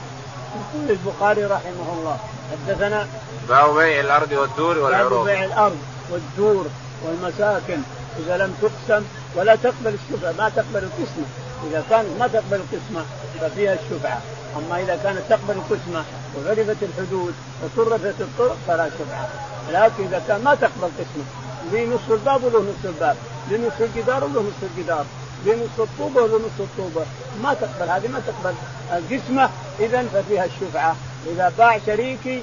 يقول 0.53 0.90
البخاري 0.90 1.45
رحمه 1.45 1.88
الله 1.93 2.18
حدثنا 2.53 3.07
باب 3.49 3.74
بيع 3.74 4.01
الأرض 4.01 4.32
والدور 4.32 4.78
والعروض. 4.78 5.26
بيع 5.26 5.45
الأرض 5.45 5.78
والدور 6.11 6.66
والمساكن. 7.05 7.80
إذا 8.18 8.36
لم 8.36 8.55
تقسم 8.62 9.05
ولا 9.36 9.57
تقبل 9.57 9.95
الشفعه 9.95 10.32
ما 10.38 10.49
تقبل 10.49 10.84
القسمة. 10.84 11.26
إذا 11.70 11.84
كانت 11.90 12.09
ما 12.18 12.26
تقبل 12.26 12.57
القسمة 12.57 13.05
ففيها 13.40 13.74
الشفعه 13.74 14.20
أما 14.57 14.80
إذا 14.80 14.99
كانت 15.03 15.22
تقبل 15.28 15.55
القسمة 15.55 16.05
وعرفت 16.36 16.76
الحدود 16.82 17.34
وصرفت 17.62 18.20
الطرق 18.20 18.57
فلا 18.68 18.90
شفعه 18.99 19.28
لكن 19.70 20.05
إذا 20.05 20.22
كان 20.28 20.45
ما 20.45 20.55
تقبل 20.55 20.90
قسمه 20.99 21.24
لي 21.72 21.86
نصف 21.86 22.12
الباب 22.12 22.45
وله 22.45 22.59
نصف 22.59 22.86
الباب. 22.86 23.16
لنصف 23.51 23.82
الجدار 23.82 24.24
وله 24.24 24.40
نصف 24.40 24.70
الجدار. 24.76 25.05
لنصف 25.47 25.80
الطوبة 25.80 26.22
وله 26.22 26.36
نصف 26.36 26.61
الطوبة. 26.61 27.07
ما 27.43 27.55
تقبل 27.55 27.90
هذه 27.90 28.09
ما 28.09 28.20
تقبل. 28.26 28.55
القسمة 28.93 29.51
اذا 29.80 30.03
ففيها 30.03 30.45
الشفعه 30.45 30.97
إذا 31.26 31.53
باع 31.59 31.78
شريكي 31.86 32.43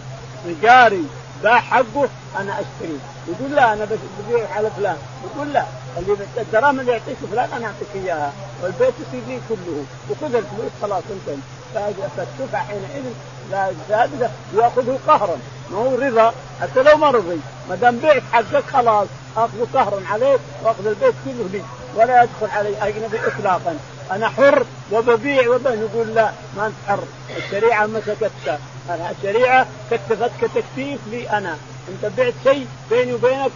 جاري 0.61 1.05
باع 1.43 1.59
حقه 1.59 2.09
أنا 2.39 2.53
أشتري. 2.53 2.99
يقول 3.27 3.55
لا 3.55 3.73
أنا 3.73 3.85
ببيع 3.85 4.47
على 4.55 4.69
فلان. 4.77 4.97
يقول 5.25 5.53
لا 5.53 5.65
اللي 5.97 6.17
الدراهم 6.37 6.79
اللي 6.79 6.91
يعطيك 6.91 7.17
فلان 7.31 7.49
أنا 7.53 7.65
أعطيك 7.65 7.87
إياها. 7.95 8.33
والبيت 8.63 8.93
يصير 9.07 9.21
لي 9.27 9.39
كله. 9.49 9.85
وخذ 10.09 10.35
الفلوس 10.35 10.71
خلاص 10.81 11.03
أنت. 11.11 11.37
فالشفعه 12.17 12.67
حينئذ 12.67 13.13
لا 13.51 13.71
زاد 13.89 14.31
يأخذه 14.53 14.99
قهرا. 15.07 15.37
ما 15.71 15.77
هو 15.77 15.95
رضا. 15.95 16.33
حتى 16.61 16.83
لو 16.83 16.97
ما 16.97 17.11
رضي. 17.11 17.39
ما 17.69 17.75
دام 17.75 17.99
بعت 17.99 18.23
حقك 18.31 18.63
خلاص 18.73 19.07
أخذه 19.37 19.67
قهرا 19.73 20.01
عليك 20.11 20.39
وأخذ 20.63 20.87
البيت 20.87 21.15
كله 21.25 21.49
لي 21.51 21.63
ولا 21.95 22.23
يدخل 22.23 22.57
علي 22.57 22.87
أجنبي 22.87 23.19
اطلاقا. 23.27 23.77
أنا 24.11 24.29
حر 24.29 24.65
وببيع 24.91 25.49
وبين 25.49 25.79
يقول 25.79 26.07
لا 26.15 26.31
ما 26.57 26.67
أنت 26.67 26.75
حر. 26.87 27.03
الشريعة 27.37 27.85
مسكتك 27.85 28.59
الشريعة 28.93 29.67
كتفتك 29.91 30.51
تكتيف 30.55 30.99
لي 31.11 31.29
أنا. 31.29 31.57
أنت 31.89 32.11
بعت 32.17 32.33
شيء 32.43 32.67
بيني 32.89 33.13
وبينك 33.13 33.51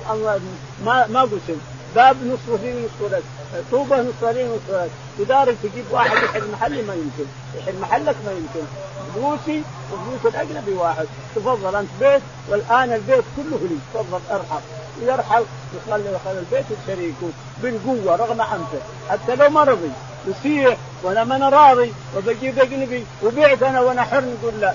ما 0.86 1.08
ما 1.08 1.22
قسم. 1.22 1.58
باب 1.96 2.18
نصف 2.26 2.64
لي 2.64 2.74
ونصف 2.74 3.14
لك 3.14 3.24
طوبة 3.72 4.02
نصف 4.02 4.24
لي 4.24 4.44
ونصف 4.44 4.70
لك 4.70 4.90
تدارك 5.18 5.56
تجيب 5.64 5.86
واحد 5.92 6.18
يحل 6.24 6.52
محلي 6.52 6.82
ما 6.82 6.94
يمكن. 6.94 7.26
يحل 7.58 7.80
محلك 7.80 8.16
ما 8.26 8.32
يمكن. 8.32 8.68
فلوسي 9.16 9.62
وفلوس 9.94 10.34
الاجنبي 10.36 10.72
واحد. 10.72 11.06
تفضل 11.36 11.76
أنت 11.76 11.90
بيت 12.00 12.22
والآن 12.50 12.94
البيت 12.94 13.24
كله 13.38 13.60
لي. 13.62 13.78
تفضل 13.94 14.20
ارحل 14.32 14.62
يرحل 15.02 15.44
يخلي 15.76 16.14
يخلي 16.14 16.40
البيت 16.40 16.66
شريكه 16.88 17.30
بالقوة 17.62 18.16
رغم 18.16 18.42
انفه 18.42 18.80
حتى 19.10 19.36
لو 19.36 19.50
ما 19.50 19.64
رضي 19.64 19.92
يصيح 20.28 20.78
وأنا 21.04 21.24
ما 21.24 21.36
أنا 21.36 21.50
راضي 21.50 21.94
وبجيب 22.18 22.60
اجنبي 22.60 23.06
وبعت 23.24 23.64
أنا 23.64 23.82
وأنا 23.82 24.04
حر 24.04 24.24
نقول 24.24 24.62
لا. 24.62 24.74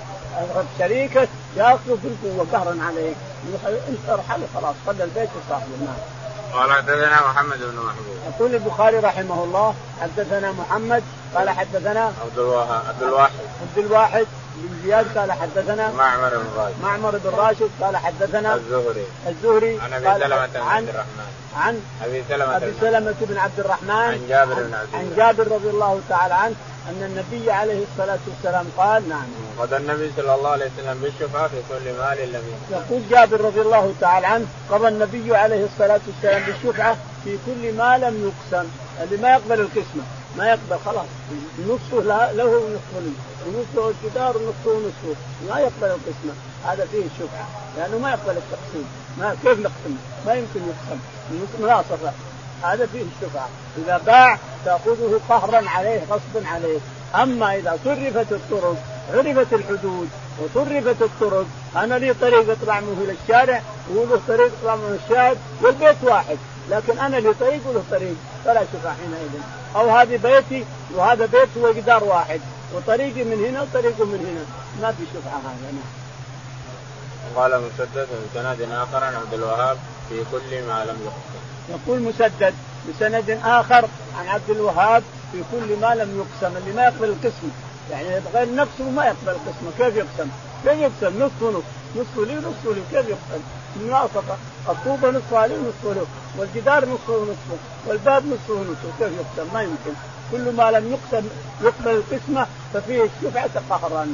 شريكك 0.78 1.28
ياخذه 1.56 1.98
بالقوة 2.02 2.46
قهرا 2.52 2.78
عليك 2.88 3.16
ارحل 4.08 4.40
خلاص 4.54 4.74
خلي 4.86 5.04
البيت 5.04 5.28
لصاحبه 5.46 5.76
نعم 5.80 5.96
قال 6.52 6.72
حدثنا 6.72 7.20
محمد 7.20 7.58
بن 7.58 7.76
محمود. 7.76 8.18
يقول 8.28 8.54
البخاري 8.54 8.98
رحمه 8.98 9.44
الله 9.44 9.74
حدثنا 10.00 10.52
محمد 10.52 11.02
قال 11.34 11.50
حدثنا 11.50 12.12
عبد 12.24 12.38
الواحد 12.38 12.86
عبد 12.88 13.02
الواحد. 13.02 13.32
عبد 13.62 13.78
الواحد 13.78 14.26
بن 14.56 14.82
زياد 14.84 15.18
قال 15.18 15.32
حدثنا 15.32 15.92
معمر 15.92 16.28
بن 16.28 16.46
راشد. 16.56 16.74
معمر 16.82 17.10
بن 17.10 17.30
راشد 17.30 17.70
قال 17.80 17.96
حدثنا 17.96 18.54
الزهري. 18.54 19.06
الزهري 19.28 19.80
عن 19.80 19.92
أبي 19.92 20.24
سلمة 20.24 20.46
بن 20.46 20.60
عبد 20.60 20.88
الرحمن. 20.88 21.24
عن 21.56 21.82
أبي 22.04 22.24
سلمة 22.28 22.56
أبي 22.56 22.72
سلمة 22.80 23.14
بن 23.20 23.38
عبد 23.38 23.60
الرحمن. 23.60 23.90
عن 23.90 24.26
جابر 24.28 24.54
بن 24.54 24.74
عبد 24.74 24.88
الله. 24.94 24.98
عن 24.98 25.14
جابر 25.16 25.52
رضي 25.52 25.70
الله 25.70 26.00
تعالى 26.08 26.34
عنه 26.34 26.54
أن 26.88 27.02
النبي 27.02 27.50
عليه 27.50 27.84
الصلاة 27.92 28.18
والسلام 28.28 28.66
قال 28.76 29.08
نعم. 29.08 29.26
قضى 29.58 29.76
النبي 29.76 30.10
صلى 30.16 30.34
الله 30.34 30.50
عليه 30.50 30.66
وسلم 30.66 30.98
بالشفعه 31.02 31.48
في 31.48 31.56
كل 31.68 31.92
مال 31.98 32.32
لم 32.32 32.42
يقول 32.70 33.08
جابر 33.10 33.40
رضي 33.40 33.60
الله 33.60 33.94
تعالى 34.00 34.26
عنه 34.26 34.46
قضى 34.70 34.88
النبي 34.88 35.36
عليه 35.36 35.64
الصلاة 35.64 36.00
والسلام 36.06 36.42
بالشفعة 36.42 36.96
في 37.24 37.38
كل 37.46 37.72
ما 37.72 37.98
لم 37.98 38.32
يقسم. 38.32 38.68
اللي 39.02 39.16
ما 39.22 39.30
يقبل 39.30 39.60
القسمة 39.60 40.02
ما 40.36 40.48
يقبل 40.48 40.78
خلاص. 40.84 41.06
نصفه 41.68 42.02
له 42.32 42.44
ونصفه 42.44 43.00
لي. 43.00 43.12
ونصفه 43.46 43.88
الجدار 43.90 44.36
ونصفه 44.36 44.70
ونصفه. 44.70 45.20
ما 45.48 45.60
يقبل 45.60 45.86
القسمة. 45.86 46.32
هذا 46.64 46.86
فيه 46.92 47.02
الشفعه 47.04 47.48
لأنه 47.76 47.98
ما 47.98 48.10
يقبل 48.10 48.36
التقسيم. 48.36 48.88
ما 49.18 49.36
كيف 49.42 49.58
نقسم؟ 49.58 49.96
ما 50.26 50.34
يمكن 50.34 50.60
يقسم. 50.60 51.00
مناصفه 51.60 52.12
هذا 52.62 52.86
فيه 52.86 53.02
الشفعه 53.02 53.48
إذا 53.78 53.98
باع 54.06 54.38
تأخذه 54.64 55.20
قهرا 55.28 55.68
عليه 55.68 56.00
غصبا 56.10 56.48
عليه. 56.48 56.78
أما 57.14 57.56
إذا 57.56 57.78
صرفت 57.84 58.32
الطرق 58.32 58.76
عرفت 59.14 59.52
الحدود 59.52 60.08
وصرفت 60.38 61.02
الطرق 61.02 61.46
أنا 61.76 61.94
لي 61.94 62.14
طريق 62.14 62.50
أطلع 62.50 62.80
منه 62.80 63.04
إلى 63.04 63.14
الشارع 63.22 63.62
وله 63.94 64.20
طريق 64.28 64.46
يطلع 64.46 64.76
منه 64.76 64.98
الشارع 65.04 65.34
والبيت 65.62 65.96
واحد. 66.02 66.38
لكن 66.70 66.98
أنا 66.98 67.16
لي 67.16 67.34
طريق 67.34 67.60
وله 67.68 67.82
طريق 67.90 68.16
فلا 68.44 68.62
شفعه 68.72 68.94
حينئذ. 68.94 69.42
أو 69.76 69.90
هذه 69.90 70.16
بيتي 70.16 70.64
وهذا 70.94 71.26
بيت 71.26 71.48
هو 71.58 71.72
جدار 71.72 72.04
واحد. 72.04 72.40
وطريقي 72.74 73.24
من 73.24 73.44
هنا 73.44 73.62
وطريقه 73.62 74.04
من 74.04 74.20
هنا. 74.28 74.44
ما 74.82 74.92
في 74.92 75.02
شفعه 75.14 75.38
هذا 75.38 75.72
نعم. 75.72 75.98
قال 77.36 77.60
مسدد 77.60 78.08
بسند 78.34 78.68
آخر 78.72 79.04
عن 79.04 79.14
عبد 79.14 79.34
الوهاب 79.34 79.78
في 80.08 80.14
كل 80.32 80.62
ما 80.68 80.84
لم 80.84 80.98
يقسم. 81.04 81.42
يقول 81.68 82.02
مسدد 82.02 82.54
بسند 82.88 83.40
آخر 83.44 83.88
عن 84.18 84.28
عبد 84.28 84.50
الوهاب 84.50 85.02
في 85.32 85.38
كل 85.52 85.76
ما 85.80 85.94
لم 85.94 86.24
يقسم 86.24 86.56
اللي 86.56 86.72
ما 86.72 86.82
يقبل 86.82 87.08
القسم. 87.08 87.50
يعني 87.90 88.22
غير 88.34 88.54
نفسه 88.54 88.90
ما 88.90 89.04
يقبل 89.06 89.28
القسمه 89.28 89.70
كيف 89.78 89.96
يقسم؟ 89.96 90.28
كيف 90.64 90.78
يقسم؟ 90.78 91.22
نصف 91.22 91.42
ونصف. 91.42 91.64
نصف 91.96 92.18
لي 92.18 92.36
ونصف 92.36 92.66
لي. 92.66 92.82
كيف 92.90 93.08
يقسم؟ 93.08 93.42
مناصفه 93.76 94.36
الطوبه 94.68 95.10
نصفها 95.10 95.46
لي 95.46 95.54
ونصف 95.54 95.84
له. 95.84 96.06
والجدار 96.38 96.84
نصفه 96.84 97.12
ونصفه 97.12 97.58
والباب 97.86 98.26
نصفه 98.26 98.54
ونصفه 98.54 98.90
كيف 98.98 99.12
يقسم؟ 99.12 99.54
ما 99.54 99.62
يمكن. 99.62 99.92
كل 100.32 100.52
ما 100.52 100.70
لم 100.70 100.92
يقسم 100.92 101.28
يقبل 101.62 101.90
القسمه 101.90 102.46
ففيه 102.74 103.02
الشفعه 103.02 103.62
قهرا 103.70 104.08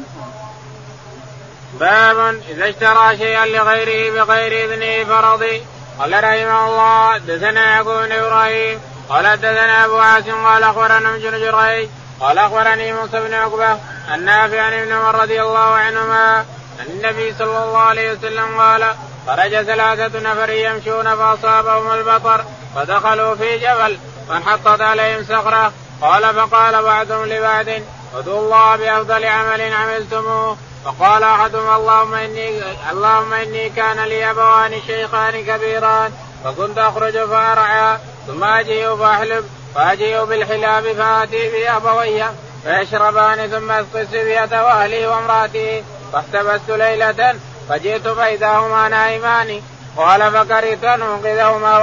باب 1.81 2.19
إذا 2.49 2.69
اشترى 2.69 3.17
شيئا 3.17 3.47
لغيره 3.47 4.25
بغير 4.25 4.65
إذنه 4.65 5.15
فرضي. 5.15 5.63
قال 5.99 6.25
رحمه 6.25 6.67
الله 6.67 7.19
دثنا 7.19 7.83
بن 7.83 8.13
إبراهيم 8.13 8.81
قال 9.09 9.37
دثنا 9.37 9.85
أبو 9.85 9.99
عاصم 9.99 10.47
قال 10.47 10.63
أخبرنا 10.63 10.97
ابن 10.97 11.21
جريج 11.21 11.89
قال 12.21 12.39
أخبرني 12.39 12.93
موسى 12.93 13.21
بن 13.21 13.35
عقبة 13.35 13.79
النافع 14.15 14.63
عن 14.63 14.73
ابن 14.73 14.93
عمر 14.93 15.23
رضي 15.23 15.43
الله 15.43 15.75
عنهما 15.75 16.37
عن 16.81 16.87
النبي 16.87 17.35
صلى 17.39 17.65
الله 17.65 17.79
عليه 17.79 18.13
وسلم 18.13 18.61
قال 18.61 18.95
خرج 19.27 19.63
ثلاثة 19.63 20.21
نفر 20.21 20.51
يمشون 20.51 21.17
فأصابهم 21.17 21.93
البطر 21.93 22.45
فدخلوا 22.75 23.35
في 23.35 23.59
جبل 23.59 23.99
فانحطت 24.29 24.81
عليهم 24.81 25.25
صخرة 25.25 25.73
قال 26.01 26.35
فقال 26.35 26.83
بعضهم 26.83 27.25
لبعض 27.25 27.67
ادعوا 28.15 28.41
الله 28.41 28.77
بأفضل 28.77 29.25
عمل 29.25 29.73
عملتموه. 29.73 30.57
فقال 30.85 31.23
أحدهم 31.23 31.77
اللهم 31.77 32.15
اني 32.15 32.63
اللهم 32.91 33.33
إني 33.33 33.71
كان 33.71 34.05
لي 34.05 34.31
أبوان 34.31 34.81
شيخان 34.87 35.45
كبيران 35.45 36.13
فكنت 36.45 36.79
أخرج 36.79 37.13
فأرعى 37.13 37.99
ثم 38.27 38.45
أجيء 38.45 38.97
فأحلب 38.97 39.45
فأجيء 39.75 40.25
بالحلاب 40.25 40.93
فآتي 40.93 41.51
بابوي 41.51 42.25
فيشربان 42.65 43.51
ثم 43.51 43.71
أسقي 43.71 44.07
سبية 44.07 44.65
وأهلي 44.65 45.07
وامرأتي 45.07 45.85
فاحتبست 46.13 46.71
ليلة 46.71 47.35
فجئت 47.69 48.09
فاذا 48.09 48.49
هما 48.49 48.89
نائمان 48.89 49.61
قال 49.97 50.33
فكرهت 50.33 50.85
أن 50.85 51.03
أنقذهما 51.03 51.79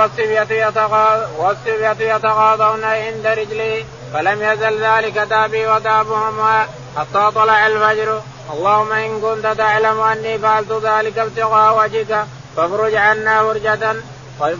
والصبية 1.37 2.15
يتغاضون 2.15 2.83
عند 2.83 3.27
رجلي 3.27 3.85
فلم 4.13 4.41
يزل 4.41 4.83
ذلك 4.83 5.17
دابي 5.17 5.67
ودابهما 5.67 6.67
حتى 6.97 7.31
طلع 7.35 7.67
الفجر. 7.67 8.21
اللهم 8.51 8.91
إن 8.91 9.21
كنت 9.21 9.57
تعلم 9.57 10.01
أني 10.01 10.39
فعلت 10.39 10.71
ذلك 10.71 11.17
ابتغاء 11.17 11.79
وجهك 11.79 12.25
فافرج 12.57 12.95
عنا 12.95 13.43
فرجة 13.43 13.95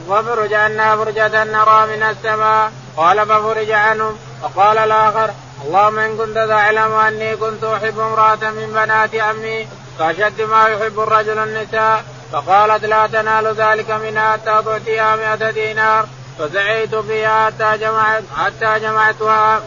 فافرج 0.09 0.53
عنا 0.53 0.95
فرجة 0.95 1.43
نرى 1.43 1.87
من 1.87 2.03
السماء. 2.03 2.71
قال 2.97 3.25
ففرج 3.25 3.71
عنهم. 3.71 4.17
وقال 4.43 4.77
الآخر 4.77 5.29
اللهم 5.65 5.99
إن 5.99 6.17
كنت 6.17 6.37
تعلم 6.37 6.93
أني 6.93 7.35
كنت 7.35 7.63
أحب 7.63 7.99
امرأة 7.99 8.49
من 8.49 8.71
بنات 8.73 9.15
عمي 9.15 9.67
كاشد 9.99 10.41
ما 10.41 10.67
يحب 10.67 10.99
الرجل 10.99 11.37
النساء. 11.37 12.03
فقالت 12.31 12.85
لا 12.85 13.07
تنال 13.07 13.47
ذلك 13.47 13.91
منها 13.91 14.31
حتى 14.31 14.61
تعطيها 14.65 15.15
مئة 15.15 15.51
دينار 15.51 16.05
فسعيت 16.39 16.95
فيها 16.95 17.45
حتى 17.45 17.77
جمعت 17.77 18.23
حتى 18.37 18.79
جمعتها. 18.79 19.61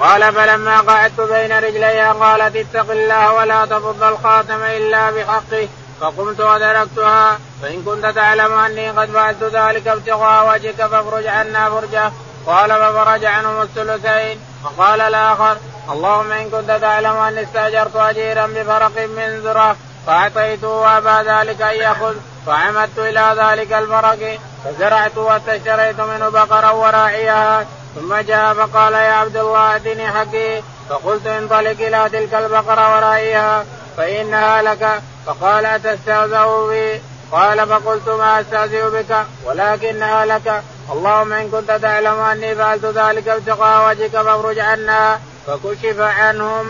قال 0.00 0.34
فلما 0.34 0.80
قعدت 0.80 1.20
بين 1.20 1.58
رجليها 1.58 2.12
قالت 2.12 2.56
اتق 2.56 2.90
الله 2.90 3.32
ولا 3.32 3.64
تفض 3.64 4.02
الخاتم 4.02 4.62
إلا 4.62 5.10
بحقه. 5.10 5.68
فقمت 6.00 6.40
وتركتها. 6.40 7.38
فإن 7.62 7.82
كنت 7.82 8.06
تعلم 8.06 8.52
أني 8.52 8.90
قد 8.90 9.10
فعلت 9.10 9.42
ذلك 9.42 9.88
ابتغاء 9.88 10.54
وجهك 10.54 10.86
فافرج 10.86 11.26
عنا 11.26 11.70
فرجه. 11.70 12.12
قال 12.46 12.70
ففرج 12.70 13.24
عنهم 13.24 13.62
الثلثين. 13.62 14.40
وقال 14.64 15.00
الآخر 15.00 15.56
اللهم 15.90 16.32
إن 16.32 16.50
كنت 16.50 16.70
تعلم 16.70 17.16
أني 17.16 17.42
استأجرت 17.42 17.96
أجيرا 17.96 18.46
بفرق 18.46 19.06
من 19.06 19.40
ذرة 19.44 19.76
فأعطيته 20.06 20.68
وأبى 20.68 21.30
ذلك 21.30 21.62
أن 21.62 21.74
يأخذ. 21.74 22.14
فعمدت 22.46 22.98
إلى 22.98 23.36
ذلك 23.38 23.72
الفرق. 23.72 24.38
فزرعت 24.64 25.16
واشتريت 25.16 26.00
منه 26.00 26.28
بقرا 26.28 26.70
وراعيها 26.70 27.66
ثم 27.96 28.16
جاء 28.16 28.54
فقال 28.54 28.92
يا 28.92 29.12
عبد 29.12 29.36
الله 29.36 29.76
اتني 29.76 30.08
حقي. 30.08 30.62
فقلت 30.88 31.26
انطلق 31.26 31.76
إلى 31.80 32.08
تلك 32.12 32.34
البقرة 32.34 32.96
وراعيها 32.96 33.64
فإنها 33.96 34.62
لك. 34.62 35.02
فقال 35.26 35.66
أتستهزأ 35.66 36.66
بي؟ 36.66 37.00
قال 37.32 37.68
فقلت 37.68 38.08
ما 38.08 38.40
أستهزئ 38.40 38.90
بك 38.90 39.26
ولكنها 39.44 40.26
لك. 40.26 40.62
اللهم 40.92 41.32
إن 41.32 41.50
كنت 41.50 41.70
تعلم 41.70 42.20
أني 42.20 42.54
فعلت 42.54 42.84
ذلك 42.84 43.28
ابتغاء 43.28 43.90
وجهك 43.90 44.10
فافرج 44.10 44.58
عنا. 44.58 45.20
فكشف 45.46 46.00
عنهم. 46.00 46.66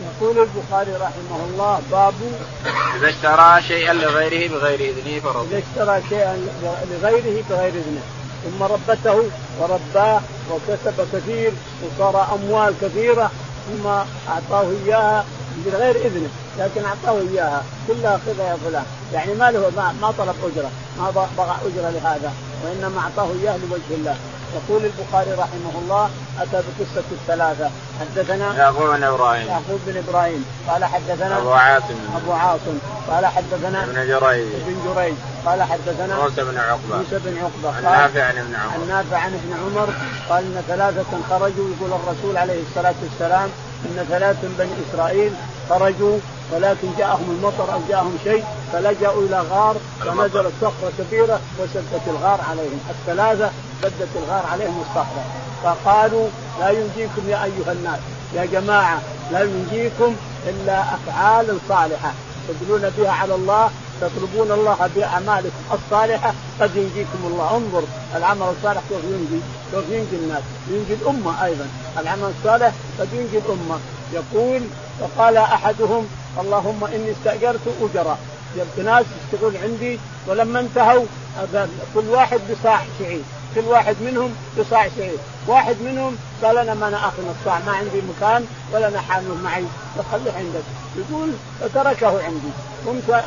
يقول 0.00 0.38
البخاري 0.38 0.92
رحمه 0.92 1.44
الله 1.44 1.82
باب 1.90 2.14
إذا 2.96 3.08
اشترى 3.08 3.62
شيئا 3.68 3.92
لغيره 3.92 4.50
بغير 4.50 4.80
إذنه 4.80 5.20
فرض. 5.20 5.48
إذا 5.52 5.58
اشترى 5.58 6.02
شيئا 6.08 6.36
لغيره 6.90 7.44
بغير 7.50 7.68
إذنه. 7.68 8.02
ثم 8.44 8.62
ربته 8.62 9.22
ورباه 9.60 10.20
وكسب 10.50 11.06
كثير 11.12 11.52
وصار 11.84 12.34
أموال 12.34 12.74
كثيرة 12.82 13.30
ثم 13.66 13.86
أعطاه 14.28 14.70
إياها 14.84 15.24
بغير 15.66 15.96
إذنه 15.96 16.28
لكن 16.58 16.84
أعطاه 16.84 17.20
إياها. 17.20 17.64
كلها 17.88 18.20
خذها 18.26 18.50
يا 18.50 18.56
فلان. 18.64 18.84
يعني 19.12 19.34
ما 19.34 19.50
له 19.50 19.72
ما, 19.76 19.92
ما 20.00 20.10
طلب 20.18 20.34
أجرة 20.44 20.70
ما 20.98 21.10
بغى 21.10 21.56
أجرة 21.64 21.90
لهذا 21.90 22.32
وإنما 22.64 23.00
أعطاه 23.00 23.28
إياه 23.42 23.56
لوجه 23.56 23.90
الله. 23.90 24.16
يقول 24.54 24.82
البخاري 24.84 25.32
رحمه 25.32 25.74
الله 25.82 26.10
أتى 26.40 26.62
بقصة 26.66 27.04
الثلاثة. 27.12 27.70
حدثنا 28.00 28.56
يعقوب 28.56 28.90
بن 28.96 29.04
إبراهيم. 29.04 29.46
يعقوب 29.46 29.80
بن 29.86 29.96
إبراهيم. 30.08 30.44
قال 30.68 30.84
حدثنا 30.84 31.38
أبو 31.38 31.52
عاصم. 31.52 31.98
أبو 32.16 32.32
عاصم. 32.32 32.78
قال 33.10 33.26
حدثنا 33.26 33.84
ابن 33.84 33.94
جريج. 33.94 34.46
ابن 34.54 34.76
جريج. 34.86 35.14
قال 35.46 35.62
حدثنا 35.62 36.22
موسى 36.22 36.44
بن 36.44 36.58
عقبة. 36.58 36.96
موسى 36.96 37.18
بن 37.24 37.38
عقبة. 37.38 37.78
النافع 37.78 38.22
عن 38.24 38.38
ابن 38.38 38.54
عمر. 38.54 38.82
النافع 38.82 39.16
عن 39.16 39.34
ابن 39.34 39.52
عمر. 39.62 39.88
قال 40.30 40.44
إن 40.44 40.62
ثلاثة 40.68 41.12
خرجوا 41.30 41.68
يقول 41.76 42.00
الرسول 42.00 42.36
عليه 42.36 42.62
الصلاة 42.68 42.94
والسلام 43.02 43.50
إن 43.84 44.06
ثلاث 44.08 44.36
من 44.44 44.54
بني 44.58 44.72
إسرائيل 44.90 45.32
خرجوا 45.68 46.18
ولكن 46.52 46.88
جاءهم 46.98 47.38
المطر 47.38 47.72
أو 47.72 47.80
جاءهم 47.88 48.18
شيء 48.24 48.44
فلجأوا 48.72 49.22
إلى 49.22 49.40
غار 49.50 49.76
فنزلت 50.00 50.52
صخرة 50.60 50.92
كبيرة 50.98 51.40
وسدت 51.58 52.02
الغار 52.06 52.40
عليهم. 52.50 52.80
الثلاثة 52.90 53.50
سدت 53.82 54.08
الغار 54.16 54.46
عليهم 54.52 54.80
الصخرة. 54.80 55.24
فقالوا 55.62 56.28
لا 56.60 56.70
ينجيكم 56.70 57.28
يا 57.28 57.44
أيها 57.44 57.72
الناس. 57.72 57.98
يا 58.34 58.44
جماعة 58.44 59.00
لا 59.32 59.42
ينجيكم 59.42 60.16
إلا 60.46 60.80
أفعال 60.80 61.58
صالحة. 61.68 62.12
تدلون 62.48 62.90
بها 62.98 63.10
على 63.10 63.34
الله 63.34 63.70
تطلبون 64.00 64.50
الله 64.50 64.90
بأعمالكم 64.96 65.56
الصالحة 65.72 66.34
قد 66.60 66.76
ينجيكم 66.76 67.18
الله. 67.24 67.56
انظر 67.56 67.82
العمل 68.16 68.42
الصالح 68.58 68.80
كيف 68.88 69.04
ينجي؟ 69.04 69.40
كيف 69.72 69.84
ينجي 69.90 70.16
الناس؟ 70.16 70.42
ينجي 70.70 70.94
الأمة 70.94 71.44
أيضا. 71.44 71.66
العمل 71.98 72.32
الصالح 72.38 72.72
قد 73.00 73.08
ينجي 73.12 73.38
الأمة. 73.38 73.78
يقول 74.12 74.62
فقال 75.00 75.36
أحدهم 75.36 76.06
اللهم 76.38 76.84
إني 76.84 77.10
استأجرت 77.10 77.60
اجرا 77.82 78.18
جبت 78.56 78.86
ناس 78.86 79.04
يشتغل 79.32 79.56
عندي 79.56 79.98
ولما 80.26 80.60
انتهوا 80.60 81.04
كل 81.94 82.08
واحد 82.08 82.40
بصاع 82.50 82.80
شعير 82.98 83.22
كل 83.54 83.60
واحد 83.60 83.96
منهم 84.00 84.34
بصاع 84.58 84.88
شعير. 84.96 85.18
واحد 85.46 85.76
منهم 85.80 86.16
قال 86.42 86.58
أنا 86.58 86.74
ما 86.74 86.88
أنا 86.88 86.96
أخذ 86.96 87.22
الصاع 87.38 87.58
ما 87.66 87.72
عندي 87.72 88.02
مكان 88.16 88.46
ولا 88.72 88.88
أنا 88.88 89.00
حامل 89.00 89.34
معي 89.44 89.64
فخليه 89.96 90.32
عندك. 90.32 90.62
يقول 90.96 91.30
فتركه 91.60 92.24
عندي. 92.24 92.50
قمت 92.86 93.24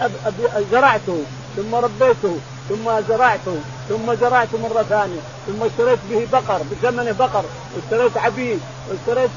زرعته 0.71 1.23
ثم 1.55 1.75
ربيته 1.75 2.37
ثم 2.69 3.01
زرعته 3.09 3.57
ثم 3.89 4.15
زرعته 4.15 4.57
مرة 4.57 4.83
ثانية 4.83 5.19
ثم 5.47 5.63
اشتريت 5.63 5.99
به 6.09 6.27
بقر 6.31 6.61
بثمنه 6.71 7.11
بقر 7.11 7.43
واشتريت 7.75 8.17
عبيد 8.17 8.59
واشتريت 8.89 9.29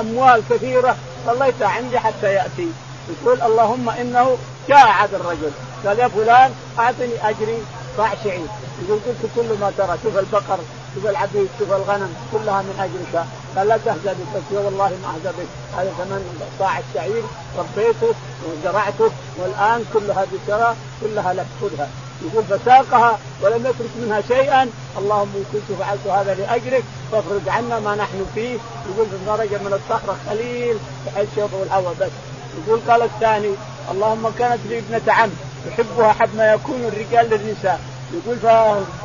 أموال 0.00 0.42
كثيرة 0.50 0.96
خليتها 1.26 1.68
عندي 1.68 1.98
حتى 1.98 2.34
يأتي. 2.34 2.68
يقول 3.08 3.42
اللهم 3.42 3.88
إنه 3.88 4.36
جاء 4.68 4.86
هذا 4.86 5.16
الرجل. 5.16 5.50
قال 5.86 5.98
يا 5.98 6.08
فلان 6.08 6.50
أعطني 6.78 7.28
أجري 7.30 7.58
صاع 7.96 8.14
شعير 8.24 8.46
يقول 8.82 8.98
قلت 9.06 9.30
كل 9.36 9.58
ما 9.60 9.72
ترى 9.78 9.98
شوف 10.02 10.18
البقر 10.18 10.58
شوف 10.94 11.06
العبيد 11.06 11.48
شوف 11.58 11.72
الغنم 11.72 12.14
كلها 12.32 12.62
من 12.62 12.76
اجلك 12.80 13.26
قال 13.56 13.68
لا 13.68 13.76
تهزأ 13.76 14.12
بك. 14.12 14.42
والله 14.50 14.88
ما 15.02 15.08
أهزأ 15.14 15.30
بك. 15.30 15.46
هذا 15.76 15.92
ثمن 15.98 16.50
صاع 16.58 16.78
الشعير 16.78 17.22
ربيته 17.58 18.14
وزرعته 18.46 19.10
والآن 19.38 19.84
كل 19.92 20.10
هذه 20.10 20.74
كلها 21.00 21.34
لك 21.34 21.46
خذها. 21.60 21.88
يقول 22.22 22.44
فساقها 22.44 23.18
ولم 23.42 23.66
يترك 23.66 23.90
منها 24.02 24.20
شيئا. 24.28 24.70
اللهم 24.98 25.30
ان 25.36 25.44
كنت 25.52 25.78
فعلت 25.78 26.06
هذا 26.06 26.34
لاجلك 26.34 26.84
فاخرج 27.12 27.48
عنا 27.48 27.80
ما 27.80 27.94
نحن 27.94 28.26
فيه. 28.34 28.58
يقول 28.90 29.06
فخرج 29.26 29.48
من 29.48 29.80
الصخرة 29.80 30.16
خليل 30.28 30.78
بحيث 31.06 31.28
يضوي 31.36 31.62
الهواء 31.62 31.94
بس. 32.00 32.33
يقول 32.58 32.80
قال 32.88 33.02
الثاني 33.02 33.54
اللهم 33.90 34.32
كانت 34.38 34.60
لي 34.68 34.78
ابنة 34.78 35.12
عم 35.12 35.30
يحبها 35.66 36.12
حب 36.12 36.36
ما 36.36 36.52
يكون 36.52 36.84
الرجال 36.84 37.30
للنساء. 37.30 37.80
يقول 38.14 38.36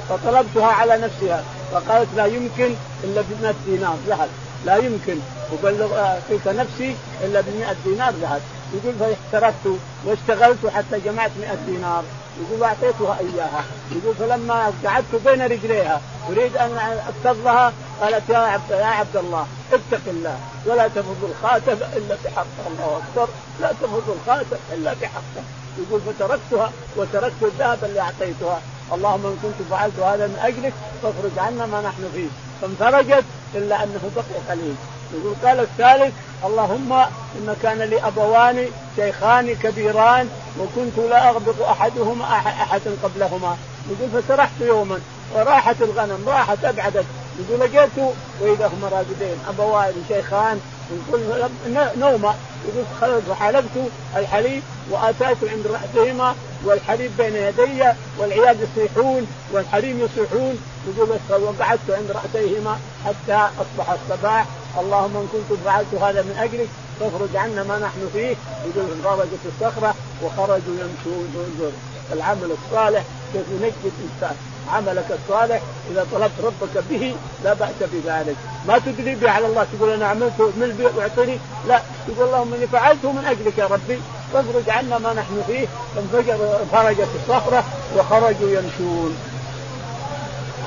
فطلبتها 0.10 0.68
على 0.68 0.98
نفسها. 0.98 1.44
فقالت 1.72 2.08
لا 2.16 2.26
يمكن 2.26 2.76
إلا 3.04 3.22
ب 3.22 3.26
100 3.42 3.54
دينار 3.66 3.96
ذهب. 4.08 4.30
لا 4.66 4.78
يمكن. 4.78 5.20
أبلغ 5.54 6.20
فيك 6.28 6.48
نفسي 6.48 6.96
إلا 7.24 7.42
ب 7.42 7.46
100 7.60 7.76
دينار 7.86 8.14
ذهب. 8.22 8.42
يقول 8.74 8.96
فاحترفت 9.00 9.68
واشتغلت 10.06 10.68
حتى 10.76 11.00
جمعت 11.06 11.32
100 11.40 11.58
دينار. 11.66 12.04
يقول 12.42 12.62
واعطيتها 12.62 13.18
إياها. 13.20 13.64
يقول 13.92 14.16
فلما 14.16 14.74
قعدت 14.86 15.16
بين 15.26 15.42
رجليها 15.42 16.02
أريد 16.30 16.58
أن 16.58 17.00
اكتظها 17.08 17.74
قالت 18.02 18.30
يا 18.30 18.38
عبد 18.38 18.72
يا 18.72 18.86
عبد 18.86 19.18
الله 19.18 19.48
اتق 19.74 20.02
الله 20.08 20.38
ولا 20.66 20.88
تفض 20.88 21.30
الخاتم 21.32 21.78
إلا 21.98 22.16
بحقه 22.26 22.68
الله 22.68 23.02
أكبر. 23.02 23.28
لا 23.62 23.72
تفض 23.82 24.18
الخاتم 24.22 24.58
إلا 24.74 24.94
بحقه 24.94 25.44
يقول 25.78 26.02
فتركتها 26.02 26.72
وتركت 26.98 27.44
الذهب 27.44 27.84
اللي 27.84 28.00
أعطيتها. 28.00 28.62
اللهم 28.94 29.26
إن 29.26 29.38
كنت 29.44 29.68
فعلت 29.70 30.00
هذا 30.00 30.28
من 30.28 30.40
أجلك 30.44 30.74
فاخرج 31.04 31.48
عنا 31.48 31.66
ما 31.66 31.82
نحن 31.82 32.10
فيه. 32.14 32.28
فانفرجت 32.62 33.26
إلا 33.56 33.84
أنه 33.84 34.12
بقي 34.16 34.56
قليل. 34.56 34.76
يقول 35.14 35.36
قال 35.44 35.60
الثالث 35.60 36.14
اللهم 36.46 36.94
إن 37.36 37.56
كان 37.64 37.78
لي 37.78 38.08
أبوان 38.08 38.68
شيخان 38.96 39.56
كبيران 39.56 40.30
وكنت 40.60 40.98
لا 41.10 41.30
أغبط 41.30 41.62
أحدهما 41.62 42.26
أحد 42.26 42.82
قبلهما. 43.04 43.58
يقول 43.90 44.24
فسرحت 44.24 44.62
يوما 44.62 45.00
وراحت 45.36 45.82
الغنم 45.82 46.30
راحت 46.30 46.66
أبعدت. 46.66 47.06
يقول 47.40 47.60
لقيت 47.60 47.90
وإذا 48.42 48.68
هما 48.68 48.88
راقدين. 48.90 49.38
ابوان 49.48 49.94
شيخان 50.08 50.60
يقول 50.92 51.50
نومة. 51.98 52.34
يقول 52.68 53.22
وحلبت 53.30 53.92
الحليب 54.16 54.64
واتيت 54.92 55.38
عند 55.44 55.68
رأسهما 55.68 56.36
والحليب 56.66 57.12
بين 57.18 57.36
يدي 57.36 57.84
والعيال 58.18 58.58
يصيحون 58.62 59.28
والحريم 59.52 60.00
يصيحون. 60.00 60.58
يقول 60.88 61.10
وقعدت 61.30 61.90
عند 61.90 62.12
رأسيهما 62.12 62.80
حتى 63.06 63.50
أصبح 63.62 63.90
الصباح. 63.90 64.46
اللهم 64.80 65.18
إن 65.18 65.28
كنت 65.34 65.60
فعلت 65.66 65.94
هذا 65.94 66.22
من 66.22 66.38
أجلك 66.40 66.70
فاخرج 67.00 67.36
عنا 67.36 67.64
ما 67.64 67.80
نحن 67.80 68.10
فيه. 68.14 68.36
يقول 68.66 68.92
انضرجت 68.92 69.40
الصخرة 69.46 69.96
وخرجوا 70.24 70.74
يمشون 70.74 71.72
العمل 72.14 72.52
الصالح 72.52 73.04
كيف 73.34 73.44
ينجي 73.52 73.74
الإنسان. 73.86 74.36
عملك 74.74 75.20
الصالح 75.20 75.62
إذا 75.92 76.08
طلبت 76.12 76.32
ربك 76.44 76.84
به 76.90 77.16
لا 77.44 77.54
بأس 77.54 77.80
بذلك. 77.94 78.36
ما 78.68 78.78
تدري 78.78 79.16
به 79.16 79.30
على 79.30 79.46
الله 79.46 79.66
تقول 79.74 79.90
أنا 79.90 80.08
عملته 80.08 80.46
من 80.46 80.76
بي 80.78 80.86
واعطني 80.86 81.38
لا. 81.68 81.82
تقول 82.08 82.28
اللهم 82.28 82.54
إني 82.54 82.68
فعلته 82.68 83.12
من 83.12 83.26
أجلك 83.26 83.58
يا 83.58 83.66
ربي. 83.66 84.00
فاخرج 84.34 84.70
عنا 84.70 84.98
ما 84.98 85.14
نحن 85.14 85.44
فيه. 85.48 85.68
فانفجر 85.96 86.38
خرجت 86.74 87.08
الصخرة 87.20 87.64
وخرجوا 87.98 88.50
يمشون. 88.50 89.18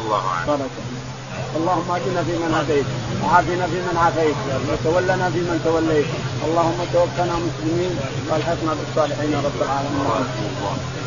الله 0.05 0.23
أعلم. 0.27 0.69
اللهم 1.57 1.91
اهدنا 1.91 2.23
فيمن 2.23 2.55
هديت. 2.55 2.87
وعافنا 3.25 3.67
فيمن 3.67 3.97
عافيت. 4.05 4.37
وتولنا 4.73 5.31
فيمن 5.31 5.61
توليت. 5.65 6.07
اللهم 6.47 6.79
توفنا 6.93 7.35
مسلمين. 7.47 8.01
والحقنا 8.31 8.73
بالصالحين 8.75 9.33
يا 9.33 9.39
رب 9.39 9.63
العالمين. 9.63 11.03